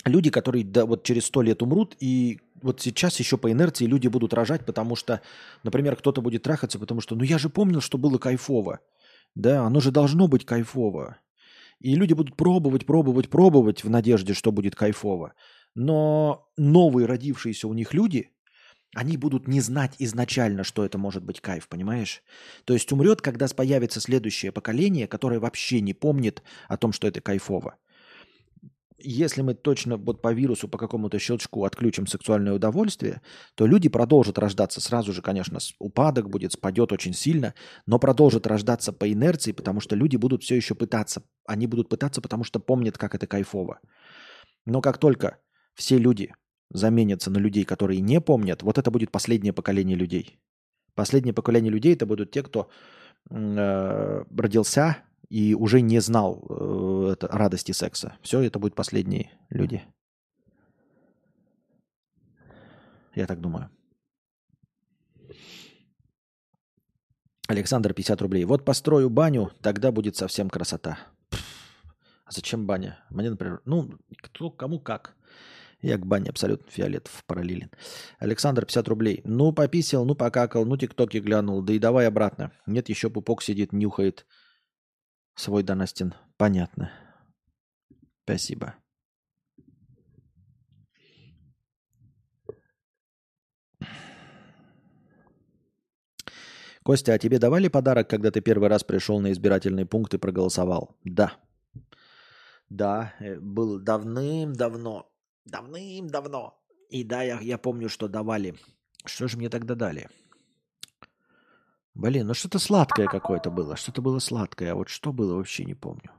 [0.05, 4.07] люди, которые да, вот через сто лет умрут, и вот сейчас еще по инерции люди
[4.07, 5.19] будут рожать, потому что,
[5.63, 8.79] например, кто-то будет трахаться, потому что, ну, я же помнил, что было кайфово.
[9.35, 11.17] Да, оно же должно быть кайфово.
[11.81, 15.33] И люди будут пробовать, пробовать, пробовать в надежде, что будет кайфово.
[15.75, 18.29] Но новые родившиеся у них люди–
[18.93, 22.21] они будут не знать изначально, что это может быть кайф, понимаешь?
[22.65, 27.21] То есть умрет, когда появится следующее поколение, которое вообще не помнит о том, что это
[27.21, 27.75] кайфово.
[29.05, 33.21] Если мы точно вот по вирусу, по какому-то щелчку отключим сексуальное удовольствие,
[33.55, 34.79] то люди продолжат рождаться.
[34.79, 37.53] Сразу же, конечно, упадок будет, спадет очень сильно,
[37.85, 41.23] но продолжат рождаться по инерции, потому что люди будут все еще пытаться.
[41.45, 43.81] Они будут пытаться, потому что помнят, как это кайфово.
[44.65, 45.39] Но как только
[45.73, 46.33] все люди
[46.73, 50.39] заменятся на людей, которые не помнят, вот это будет последнее поколение людей.
[50.95, 52.69] Последнее поколение людей это будут те, кто
[53.29, 54.97] э, родился
[55.29, 58.17] и уже не знал э, это, радости секса.
[58.21, 59.83] Все, это будут последние люди.
[63.15, 63.69] Я так думаю.
[67.47, 68.45] Александр, 50 рублей.
[68.45, 70.97] Вот построю баню, тогда будет совсем красота.
[72.25, 73.03] А зачем баня?
[73.09, 73.91] Мне, например, ну,
[74.21, 75.15] кто, кому как.
[75.83, 77.69] Я к бане абсолютно фиолетов параллелен.
[78.17, 79.21] Александр, 50 рублей.
[79.25, 81.61] Ну, пописал, ну, покакал, ну, тиктоки глянул.
[81.61, 82.53] Да и давай обратно.
[82.65, 84.25] Нет, еще пупок сидит, нюхает
[85.35, 86.13] свой Донастин.
[86.37, 86.89] Понятно.
[88.23, 88.75] Спасибо.
[96.83, 100.97] Костя, а тебе давали подарок, когда ты первый раз пришел на избирательный пункт и проголосовал?
[101.03, 101.33] Да.
[102.69, 105.12] Да, э, был давным-давно.
[105.45, 106.59] Давным-давно.
[106.89, 108.55] И да, я, я помню, что давали.
[109.05, 110.09] Что же мне тогда дали?
[111.93, 113.75] Блин, ну что-то сладкое какое-то было.
[113.75, 114.71] Что-то было сладкое.
[114.71, 116.11] А вот что было, вообще не помню.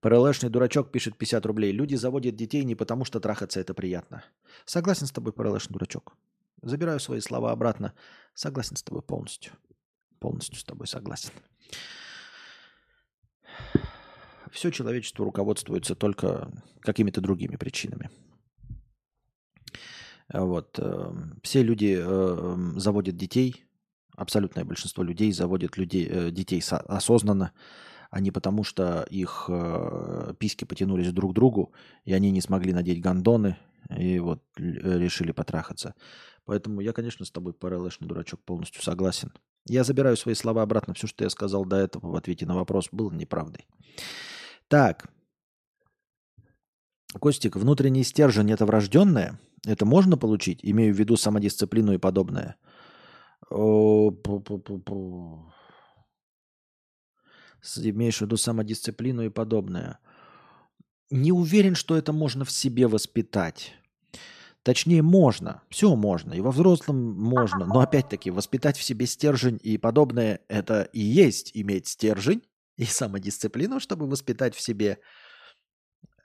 [0.00, 1.72] ПРЛшный дурачок пишет 50 рублей.
[1.72, 4.24] Люди заводят детей не потому, что трахаться это приятно.
[4.64, 6.16] Согласен с тобой, ПРЛшный дурачок.
[6.62, 7.94] Забираю свои слова обратно.
[8.34, 9.52] Согласен с тобой полностью.
[10.18, 11.30] Полностью с тобой согласен.
[14.52, 16.50] Все человечество руководствуется только
[16.80, 18.10] какими-то другими причинами.
[20.32, 20.78] Вот.
[20.78, 21.12] Э,
[21.42, 23.64] все люди э, заводят детей,
[24.16, 27.52] абсолютное большинство людей заводят людей, э, детей осознанно,
[28.10, 29.50] а не потому, что их
[30.38, 31.74] письки потянулись друг к другу,
[32.06, 33.58] и они не смогли надеть гондоны,
[33.94, 35.94] и вот решили потрахаться.
[36.46, 39.30] Поэтому я, конечно, с тобой, ПРЛшный дурачок, полностью согласен.
[39.66, 40.94] Я забираю свои слова обратно.
[40.94, 43.66] Все, что я сказал до этого в ответе на вопрос, было неправдой.
[44.68, 45.10] Так.
[47.18, 49.40] Костик, внутренний стержень– это врожденное?
[49.66, 50.60] Это можно получить?
[50.62, 52.56] Имею в виду самодисциплину и подобное.
[57.76, 59.98] Имеешь в виду самодисциплину и подобное.
[61.10, 63.72] Не уверен, что это можно в себе воспитать.
[64.62, 69.78] Точнее, можно, все можно, и во взрослом можно, но опять-таки воспитать в себе стержень и
[69.78, 72.42] подобное– это и есть иметь стержень
[72.78, 74.98] и самодисциплину, чтобы воспитать в себе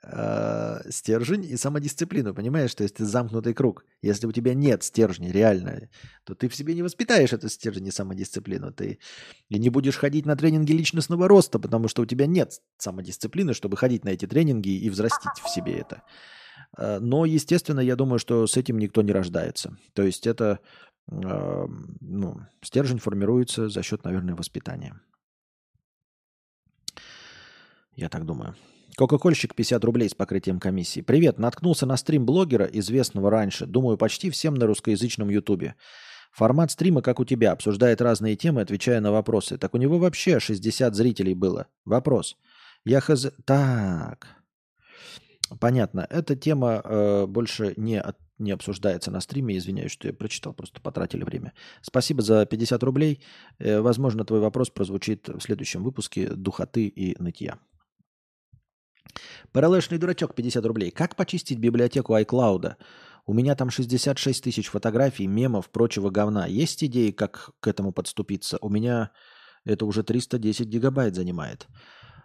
[0.04, 2.74] э, стержень и самодисциплину, понимаешь?
[2.74, 3.84] То есть это замкнутый круг.
[4.02, 5.90] Если у тебя нет стержня реально,
[6.22, 8.72] то ты в себе не воспитаешь эту стержень и самодисциплину.
[8.72, 9.00] Ты
[9.48, 13.76] и не будешь ходить на тренинги личностного роста, потому что у тебя нет самодисциплины, чтобы
[13.76, 16.02] ходить на эти тренинги и взрастить в себе это.
[16.78, 19.76] Э, но, естественно, я думаю, что с этим никто не рождается.
[19.92, 20.60] То есть это
[21.06, 24.98] ну, стержень формируется за счет, наверное, воспитания.
[27.96, 28.54] Я так думаю.
[28.96, 31.00] Кока-кольщик 50 рублей с покрытием комиссии.
[31.00, 33.66] Привет, наткнулся на стрим блогера, известного раньше.
[33.66, 35.74] Думаю, почти всем на русскоязычном ютубе.
[36.32, 39.58] Формат стрима, как у тебя, обсуждает разные темы, отвечая на вопросы.
[39.58, 41.66] Так у него вообще 60 зрителей было.
[41.84, 42.36] Вопрос.
[42.84, 43.32] Я хз...
[43.44, 44.28] Так.
[45.60, 46.06] Понятно.
[46.10, 49.56] Эта тема э, больше не, от, не обсуждается на стриме.
[49.56, 51.52] Извиняюсь, что я прочитал, просто потратили время.
[51.82, 53.20] Спасибо за 50 рублей.
[53.58, 57.58] Э, возможно, твой вопрос прозвучит в следующем выпуске «Духоты и нытья».
[59.52, 60.90] Параллельный дурачок 50 рублей.
[60.90, 62.76] Как почистить библиотеку iCloud?
[63.26, 66.46] У меня там 66 тысяч фотографий, мемов, прочего говна.
[66.46, 68.58] Есть идеи, как к этому подступиться?
[68.60, 69.12] У меня
[69.64, 71.66] это уже 310 гигабайт занимает.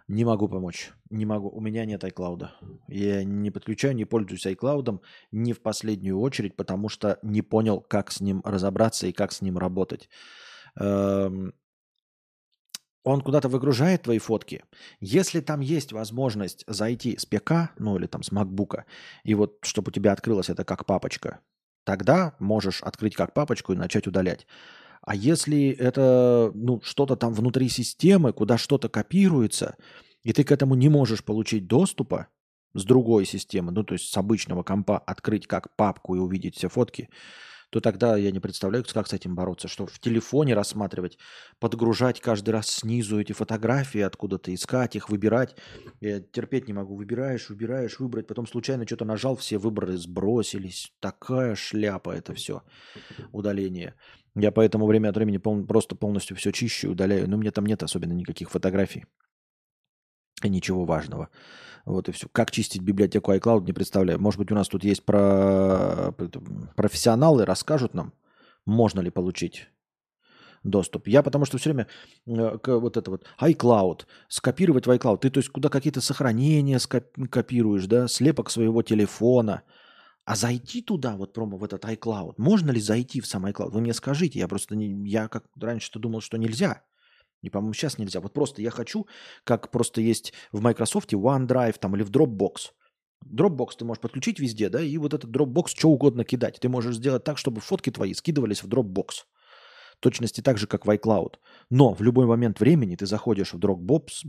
[0.08, 0.92] Не могу помочь.
[1.08, 1.48] Не могу.
[1.48, 2.48] У меня нет iCloud.
[2.88, 5.00] Я не подключаю, не пользуюсь iCloud
[5.30, 9.40] не в последнюю очередь, потому что не понял, как с ним разобраться и как с
[9.40, 10.08] ним работать.
[10.78, 11.54] Эм,
[13.02, 14.64] он куда-то выгружает твои фотки.
[15.00, 18.82] Если там есть возможность зайти с ПК, ну или там с MacBook,
[19.24, 21.40] и вот чтобы у тебя открылось это как папочка,
[21.84, 24.46] тогда можешь открыть как папочку и начать удалять.
[25.02, 29.76] А если это ну, что-то там внутри системы, куда что-то копируется,
[30.22, 32.28] и ты к этому не можешь получить доступа
[32.74, 36.68] с другой системы, ну то есть с обычного компа открыть как папку и увидеть все
[36.68, 37.08] фотки,
[37.70, 39.68] то тогда я не представляю, как с этим бороться.
[39.68, 41.18] Что в телефоне рассматривать,
[41.58, 45.56] подгружать каждый раз снизу эти фотографии, откуда-то искать их, выбирать.
[46.00, 46.96] Я терпеть не могу.
[46.96, 48.26] Выбираешь, выбираешь, выбрать.
[48.26, 50.92] Потом случайно что-то нажал, все выборы сбросились.
[51.00, 52.62] Такая шляпа это все.
[53.32, 53.94] Удаление.
[54.34, 57.28] Я поэтому время от времени пол, просто полностью все чищу удаляю.
[57.28, 59.06] Но мне там нет особенно никаких фотографий.
[60.42, 61.28] И ничего важного.
[61.84, 62.28] Вот и все.
[62.32, 64.20] Как чистить библиотеку iCloud, не представляю.
[64.20, 66.12] Может быть, у нас тут есть про...
[66.76, 68.12] профессионалы, расскажут нам,
[68.66, 69.68] можно ли получить
[70.62, 71.08] доступ.
[71.08, 71.86] Я потому что все время
[72.26, 75.18] э, вот это вот iCloud, скопировать в iCloud.
[75.18, 79.62] Ты то есть куда какие-то сохранения скопируешь, да, слепок своего телефона–
[80.24, 83.70] А зайти туда, вот промо в этот iCloud, можно ли зайти в сам iCloud?
[83.70, 86.82] Вы мне скажите, я просто не, я как раньше-то думал, что нельзя.
[87.42, 88.20] И, по-моему, сейчас нельзя.
[88.20, 89.06] Вот просто я хочу,
[89.44, 92.72] как просто есть в Microsoft OneDrive там или в Dropbox.
[93.26, 96.58] Dropbox ты можешь подключить везде, да, и вот этот Dropbox что угодно кидать.
[96.60, 99.24] Ты можешь сделать так, чтобы фотки твои скидывались в Dropbox.
[100.00, 101.34] Точности так же, как в iCloud.
[101.68, 104.24] Но в любой момент времени ты заходишь в Dropbox,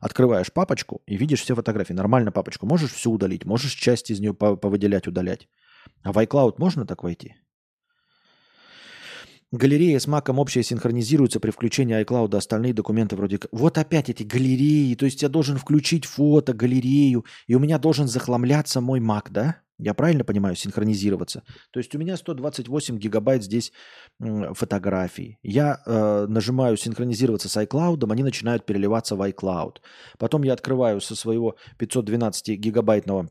[0.00, 1.92] открываешь папочку и видишь все фотографии.
[1.92, 2.66] Нормально папочку.
[2.66, 5.48] Можешь все удалить, можешь часть из нее повыделять, удалять.
[6.02, 7.36] А в iCloud можно так войти?
[9.52, 13.38] Галерея с маком общая синхронизируется при включении iCloud, остальные документы вроде...
[13.52, 18.08] Вот опять эти галереи, то есть я должен включить фото, галерею, и у меня должен
[18.08, 19.60] захламляться мой Mac, да?
[19.78, 21.42] Я правильно понимаю, синхронизироваться?
[21.72, 23.72] То есть у меня 128 гигабайт здесь
[24.20, 25.38] фотографий.
[25.42, 29.78] Я э, нажимаю синхронизироваться с iCloud, они начинают переливаться в iCloud.
[30.18, 33.30] Потом я открываю со своего 512 гигабайтного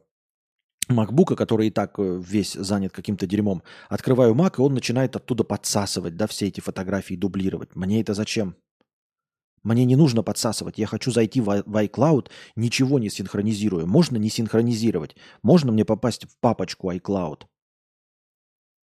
[0.89, 5.43] макбука, который и так э, весь занят каким-то дерьмом, открываю Mac, и он начинает оттуда
[5.43, 7.75] подсасывать, да, все эти фотографии дублировать.
[7.75, 8.55] Мне это зачем?
[9.63, 10.77] Мне не нужно подсасывать.
[10.77, 13.85] Я хочу зайти в iCloud, ничего не синхронизируя.
[13.85, 15.15] Можно не синхронизировать.
[15.41, 17.43] Можно мне попасть в папочку iCloud.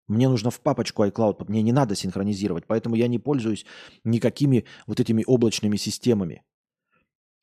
[0.06, 3.64] Мне нужно в папочку iCloud, мне не надо синхронизировать, поэтому я не пользуюсь
[4.04, 6.42] никакими вот этими облачными системами.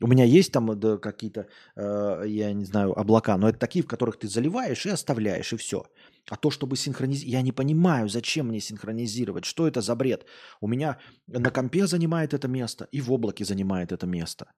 [0.01, 3.87] У меня есть там да, какие-то, э, я не знаю, облака, но это такие, в
[3.87, 5.85] которых ты заливаешь и оставляешь, и все.
[6.29, 10.25] А то, чтобы синхронизировать, я не понимаю, зачем мне синхронизировать, что это за бред.
[10.59, 10.97] У меня
[11.27, 14.51] на компе занимает это место, и в облаке занимает это место.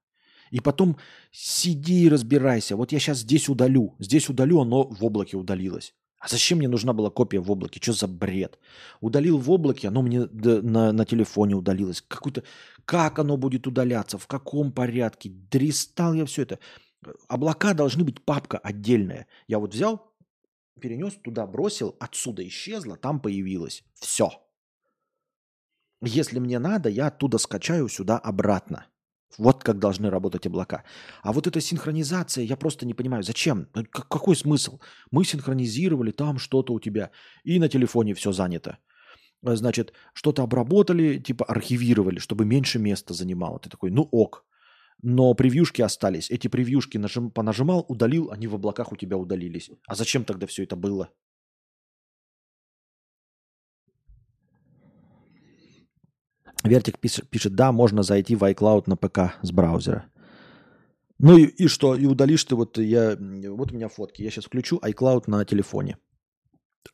[0.52, 0.98] И потом
[1.32, 2.76] сиди и разбирайся.
[2.76, 5.94] Вот я сейчас здесь удалю, здесь удалю, оно в облаке удалилось.
[6.24, 7.82] А зачем мне нужна была копия в облаке?
[7.82, 8.58] Что за бред?
[9.02, 12.02] Удалил в облаке, оно мне на, на телефоне удалилось.
[12.02, 12.44] Какой-то,
[12.86, 15.30] как оно будет удаляться, в каком порядке?
[15.52, 16.60] Дристал я все это.
[17.28, 19.28] Облака должны быть папка отдельная.
[19.50, 20.14] Я вот взял,
[20.80, 23.84] перенес туда, бросил, отсюда исчезло, там появилось.
[23.96, 24.32] Все.
[26.02, 28.86] Если мне надо, я оттуда скачаю сюда обратно.
[29.38, 30.84] Вот как должны работать облака.
[31.24, 33.68] А вот эта синхронизация, я просто не понимаю, зачем?
[33.76, 34.80] Ну, какой смысл?
[35.12, 37.10] Мы синхронизировали, там что-то у тебя,
[37.44, 38.78] и на телефоне все занято.
[39.44, 43.60] Э, значит, что-то обработали, типа архивировали, чтобы меньше места занимало.
[43.60, 44.46] Ты такой, ну ок.
[45.02, 46.32] Но превьюшки остались.
[46.32, 49.70] Эти превьюшки нажим, понажимал, удалил, они в облаках у тебя удалились.
[49.88, 51.10] А зачем тогда все это было?
[56.64, 60.06] Вертик пишет, да, можно зайти в iCloud на ПК с браузера.
[61.20, 61.96] Ну и, и что?
[61.96, 64.22] И удалишь ты вот я, вот у меня фотки.
[64.22, 65.98] Я сейчас включу iCloud на телефоне.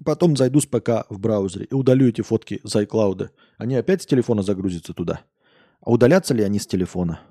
[0.03, 3.29] Потом зайду с ПК в браузере и удалю эти фотки с iCloud.
[3.57, 5.21] Они опять с телефона загрузятся туда.
[5.81, 7.21] А удалятся ли они с телефона?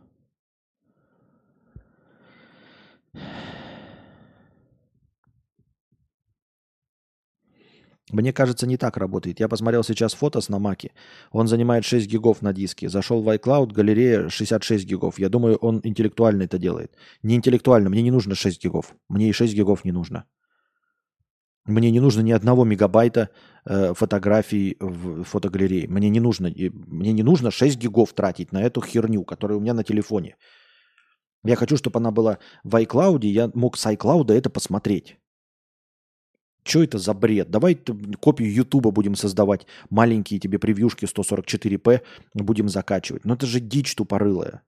[8.10, 9.40] Мне кажется, не так работает.
[9.40, 10.92] Я посмотрел сейчас фото с Намаки.
[11.30, 12.88] Он занимает 6 гигов на диске.
[12.88, 15.18] Зашел в iCloud, галерея 66 гигов.
[15.18, 16.92] Я думаю, он интеллектуально это делает.
[17.22, 18.94] Не интеллектуально, мне не нужно 6 гигов.
[19.08, 20.24] Мне и 6 гигов не нужно.
[21.66, 23.28] Мне не нужно ни одного мегабайта
[23.66, 25.86] э, фотографий в фотогалерее.
[25.86, 29.74] Мне не нужно, мне не нужно 6 гигов тратить на эту херню, которая у меня
[29.74, 30.36] на телефоне.
[31.44, 35.18] Я хочу, чтобы она была в iCloud, я мог с iCloud это посмотреть.
[36.68, 37.50] Что это за бред?
[37.50, 37.80] Давай
[38.20, 42.02] копию Ютуба будем создавать, маленькие тебе превьюшки 144p
[42.34, 43.24] будем закачивать.
[43.24, 44.60] Но это же дичь тупорылая.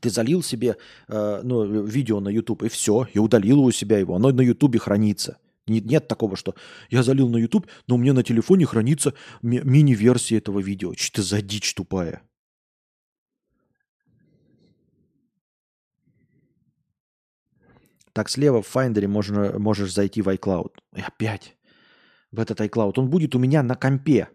[0.00, 0.76] Ты залил себе
[1.08, 4.14] э, ну, видео на YouTube, и все, и удалил у себя его.
[4.14, 5.38] Оно на YouTube хранится.
[5.66, 6.54] Нет, нет такого, что
[6.90, 10.92] я залил на YouTube, но у меня на телефоне хранится ми- мини-версия этого видео.
[10.94, 12.22] Что это за дичь тупая?
[18.16, 20.72] Так слева в Finder можно, можешь зайти в iCloud.
[20.96, 21.54] И опять
[22.30, 22.94] в этот iCloud.
[22.96, 24.30] Он будет у меня на компе.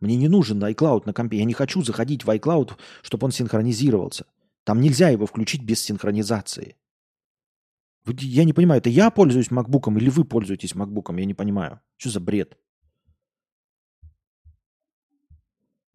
[0.00, 1.36] Мне не нужен iCloud на компе.
[1.36, 4.24] Я не хочу заходить в iCloud, чтобы он синхронизировался.
[4.64, 6.76] Там нельзя его включить без синхронизации.
[8.06, 11.14] Я не понимаю, это я пользуюсь MacBook или вы пользуетесь MacBook?
[11.18, 11.82] Я не понимаю.
[11.98, 12.56] Что за бред?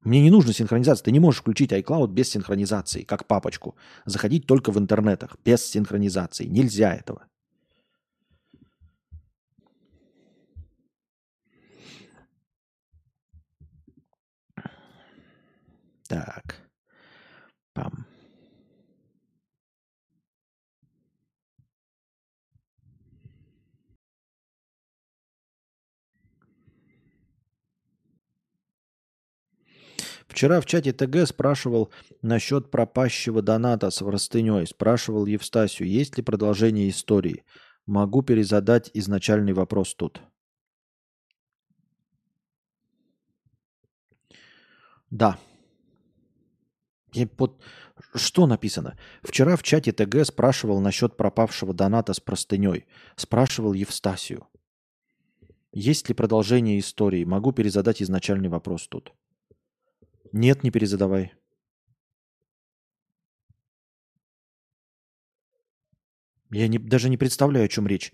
[0.04, 1.06] Мне не нужна синхронизация.
[1.06, 3.76] Ты не можешь включить iCloud без синхронизации, как папочку.
[4.06, 6.46] Заходить только в интернетах, без синхронизации.
[6.46, 7.24] Нельзя этого.
[16.08, 16.62] Так.
[17.74, 18.06] Пам.
[30.34, 31.92] Вчера в чате ТГ спрашивал
[32.24, 34.66] насчет пропащего доната с простыней.
[34.66, 37.44] Спрашивал Евстасию, есть ли продолжение истории.
[37.86, 40.22] Могу перезадать изначальный вопрос тут.
[45.12, 45.38] Да.
[47.14, 47.62] И под...
[48.16, 48.98] Что написано?
[49.22, 52.88] Вчера в чате ТГ спрашивал насчет пропавшего доната с простыней.
[53.18, 54.48] Спрашивал Евстасию.
[55.72, 57.24] Есть ли продолжение истории?
[57.24, 59.14] Могу перезадать изначальный вопрос тут.
[60.34, 61.32] Нет, не перезадавай.
[66.50, 68.12] Я не, даже не представляю, о чем речь.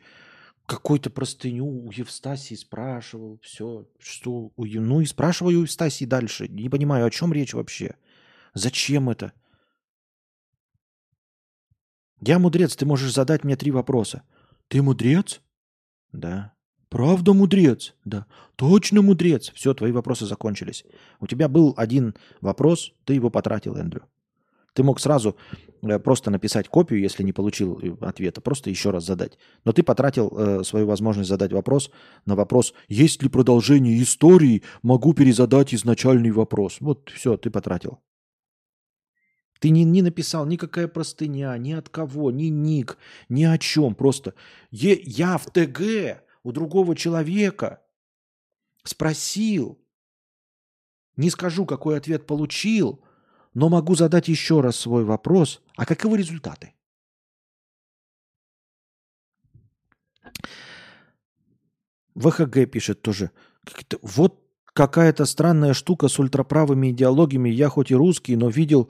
[0.66, 6.50] Какой-то простыню у Евстасии спрашивал, все, что у Ну и спрашиваю у Евстасии дальше.
[6.50, 7.96] Не понимаю, о чем речь вообще.
[8.54, 9.32] Зачем это?
[12.22, 14.24] Я мудрец, ты можешь задать мне три вопроса.
[14.68, 15.42] Ты мудрец?
[16.12, 16.54] Да.
[16.90, 17.94] Правда мудрец?
[18.04, 18.26] Да.
[18.56, 19.52] Точно мудрец.
[19.54, 20.86] Все, твои вопросы закончились.
[21.20, 24.04] У тебя был один вопрос, ты его потратил, Эндрю.
[24.74, 25.36] Ты мог сразу
[25.82, 29.38] э, просто написать копию, если не получил э, ответа, просто еще раз задать.
[29.66, 31.92] Но ты потратил э, свою возможность задать вопрос
[32.26, 36.78] на вопрос, есть ли продолжение истории, могу перезадать изначальный вопрос.
[36.80, 38.00] Вот все, ты потратил.
[39.60, 42.98] Ты не, не написал никакая простыня, ни от кого, ни ник,
[43.28, 43.94] ни о чем.
[43.94, 44.34] Просто
[44.72, 47.82] е, я в ТГ у другого человека
[48.84, 49.80] спросил,
[51.16, 53.04] не скажу, какой ответ получил,
[53.54, 55.62] но могу задать еще раз свой вопрос.
[55.76, 56.74] А каковы результаты?
[62.16, 63.32] ВХГ пишет тоже.
[64.02, 64.44] Вот
[64.74, 67.50] какая-то странная штука с ультраправыми идеологиями.
[67.50, 68.90] Я хоть и русский, но видел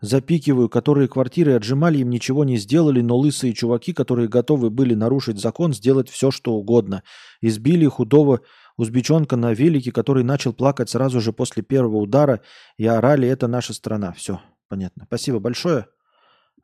[0.00, 5.38] запикиваю, которые квартиры отжимали, им ничего не сделали, но лысые чуваки, которые готовы были нарушить
[5.38, 7.02] закон, сделать все, что угодно.
[7.40, 8.40] Избили худого
[8.76, 12.40] узбечонка на велике, который начал плакать сразу же после первого удара,
[12.78, 14.12] и орали «это наша страна».
[14.12, 15.04] Все, понятно.
[15.06, 15.86] Спасибо большое.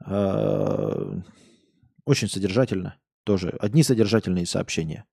[0.04, 1.20] А,
[2.04, 3.50] очень содержательно тоже.
[3.60, 5.04] Одни содержательные сообщения.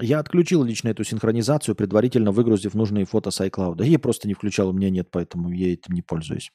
[0.00, 3.84] Я отключил лично эту синхронизацию, предварительно выгрузив нужные фото с iCloud.
[3.84, 6.52] Я просто не включал, у меня нет, поэтому я этим не пользуюсь.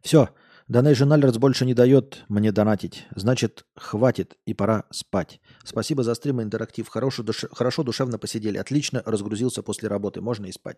[0.00, 0.28] Все.
[0.70, 3.06] Donation Alerts больше не дает мне донатить.
[3.16, 5.40] Значит, хватит и пора спать.
[5.64, 6.86] Спасибо за стрим и интерактив.
[6.88, 7.46] Хорошо, душ...
[7.52, 8.58] Хорошо душевно посидели.
[8.58, 10.20] Отлично разгрузился после работы.
[10.20, 10.76] Можно и спать.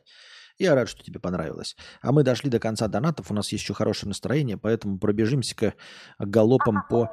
[0.58, 1.76] Я рад, что тебе понравилось.
[2.02, 3.32] А мы дошли до конца донатов.
[3.32, 5.74] У нас еще хорошее настроение, поэтому пробежимся-ка
[6.20, 7.10] галопом по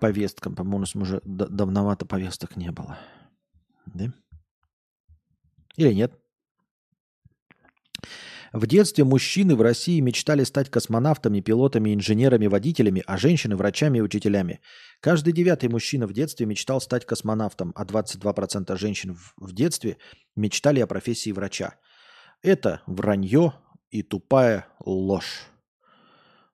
[0.00, 0.56] повесткам.
[0.56, 2.98] По-моему, у нас уже давновато повесток не было.
[3.86, 4.12] Да?
[5.76, 6.12] Или нет?
[8.52, 14.00] В детстве мужчины в России мечтали стать космонавтами, пилотами, инженерами, водителями, а женщины– врачами и
[14.00, 14.60] учителями.
[15.00, 19.98] Каждый девятый мужчина в детстве мечтал стать космонавтом, а 22% женщин в детстве
[20.36, 21.74] мечтали о профессии врача.
[22.42, 23.54] Это вранье
[23.90, 25.44] и тупая ложь.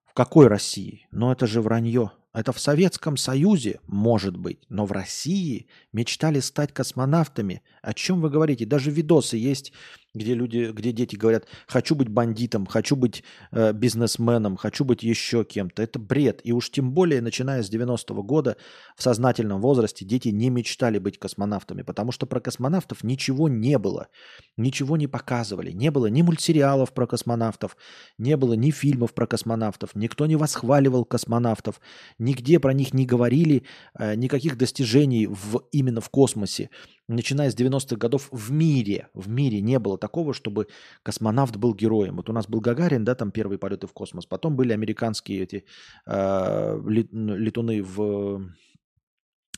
[0.05, 1.06] В какой России?
[1.10, 2.12] Но это же вранье.
[2.35, 7.62] Это в Советском Союзе, может быть, но в России мечтали стать космонавтами.
[7.82, 8.64] О чем вы говорите?
[8.64, 9.73] Даже видосы есть
[10.14, 15.44] где люди, где дети говорят, хочу быть бандитом, хочу быть э, бизнесменом, хочу быть еще
[15.44, 15.82] кем-то.
[15.82, 16.40] Это бред.
[16.44, 18.56] И уж тем более, начиная с 90-го года,
[18.97, 24.09] в сознательном возрасте дети не мечтали быть космонавтами, потому что про космонавтов ничего не было,
[24.56, 25.72] ничего не показывали.
[25.72, 27.76] Не было ни мультсериалов про космонавтов,
[28.18, 31.80] не было ни фильмов про космонавтов, никто не восхваливал космонавтов,
[32.18, 33.64] нигде про них не говорили,
[33.98, 36.68] э, никаких достижений в, именно в космосе
[37.14, 40.66] начиная с 90-х годов в мире, в мире не было такого, чтобы
[41.02, 42.16] космонавт был героем.
[42.16, 45.64] Вот у нас был Гагарин, да, там первые полеты в космос, потом были американские эти
[46.06, 48.43] э, летуны в,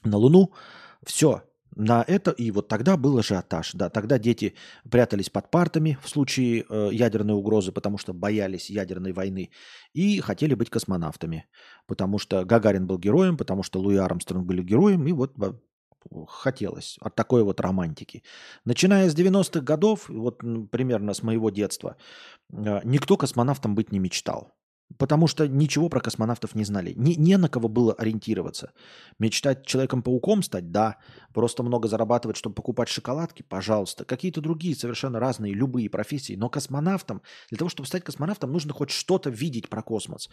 [0.04, 0.52] на Луну.
[1.04, 1.42] Все,
[1.76, 3.72] на это, и вот тогда был ажиотаж.
[3.72, 4.54] Да, тогда дети
[4.88, 9.50] прятались под партами в случае э, ядерной угрозы, потому что боялись ядерной войны,
[9.92, 11.46] и хотели быть космонавтами,
[11.86, 15.34] потому что Гагарин был героем, потому что Луи Армстронг были героем, и вот
[16.28, 18.22] хотелось от такой вот романтики.
[18.64, 20.38] Начиная с 90-х годов, вот
[20.70, 21.96] примерно с моего детства,
[22.52, 24.52] э, никто космонавтом быть не мечтал.
[24.98, 26.92] Потому что ничего про космонавтов не знали.
[26.96, 28.72] Не, не на кого было ориентироваться.
[29.18, 30.98] Мечтать Человеком-пауком стать, да.
[31.32, 34.04] Просто много зарабатывать, чтобы покупать шоколадки, пожалуйста.
[34.04, 36.36] Какие-то другие совершенно разные, любые профессии.
[36.36, 40.28] Но космонавтом, для того, чтобы стать космонавтом, нужно хоть что-то видеть про космос.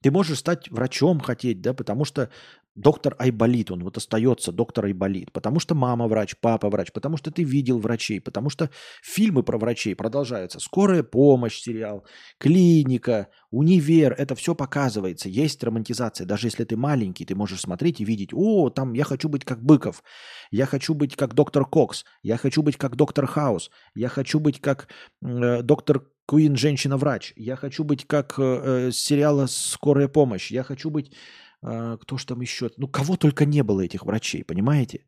[0.00, 2.30] Ты можешь стать врачом хотеть, да, потому что
[2.78, 7.30] доктор Айболит, он вот остается доктор Айболит, потому что мама врач, папа врач, потому что
[7.30, 8.70] ты видел врачей, потому что
[9.02, 10.60] фильмы про врачей продолжаются.
[10.60, 12.06] Скорая помощь сериал,
[12.38, 15.28] клиника, универ, это все показывается.
[15.28, 16.26] Есть романтизация.
[16.26, 19.62] Даже если ты маленький, ты можешь смотреть и видеть, о, там я хочу быть как
[19.62, 20.02] Быков,
[20.50, 24.60] я хочу быть как доктор Кокс, я хочу быть как доктор Хаус, я хочу быть
[24.60, 24.88] как
[25.22, 27.32] э, доктор Куин женщина-врач.
[27.36, 30.50] Я хочу быть как э, сериала Скорая помощь.
[30.50, 31.14] Я хочу быть э,
[31.60, 32.70] кто ж там еще?
[32.76, 35.04] Ну, кого только не было этих врачей, понимаете?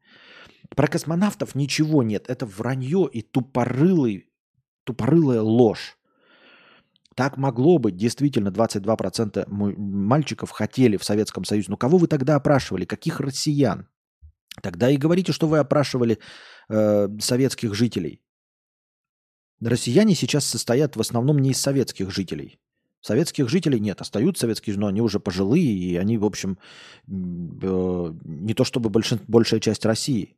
[0.77, 2.29] Про космонавтов ничего нет.
[2.29, 4.29] Это вранье и тупорылый,
[4.85, 5.97] тупорылая ложь.
[7.15, 7.97] Так могло быть.
[7.97, 11.71] Действительно, 22% мальчиков хотели в Советском Союзе.
[11.71, 12.85] Но кого вы тогда опрашивали?
[12.85, 13.89] Каких россиян?
[14.63, 16.19] Тогда и говорите, что вы опрашивали
[16.69, 18.23] э, советских жителей.
[19.61, 22.59] Россияне сейчас состоят в основном не из советских жителей.
[23.01, 26.59] Советских жителей нет, остаются советские, но они уже пожилые, и они, в общем,
[27.09, 30.37] э, не то чтобы большин, большая часть России.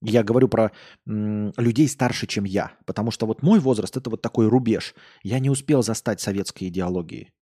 [0.00, 0.70] Я говорю про
[1.06, 4.94] людей старше, чем я, потому что вот мой возраст это вот такой рубеж.
[5.24, 7.32] Я не успел застать советские идеологии.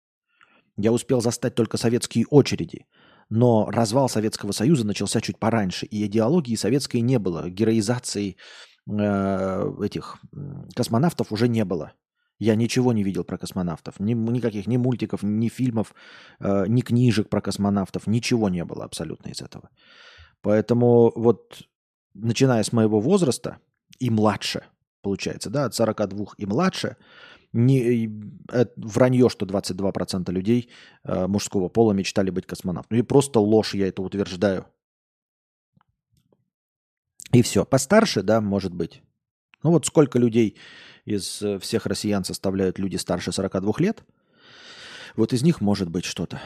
[0.78, 2.86] Я успел застать только советские очереди.
[3.28, 8.36] Но развал Советского Союза начался чуть пораньше, и идеологии советской не было, героизации
[8.88, 10.18] э, этих
[10.76, 11.92] космонавтов уже не было.
[12.38, 13.98] Я ничего не видел про космонавтов.
[13.98, 15.94] Ни, никаких ни мультиков, ни фильмов,
[16.40, 18.06] э, ни книжек про космонавтов.
[18.06, 19.70] Ничего не было абсолютно из этого.
[20.42, 21.62] Поэтому вот
[22.14, 23.58] начиная с моего возраста
[23.98, 24.64] и младше,
[25.02, 26.96] получается, да, от 42 и младше,
[27.52, 28.06] не,
[28.52, 30.68] э, вранье, что 22% людей
[31.04, 32.98] э, мужского пола мечтали быть космонавтом.
[32.98, 34.66] И просто ложь, я это утверждаю.
[37.32, 37.64] И все.
[37.64, 39.02] Постарше, да, может быть.
[39.62, 40.56] Ну вот сколько людей
[41.04, 44.04] из э, всех россиян составляют люди старше 42 лет,
[45.16, 46.40] вот из них может быть что-то.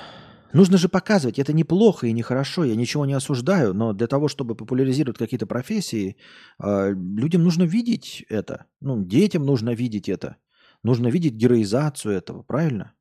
[0.53, 4.57] Нужно же показывать, это неплохо и нехорошо, я ничего не осуждаю, но для того, чтобы
[4.57, 6.17] популяризировать какие-то профессии,
[6.59, 8.67] э, людям нужно видеть это.
[8.81, 10.37] Ну, детям нужно видеть это.
[10.83, 12.95] Нужно видеть героизацию этого, правильно?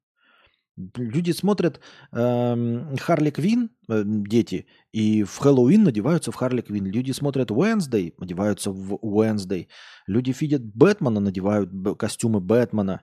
[0.95, 1.81] Люди смотрят
[2.13, 6.85] э, Харли Квин, э, дети, и в Хэллоуин надеваются в Харли Квин.
[6.85, 9.67] Люди смотрят Уэнсдей, надеваются в Уэнсдей.
[10.07, 13.01] Люди видят Бэтмена, надевают костюмы Бэтмена.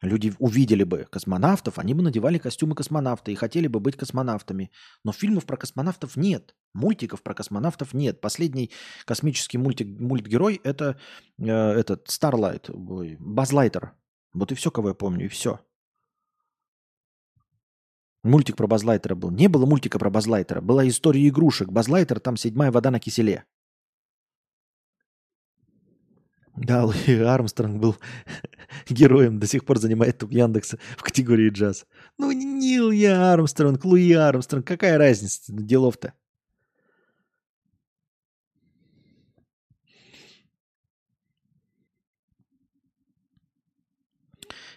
[0.00, 4.70] Люди увидели бы космонавтов, они бы надевали костюмы космонавта и хотели бы быть космонавтами.
[5.04, 6.54] Но фильмов про космонавтов нет.
[6.72, 8.20] Мультиков про космонавтов нет.
[8.20, 8.70] Последний
[9.04, 10.98] космический мультик, мультгерой это
[11.38, 12.72] э, этот Starlight,
[13.18, 13.92] Базлайтер.
[14.32, 15.60] Вот и все, кого я помню, и все.
[18.28, 19.30] Мультик про Базлайтера был.
[19.30, 20.60] Не было мультика про Базлайтера.
[20.60, 21.70] Была история игрушек.
[21.70, 23.44] Базлайтер, там седьмая вода на киселе.
[26.54, 27.96] Да, Луи Армстронг был
[28.88, 31.86] героем, до сих пор занимает топ Яндекса в категории джаз.
[32.18, 36.12] Ну, не Луи Армстронг, Луи Армстронг, какая разница делов-то?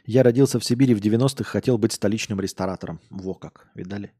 [0.05, 2.99] Я родился в Сибири в 90-х, хотел быть столичным ресторатором.
[3.09, 4.13] Во как, видали?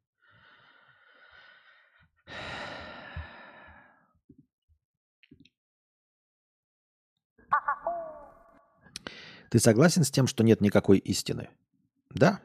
[9.50, 11.50] Ты согласен с тем, что нет никакой истины?
[12.10, 12.40] Да.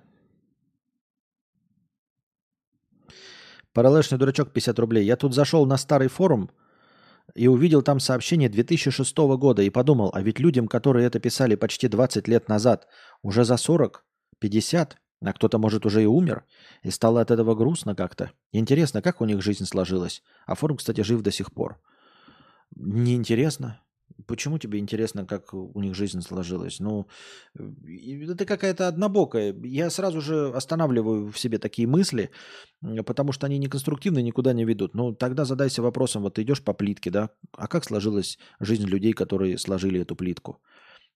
[3.72, 5.04] Параллельный дурачок 50 рублей.
[5.04, 6.50] Я тут зашел на старый форум
[7.36, 11.88] и увидел там сообщение 2006 года и подумал, а ведь людям, которые это писали почти
[11.88, 12.86] 20 лет назад,
[13.22, 14.04] уже за 40,
[14.38, 16.44] 50, а кто-то, может, уже и умер,
[16.82, 18.32] и стало от этого грустно как-то.
[18.52, 20.22] Интересно, как у них жизнь сложилась.
[20.46, 21.78] А форум, кстати, жив до сих пор.
[22.74, 23.80] Неинтересно.
[24.26, 26.80] Почему тебе интересно, как у них жизнь сложилась?
[26.80, 27.06] Ну,
[27.54, 29.54] это какая-то однобокая.
[29.64, 32.30] Я сразу же останавливаю в себе такие мысли,
[33.04, 34.94] потому что они неконструктивны, никуда не ведут.
[34.94, 39.12] Ну, тогда задайся вопросом, вот ты идешь по плитке, да, а как сложилась жизнь людей,
[39.12, 40.60] которые сложили эту плитку?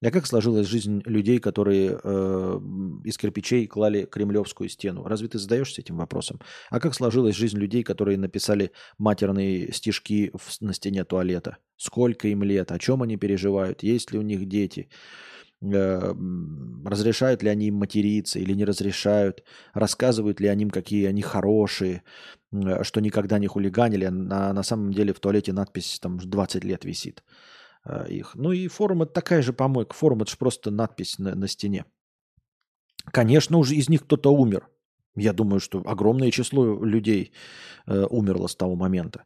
[0.02, 2.60] А как сложилась жизнь людей, которые э,
[3.04, 5.04] из кирпичей клали кремлевскую стену?
[5.04, 6.40] Разве ты задаешься этим вопросом?
[6.70, 11.58] А как сложилась жизнь людей, которые написали матерные стишки в, на стене туалета?
[11.76, 12.72] Сколько им лет?
[12.72, 13.82] О чем они переживают?
[13.82, 14.88] Есть ли у них дети?
[15.62, 16.14] Э,
[16.86, 19.44] разрешают ли они им материться или не разрешают?
[19.74, 22.04] Рассказывают ли они им, какие они хорошие?
[22.52, 24.04] Э, что никогда не хулиганили?
[24.06, 27.22] А на самом деле в туалете надпись там 20 лет висит.
[27.84, 28.32] Э, их.
[28.34, 29.94] Ну и форум это такая же помойка.
[29.94, 31.84] Форум это же просто надпись на, на стене.
[33.12, 34.68] Конечно, уже из них кто-то умер.
[35.16, 37.32] Я думаю, что огромное число людей
[37.86, 39.24] э, умерло с того момента.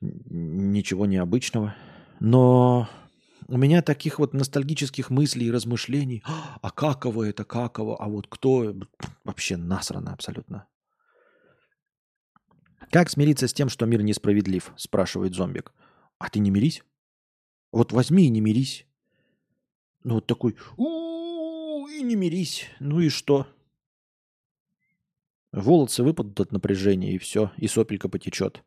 [0.00, 1.74] Ничего необычного.
[2.20, 2.88] Но
[3.48, 6.22] у меня таких вот ностальгических мыслей и размышлений.
[6.60, 8.74] А каково это, каково, а вот кто?
[9.24, 10.66] Вообще насрано абсолютно.
[12.90, 14.72] Как смириться с тем, что мир несправедлив?
[14.76, 15.72] Спрашивает зомбик.
[16.18, 16.82] А ты не мирись.
[17.74, 18.86] Вот возьми и не мирись.
[20.04, 22.66] Ну вот такой, у и не мирись.
[22.78, 23.48] Ну и что?
[25.50, 28.62] Волосы выпадут от напряжения, и все, и сопелька потечет.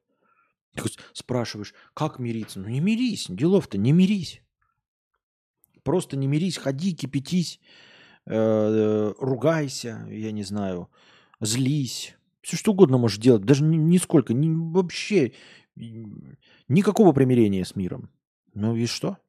[1.14, 2.60] Спрашиваешь, как мириться?
[2.60, 4.42] Ну не мирись, делов-то не мирись.
[5.84, 7.62] Просто не мирись, ходи, кипятись,
[8.26, 10.90] э, ругайся, я не знаю,
[11.40, 12.18] злись.
[12.42, 13.44] Все что угодно можешь делать.
[13.44, 15.32] Даже нисколько, ни, вообще
[16.68, 18.10] никакого примирения с миром.
[18.60, 19.20] Ну и что?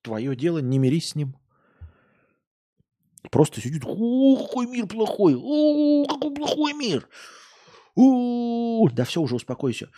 [0.00, 1.36] Твое дело, не мирись с ним.
[3.30, 7.06] Просто сидит, о, какой мир плохой, о, какой плохой мир.
[7.94, 9.90] У, да все, уже успокойся.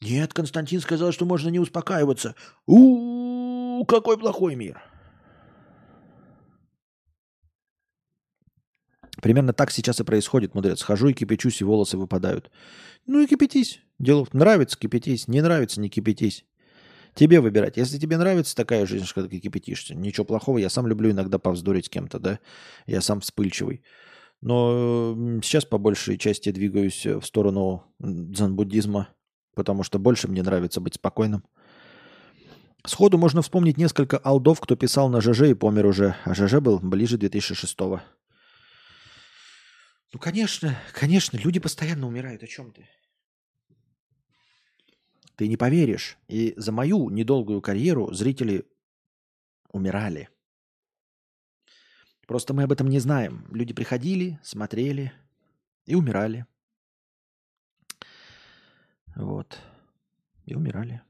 [0.00, 2.34] Нет, Константин сказал, что можно не успокаиваться.
[2.64, 4.80] У, какой плохой мир.
[9.20, 10.80] Примерно так сейчас и происходит, мудрец.
[10.80, 12.50] Хожу и кипячусь, и волосы выпадают.
[13.04, 13.82] Ну и кипятись.
[13.98, 15.28] Дело нравится, кипятись.
[15.28, 16.46] Не нравится, не кипятись.
[17.14, 17.76] Тебе выбирать.
[17.76, 20.58] Если тебе нравится такая жизнь, когда ты кипятишься, ничего плохого.
[20.58, 22.40] Я сам люблю иногда повздорить с кем-то, да.
[22.86, 23.82] Я сам вспыльчивый.
[24.40, 29.08] Но сейчас по большей части двигаюсь в сторону дзен-буддизма,
[29.54, 31.44] потому что больше мне нравится быть спокойным.
[32.86, 36.16] Сходу можно вспомнить несколько алдов, кто писал на ЖЖ и помер уже.
[36.24, 38.00] А ЖЖ был ближе 2006 -го.
[40.12, 42.42] Ну, конечно, конечно, люди постоянно умирают.
[42.42, 42.86] О чем ты?
[45.36, 46.16] Ты не поверишь.
[46.28, 48.66] И за мою недолгую карьеру зрители
[49.72, 50.28] умирали.
[52.26, 53.46] Просто мы об этом не знаем.
[53.50, 55.12] Люди приходили, смотрели
[55.86, 56.46] и умирали.
[59.16, 59.58] Вот.
[60.46, 61.02] И умирали.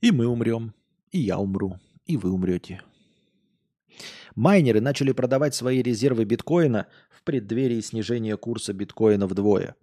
[0.00, 0.74] И мы умрем,
[1.12, 2.82] и я умру, и вы умрете.
[4.34, 9.74] Майнеры начали продавать свои резервы биткоина в преддверии снижения курса биткоина вдвое.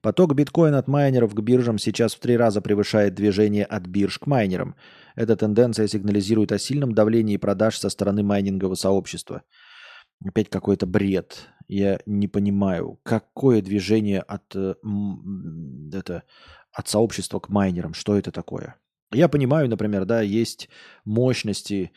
[0.00, 4.26] Поток биткоина от майнеров к биржам сейчас в три раза превышает движение от бирж к
[4.26, 4.76] майнерам.
[5.16, 9.42] Эта тенденция сигнализирует о сильном давлении продаж со стороны майнингового сообщества.
[10.24, 11.48] Опять какой-то бред.
[11.66, 14.74] Я не понимаю, какое движение от, э,
[15.92, 16.24] это,
[16.72, 18.76] от сообщества к майнерам, что это такое?
[19.12, 20.68] Я понимаю, например, да, есть
[21.04, 21.92] мощности,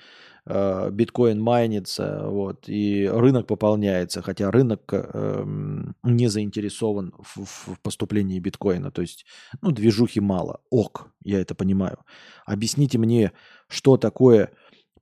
[0.50, 5.44] Э, биткоин майнится, вот, и рынок пополняется, хотя рынок э,
[6.04, 9.26] не заинтересован в, в поступлении биткоина, то есть,
[9.62, 11.98] ну, движухи мало, ок, я это понимаю.
[12.46, 13.34] Объясните мне,
[13.68, 14.52] что такое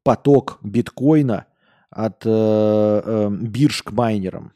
[0.01, 1.45] поток биткоина
[1.91, 4.51] от э, э, бирж к майнерам?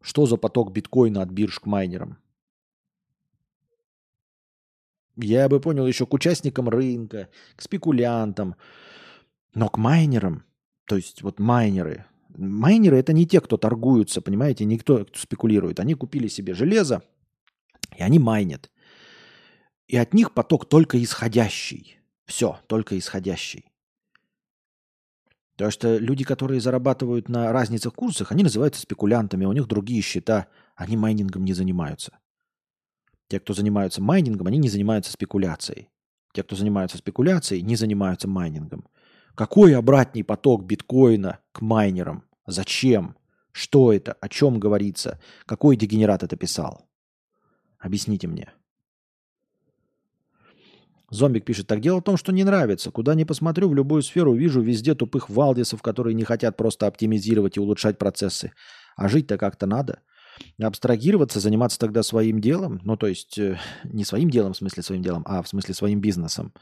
[0.00, 2.16] Что за поток биткоина от бирж к майнерам?
[5.16, 8.56] Я бы понял еще к участникам рынка, к спекулянтам,
[9.54, 10.44] но к майнерам,
[10.86, 12.04] то есть вот майнеры.
[12.36, 15.80] Майнеры это не те, кто торгуются, понимаете, никто кто спекулирует.
[15.80, 17.02] Они купили себе железо,
[17.96, 18.70] и они майнят.
[19.86, 21.98] И от них поток только исходящий.
[22.26, 23.70] Все, только исходящий.
[25.52, 30.48] Потому что люди, которые зарабатывают на разницах курсах, они называются спекулянтами, у них другие счета,
[30.74, 32.18] они майнингом не занимаются.
[33.28, 35.88] Те, кто занимаются майнингом, они не занимаются спекуляцией.
[36.32, 38.86] Те, кто занимаются спекуляцией, не занимаются майнингом.
[39.34, 42.24] Какой обратный поток биткоина к майнерам?
[42.46, 43.16] Зачем?
[43.52, 44.12] Что это?
[44.12, 45.20] О чем говорится?
[45.44, 46.88] Какой дегенерат это писал?
[47.78, 48.52] Объясните мне.
[51.10, 52.90] Зомбик пишет, так дело в том, что не нравится.
[52.90, 57.56] Куда ни посмотрю, в любую сферу вижу везде тупых валдисов, которые не хотят просто оптимизировать
[57.56, 58.52] и улучшать процессы.
[58.96, 60.00] А жить-то как-то надо
[60.60, 65.02] абстрагироваться, заниматься тогда своим делом, ну то есть э, не своим делом в смысле своим
[65.02, 66.52] делом, а в смысле своим бизнесом.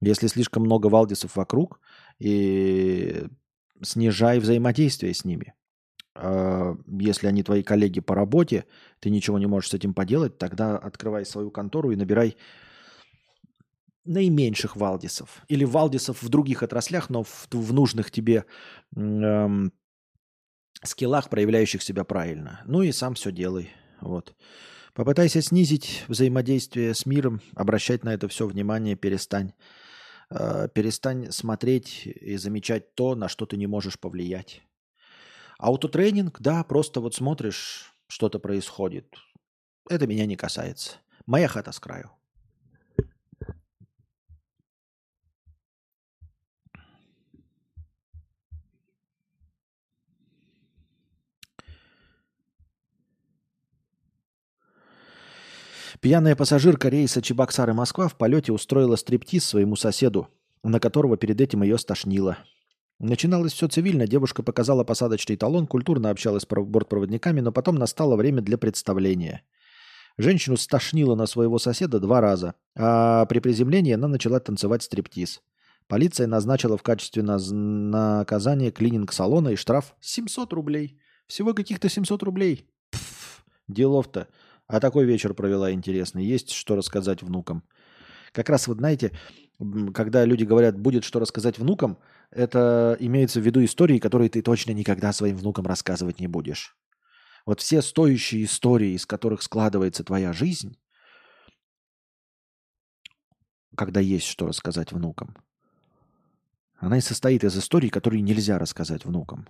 [0.00, 1.80] Если слишком много валдисов вокруг,
[2.18, 3.26] и
[3.82, 5.54] снижай взаимодействие с ними.
[6.14, 8.64] А, если они твои коллеги по работе,
[9.00, 12.36] ты ничего не можешь с этим поделать, тогда открывай свою контору и набирай
[14.04, 15.42] наименьших валдисов.
[15.48, 18.44] Или валдисов в других отраслях, но в, в нужных тебе
[18.94, 19.72] эм,
[20.86, 22.62] скиллах, проявляющих себя правильно.
[22.66, 23.70] Ну и сам все делай.
[24.00, 24.34] Вот.
[24.94, 29.52] Попытайся снизить взаимодействие с миром, обращать на это все внимание, перестань.
[30.30, 34.62] Э, перестань смотреть и замечать то, на что ты не можешь повлиять.
[35.58, 39.14] Аутотренинг, да, просто вот смотришь, что-то происходит.
[39.88, 40.96] Это меня не касается.
[41.26, 42.10] Моя хата с краю.
[56.06, 60.28] Пьяная пассажирка рейса Чебоксары-Москва в полете устроила стриптиз своему соседу,
[60.62, 62.38] на которого перед этим ее стошнило.
[63.00, 68.40] Начиналось все цивильно, девушка показала посадочный талон, культурно общалась с бортпроводниками, но потом настало время
[68.40, 69.42] для представления.
[70.16, 75.42] Женщину стошнило на своего соседа два раза, а при приземлении она начала танцевать стриптиз.
[75.88, 81.00] Полиция назначила в качестве наказания клининг салона и штраф 700 рублей.
[81.26, 82.70] Всего каких-то 700 рублей.
[83.66, 84.28] Делов-то.
[84.66, 86.24] А такой вечер провела интересный.
[86.24, 87.62] Есть что рассказать внукам.
[88.32, 89.12] Как раз, вот знаете,
[89.94, 91.98] когда люди говорят, будет что рассказать внукам,
[92.30, 96.76] это имеется в виду истории, которые ты точно никогда своим внукам рассказывать не будешь.
[97.46, 100.76] Вот все стоящие истории, из которых складывается твоя жизнь,
[103.76, 105.36] когда есть что рассказать внукам,
[106.78, 109.46] она и состоит из историй, которые нельзя рассказать внукам.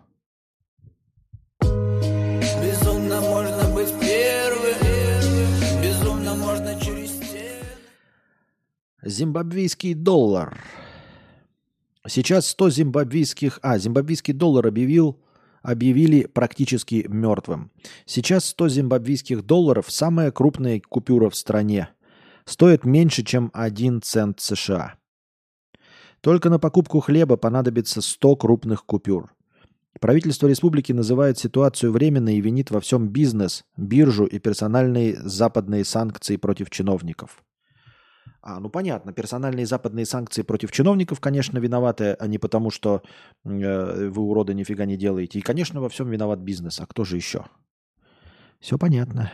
[9.06, 10.60] Зимбабвийский доллар.
[12.08, 13.60] Сейчас 100 зимбабвийских...
[13.62, 15.20] А, зимбабвийский доллар объявил
[15.62, 17.70] объявили практически мертвым.
[18.04, 21.88] Сейчас 100 зимбабвийских долларов– самая крупная купюра в стране.
[22.46, 24.94] Стоит меньше, чем 1 цент США.
[26.20, 29.32] Только на покупку хлеба понадобится 100 крупных купюр.
[30.00, 36.36] Правительство республики называет ситуацию временной и винит во всем бизнес, биржу и персональные западные санкции
[36.36, 37.44] против чиновников.
[38.48, 43.02] А, ну понятно, персональные западные санкции против чиновников, конечно, виноваты, а не потому, что
[43.44, 45.40] э, вы, уроды, нифига не делаете.
[45.40, 46.78] И, конечно, во всем виноват бизнес.
[46.78, 47.46] А кто же еще?
[48.60, 49.32] Все понятно.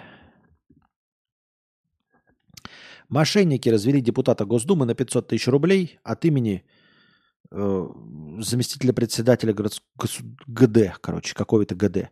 [3.11, 6.65] Мошенники развели депутата Госдумы на 500 тысяч рублей от имени
[7.51, 7.89] э,
[8.39, 9.55] заместителя председателя
[10.47, 12.09] ГД, короче, какого-то ГД.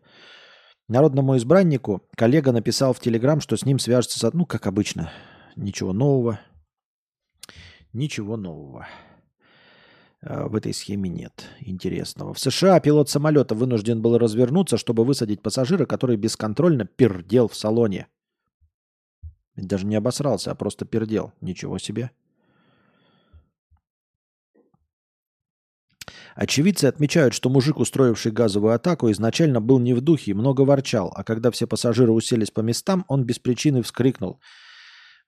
[0.86, 5.10] Народному избраннику коллега написал в Телеграм, что с ним свяжется, ну, как обычно,
[5.56, 6.40] ничего нового.
[7.92, 8.86] Ничего нового
[10.22, 12.32] э, в этой схеме нет интересного.
[12.34, 18.06] В США пилот самолета вынужден был развернуться, чтобы высадить пассажира, который бесконтрольно пердел в салоне.
[19.56, 21.32] Даже не обосрался, а просто пердел.
[21.40, 22.10] Ничего себе.
[26.36, 31.12] Очевидцы отмечают, что мужик, устроивший газовую атаку, изначально был не в духе и много ворчал,
[31.14, 34.40] а когда все пассажиры уселись по местам, он без причины вскрикнул.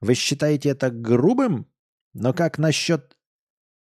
[0.00, 1.66] «Вы считаете это грубым?
[2.12, 3.16] Но как насчет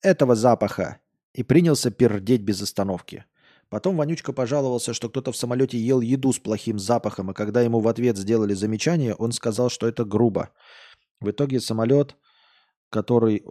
[0.03, 1.01] этого запаха?»
[1.33, 3.25] И принялся пердеть без остановки.
[3.69, 7.81] Потом Вонючка пожаловался, что кто-то в самолете ел еду с плохим запахом, и когда ему
[7.81, 10.51] в ответ сделали замечание, он сказал, что это грубо.
[11.21, 12.17] В итоге самолет,
[12.91, 13.45] который...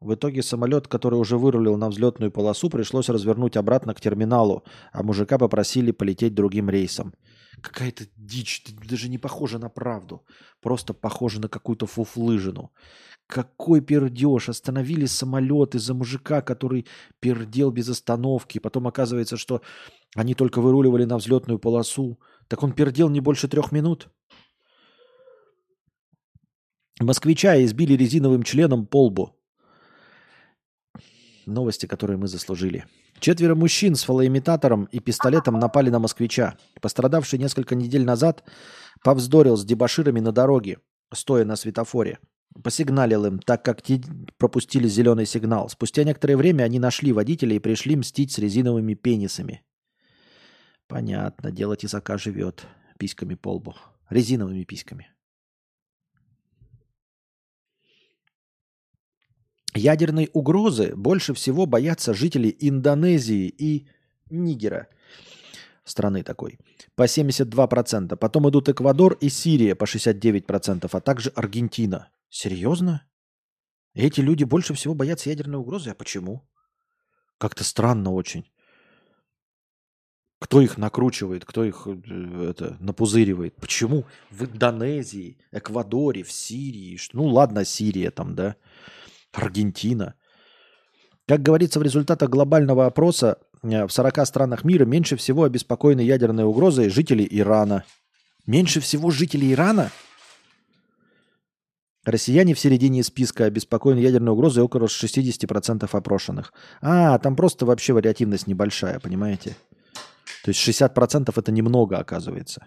[0.00, 5.02] В итоге самолет, который уже вырулил на взлетную полосу, пришлось развернуть обратно к терминалу, а
[5.02, 7.12] мужика попросили полететь другим рейсом.
[7.60, 10.24] Какая-то дичь, даже не похожа на правду.
[10.60, 12.72] Просто похожа на какую-то фуфлыжину.
[13.26, 14.48] Какой пердеж!
[14.48, 16.86] Остановили самолет из-за мужика, который
[17.20, 18.58] пердел без остановки.
[18.58, 19.62] Потом оказывается, что
[20.16, 22.18] они только выруливали на взлетную полосу.
[22.48, 24.08] Так он пердел не больше трех минут.
[27.00, 29.39] Москвича избили резиновым членом по лбу.
[31.46, 32.84] Новости, которые мы заслужили.
[33.18, 36.56] Четверо мужчин с фалоимитатором и пистолетом напали на москвича.
[36.80, 38.44] Пострадавший несколько недель назад
[39.02, 40.78] повздорил с дебаширами на дороге,
[41.12, 42.18] стоя на светофоре.
[42.62, 44.00] Посигналил им, так как те
[44.38, 45.68] пропустили зеленый сигнал.
[45.68, 49.62] Спустя некоторое время они нашли водителя и пришли мстить с резиновыми пенисами.
[50.88, 52.66] Понятно, дело тесака живет
[52.98, 53.76] письками по лбу.
[54.08, 55.08] Резиновыми письками.
[59.74, 63.86] Ядерной угрозы больше всего боятся жители Индонезии и
[64.28, 64.88] Нигера,
[65.84, 66.58] страны такой,
[66.96, 68.16] по 72%.
[68.16, 72.10] Потом идут Эквадор и Сирия по 69%, а также Аргентина.
[72.28, 73.06] Серьезно?
[73.94, 75.90] Эти люди больше всего боятся ядерной угрозы?
[75.90, 76.48] А почему?
[77.38, 78.46] Как-то странно очень.
[80.40, 83.56] Кто их накручивает, кто их э, это, напузыривает?
[83.56, 86.98] Почему в Индонезии, Эквадоре, в Сирии?
[87.12, 88.56] Ну ладно, Сирия там, да?
[89.32, 90.14] Аргентина.
[91.26, 96.44] Как говорится в результатах глобального опроса, э, в 40 странах мира меньше всего обеспокоены ядерной
[96.44, 97.84] угрозой жители Ирана.
[98.46, 99.90] Меньше всего жителей Ирана?
[102.04, 106.52] Россияне в середине списка обеспокоены ядерной угрозой около 60% опрошенных.
[106.80, 109.54] А, там просто вообще вариативность небольшая, понимаете?
[110.42, 112.66] То есть 60% это немного, оказывается.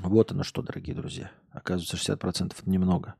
[0.00, 1.30] Вот оно что, дорогие друзья.
[1.50, 3.14] Оказывается, 60% это немного.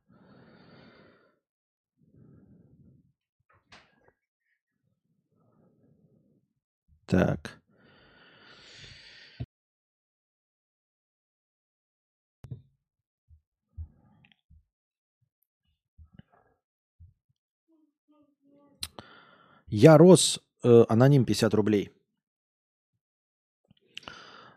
[7.06, 7.60] Так.
[19.68, 21.90] Я рос, э, аноним 50 рублей.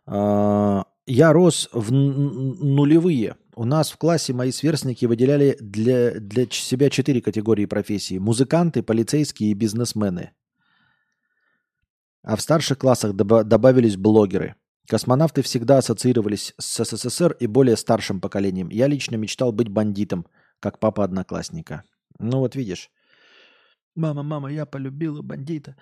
[0.07, 3.35] Э, я рос в нулевые.
[3.55, 8.19] У нас в классе мои сверстники выделяли для, для себя четыре категории профессий.
[8.19, 10.31] Музыканты, полицейские и бизнесмены.
[12.23, 14.55] А в старших классах доба- добавились блогеры.
[14.87, 18.69] Космонавты всегда ассоциировались с СССР и более старшим поколением.
[18.69, 20.25] Я лично мечтал быть бандитом,
[20.59, 21.83] как папа одноклассника.
[22.17, 22.89] Ну вот видишь.
[23.95, 25.75] Мама, мама, я полюбила бандита.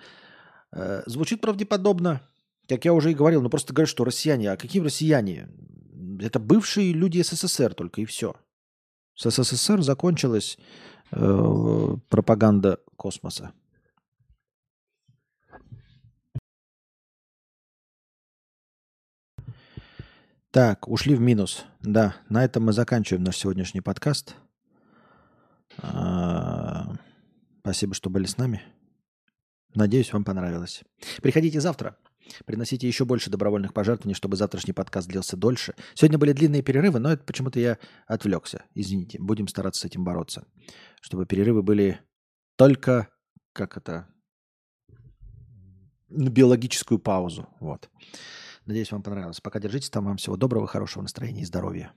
[0.72, 2.20] Э, звучит правдеподобно.
[2.68, 4.52] Как я уже и говорил, ну просто говорят, что россияне.
[4.52, 5.48] А какие россияне?
[6.20, 8.34] Это бывшие люди СССР только и все.
[9.14, 10.58] С СССР закончилась
[11.12, 13.52] э, пропаганда космоса.
[20.58, 21.66] Так, ушли в минус.
[21.82, 24.34] Да, на этом мы заканчиваем наш сегодняшний подкаст.
[25.80, 26.96] А,
[27.60, 28.62] Спасибо, что были с нами.
[29.76, 30.82] Надеюсь, вам понравилось.
[31.22, 31.96] Приходите завтра.
[32.44, 35.76] Приносите еще больше добровольных пожертвований, чтобы завтрашний подкаст длился дольше.
[35.94, 37.78] Сегодня были длинные перерывы, но это почему-то я
[38.08, 38.64] отвлекся.
[38.74, 40.44] Извините, будем стараться с этим бороться.
[41.00, 42.00] Чтобы перерывы были
[42.56, 43.06] только,
[43.52, 44.08] как это,
[46.08, 47.48] на биологическую паузу.
[47.60, 47.88] Вот.
[48.68, 49.40] Надеюсь, вам понравилось.
[49.40, 50.04] Пока держитесь там.
[50.04, 51.90] Вам всего доброго, хорошего настроения и здоровья.